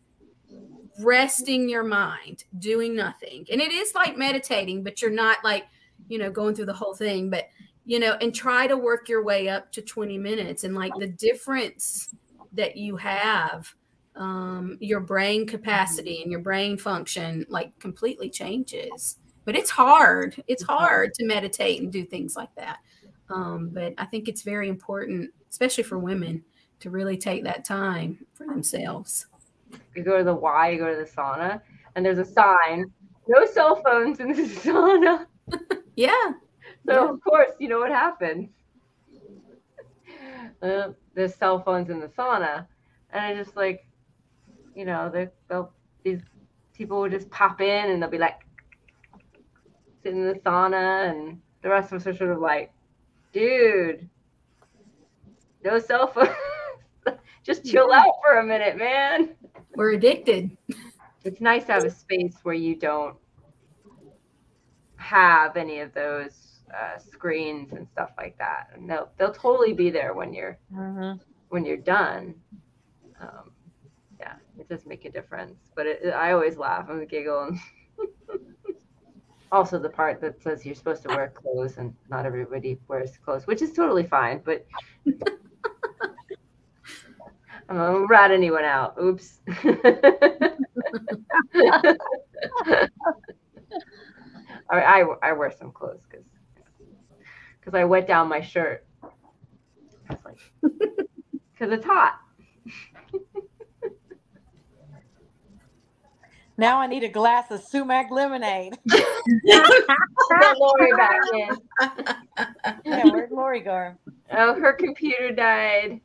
[0.99, 3.45] resting your mind, doing nothing.
[3.51, 5.65] And it is like meditating, but you're not like,
[6.07, 7.45] you know, going through the whole thing, but
[7.87, 11.07] you know, and try to work your way up to 20 minutes and like the
[11.07, 12.13] difference
[12.51, 13.73] that you have
[14.17, 19.15] um, your brain capacity and your brain function like completely changes.
[19.45, 20.43] But it's hard.
[20.47, 22.79] It's hard to meditate and do things like that.
[23.29, 26.43] Um, but I think it's very important, especially for women,
[26.81, 29.27] to really take that time for themselves.
[29.95, 31.61] you go to the Y, you go to the sauna,
[31.95, 32.91] and there's a sign:
[33.29, 35.25] no cell phones in the sauna.
[35.95, 36.33] Yeah.
[36.87, 38.49] So of course, you know what happens.
[40.59, 42.65] Uh, there's cell phones in the sauna,
[43.11, 43.85] and I just like,
[44.73, 45.71] you know, they they'll
[46.03, 46.21] these
[46.73, 48.39] people will just pop in and they'll be like
[50.01, 52.71] sitting in the sauna, and the rest of us are sort of like,
[53.33, 54.09] dude,
[55.63, 56.29] no cell phone.
[57.43, 59.35] just chill out for a minute, man.
[59.75, 60.57] We're addicted.
[61.23, 63.15] It's nice to have a space where you don't
[64.95, 69.89] have any of those uh, screens and stuff like that, and they'll they'll totally be
[69.89, 71.19] there when you're Mhm.
[71.49, 72.35] when you're done.
[73.19, 73.51] Um,
[74.19, 75.59] yeah, it does make a difference.
[75.75, 77.47] But it, it- I always laugh and giggle.
[77.49, 77.59] And
[79.51, 83.47] also the part that says you're supposed to wear clothes and not everybody wears clothes,
[83.47, 84.41] which is totally fine.
[84.45, 84.65] But
[87.69, 88.95] I'm gonna rat anyone out.
[89.01, 89.39] Oops.
[94.69, 96.25] I, I, I wear some clothes because
[97.67, 98.85] because I wet down my shirt.
[100.07, 100.71] Because like,
[101.59, 102.19] it's hot.
[106.59, 108.79] Now I need a glass of sumac lemonade.
[108.89, 111.57] Put Lori back in.
[112.83, 113.93] yeah, where'd Lori go?
[114.31, 116.01] Oh, her computer died.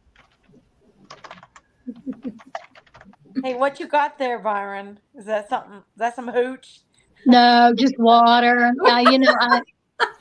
[3.43, 4.99] Hey, what you got there, Byron?
[5.15, 5.77] Is that something?
[5.77, 6.81] Is that some hooch?
[7.25, 8.75] No, just water.
[8.85, 9.63] Uh, you know, I,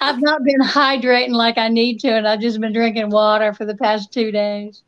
[0.01, 3.65] I've not been hydrating like I need to, and I've just been drinking water for
[3.65, 4.83] the past two days.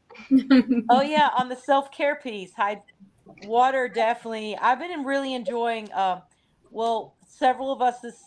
[0.90, 2.82] Oh yeah, on the self care piece, hyd-
[3.46, 4.58] water definitely.
[4.58, 5.92] I've been really enjoying.
[5.92, 6.22] Uh,
[6.72, 8.20] well, several of us this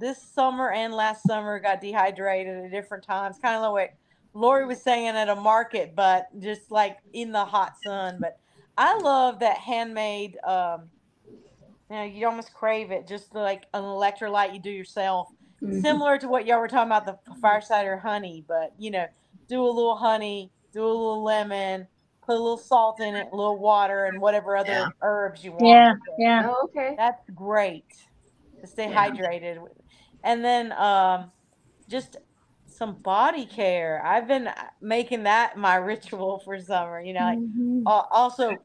[0.00, 3.38] this summer and last summer got dehydrated at different times.
[3.42, 3.96] Kind of like
[4.34, 8.18] Lori was saying at a market, but just like in the hot sun.
[8.20, 8.38] But
[8.76, 10.36] I love that handmade.
[10.44, 10.90] Um,
[11.90, 15.28] you know, you almost crave it, just like an electrolyte you do yourself,
[15.64, 15.82] Mhm.
[15.82, 18.44] similar to what y'all were talking about the fire cider honey.
[18.46, 19.06] But you know,
[19.48, 21.88] do a little honey, do a little lemon,
[22.24, 24.88] put a little salt in it, a little water, and whatever other Yeah.
[25.02, 25.66] herbs you want.
[25.66, 26.42] Yeah, yeah.
[26.46, 26.94] Oh, okay.
[26.96, 27.84] That's great
[28.60, 29.10] to stay Yeah.
[29.10, 29.58] hydrated.
[30.22, 31.32] And then um,
[31.88, 32.16] just
[32.66, 34.02] some body care.
[34.04, 37.00] I've been uh, making that my ritual for summer.
[37.00, 37.82] You know, like Mhm.
[37.86, 38.58] uh, also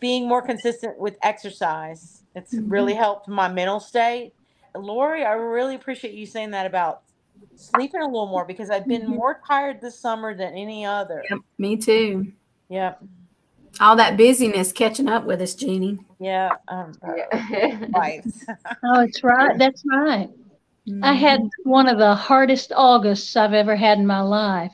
[0.00, 2.22] being more consistent with exercise.
[2.34, 2.70] It's Mhm.
[2.70, 4.32] really helped my mental state.
[4.76, 7.02] Lori, I really appreciate you saying that about
[7.56, 9.16] sleeping a little more because I've been Mhm.
[9.16, 11.24] more tired this summer than any other.
[11.30, 12.32] Yep, me too.
[12.68, 13.02] Yep.
[13.80, 15.98] All that busyness catching up with us, Jeannie.
[16.20, 16.56] Yeah.
[16.68, 16.92] Um,
[17.50, 17.86] Yeah.
[17.94, 18.24] right.
[18.84, 19.58] Oh, it's right.
[19.58, 20.30] That's right.
[21.02, 21.70] I had Mm-hmm.
[21.70, 24.72] one of the hardest Augusts I've ever had in my life.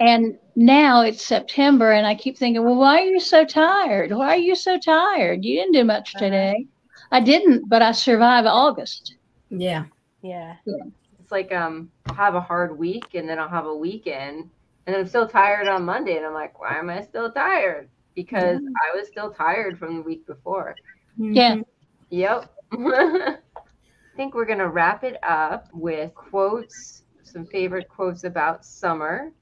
[0.00, 4.12] And now it's September, and I keep thinking, well, why are you so tired?
[4.12, 5.44] Why are you so tired?
[5.44, 6.24] You didn't do much Uh-huh.
[6.24, 6.66] today.
[7.10, 9.14] I didn't, but I survived August.
[9.50, 9.84] Yeah.
[10.66, 10.82] yeah.
[11.20, 14.50] it's like um I'll have a hard week and then I'll have a weekend
[14.86, 17.88] and I'm still tired on Monday and I'm like, why am I still tired?
[18.14, 20.74] Because I was still tired from the week before.
[21.16, 21.56] Yeah.
[22.10, 22.50] Yep.
[22.72, 23.36] I
[24.16, 29.32] think we're gonna wrap it up with quotes, some favorite quotes about summer.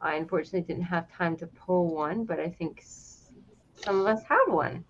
[0.00, 2.82] I unfortunately didn't have time to pull one, but I think
[3.84, 4.84] some of us had one.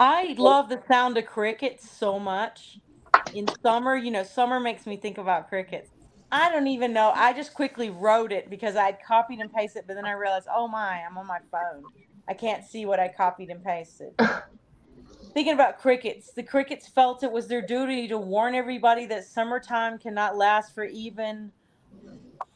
[0.00, 2.80] I love the sound of crickets so much.
[3.32, 5.90] In summer, you know, summer makes me think about crickets.
[6.32, 7.12] I don't even know.
[7.16, 10.48] I just quickly wrote it because I had copied and pasted, but then I realized,
[10.54, 11.88] oh my, I'm on my phone.
[12.28, 14.14] I can't see what I copied and pasted.
[15.34, 19.98] Thinking about crickets, the crickets felt it was their duty to warn everybody that summertime
[19.98, 21.52] cannot last for even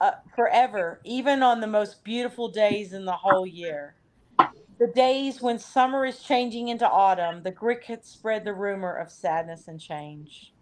[0.01, 3.97] uh, forever, even on the most beautiful days in the whole year.
[4.79, 9.69] The days when summer is changing into autumn, the crickets spread the rumor of sadness
[9.69, 10.53] and change.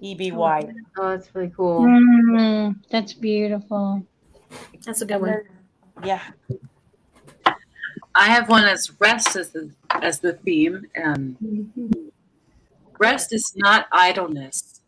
[0.00, 0.32] E.B.
[0.32, 0.70] White.
[0.98, 1.82] Oh, that's really cool.
[1.82, 4.04] Mm, that's beautiful.
[4.84, 5.42] That's a good And one.
[6.04, 6.22] Yeah.
[8.14, 10.86] I have one as rest as the as the theme.
[11.02, 11.36] Um,
[12.98, 14.82] rest is not idleness,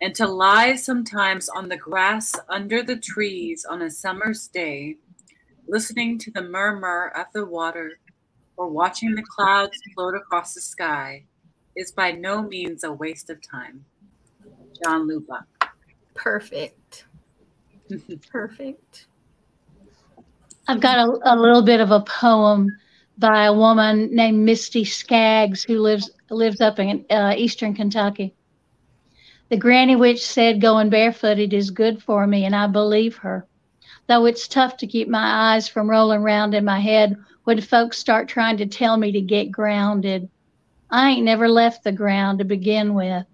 [0.00, 4.98] and to lie sometimes on the grass under the trees on a summer's day,
[5.68, 7.98] listening to the murmur of the water
[8.56, 11.24] or watching the clouds float across the sky,
[11.76, 13.84] is by no means a waste of time.
[14.82, 15.46] John Lubbock.
[16.14, 17.06] Perfect.
[18.30, 19.06] Perfect.
[20.68, 22.68] I've got a, a little bit of a poem
[23.18, 28.34] by a woman named Misty Skaggs who lives lives up in uh, eastern Kentucky.
[29.50, 33.46] The granny witch said going barefooted is good for me, and I believe her.
[34.08, 37.98] Though it's tough to keep my eyes from rolling around in my head when folks
[37.98, 40.28] start trying to tell me to get grounded.
[40.90, 43.24] I ain't never left the ground to begin with.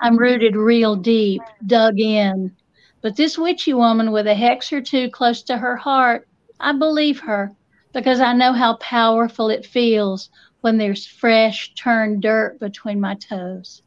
[0.00, 2.56] I'm rooted real deep, dug in.
[3.02, 6.26] But this witchy woman with a hex or two close to her heart
[6.60, 7.52] I believe her
[7.92, 10.30] because I know how powerful it feels
[10.60, 13.82] when there's fresh, turned dirt between my toes.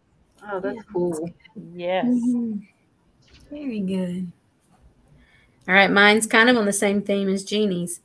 [0.51, 1.31] Oh, that's cool.
[1.73, 2.05] Yes.
[2.05, 2.67] Mhm.
[3.49, 4.31] Very good.
[5.67, 8.01] All right, mine's kind of on the same theme as Jeannie's.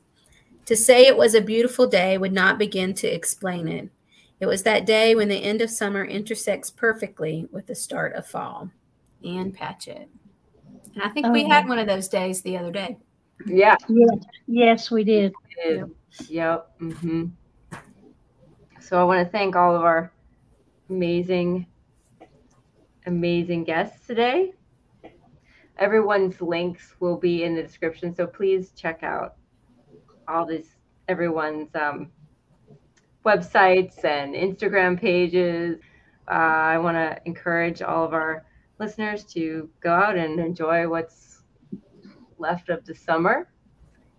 [0.65, 3.89] To say it was a beautiful day would not begin to explain it.
[4.39, 8.25] It was that day when the end of summer intersects perfectly with the start of
[8.25, 8.71] fall.
[9.23, 10.09] Ann Patchett.
[10.95, 11.49] And I think we Oh.
[11.49, 12.97] had one of those days the other day.
[13.45, 13.75] Yeah.
[13.87, 15.33] Yes, yes, we did.
[15.65, 15.89] it
[16.19, 16.29] is.
[16.29, 16.71] Yep.
[16.79, 17.25] hmm
[18.79, 20.11] So I want to thank all of our
[20.89, 21.67] amazing,
[23.05, 24.53] amazing guests today.
[25.81, 29.35] Everyone's links will be in the description, so please check out
[30.27, 30.67] all this
[31.09, 32.11] everyone's um,
[33.25, 35.79] websites and Instagram pages.
[36.29, 36.31] Uh,
[36.75, 38.45] I want to encourage all of our
[38.79, 41.43] listeners to go out and enjoy what's
[42.39, 43.49] left of the summer.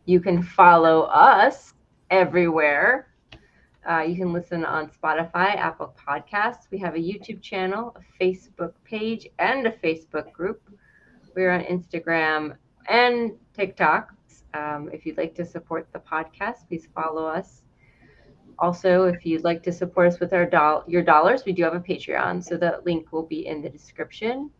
[0.06, 1.74] You can follow us
[2.10, 3.08] everywhere
[3.88, 6.70] Uh, you can listen on Spotify, Apple Podcasts.
[6.70, 10.62] We have a YouTube channel, a Facebook page, and a Facebook group.
[11.34, 12.56] We're on Instagram
[12.88, 14.12] and TikTok.
[14.54, 17.62] Um, if you'd like to support the podcast, please follow us.
[18.58, 21.74] Also, if you'd like to support us with our doll- your dollars, we do have
[21.74, 24.50] a Patreon, so the link will be in the description.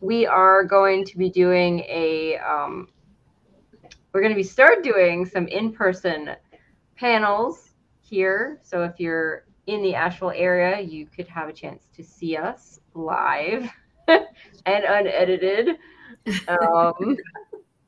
[0.00, 2.88] We are going to be doing a um,
[4.12, 6.30] we're going to be start doing some in-person
[6.96, 8.58] panels here.
[8.62, 12.80] So if you're in the Asheville area, you could have a chance to see us
[12.94, 13.70] live
[14.66, 15.76] and unedited.
[16.48, 17.16] Um,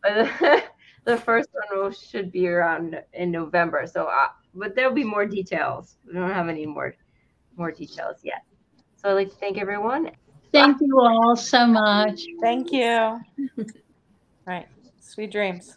[1.04, 3.86] the first one will, should be around in November.
[3.86, 5.96] So, uh, but there'll be more details.
[6.06, 6.94] We don't have any more
[7.56, 8.44] more details yet.
[8.96, 10.10] So I'd like to thank everyone.
[10.52, 12.20] Thank you all so much.
[12.40, 13.20] Thank you.
[14.46, 14.66] right.
[15.00, 15.76] Sweet dreams.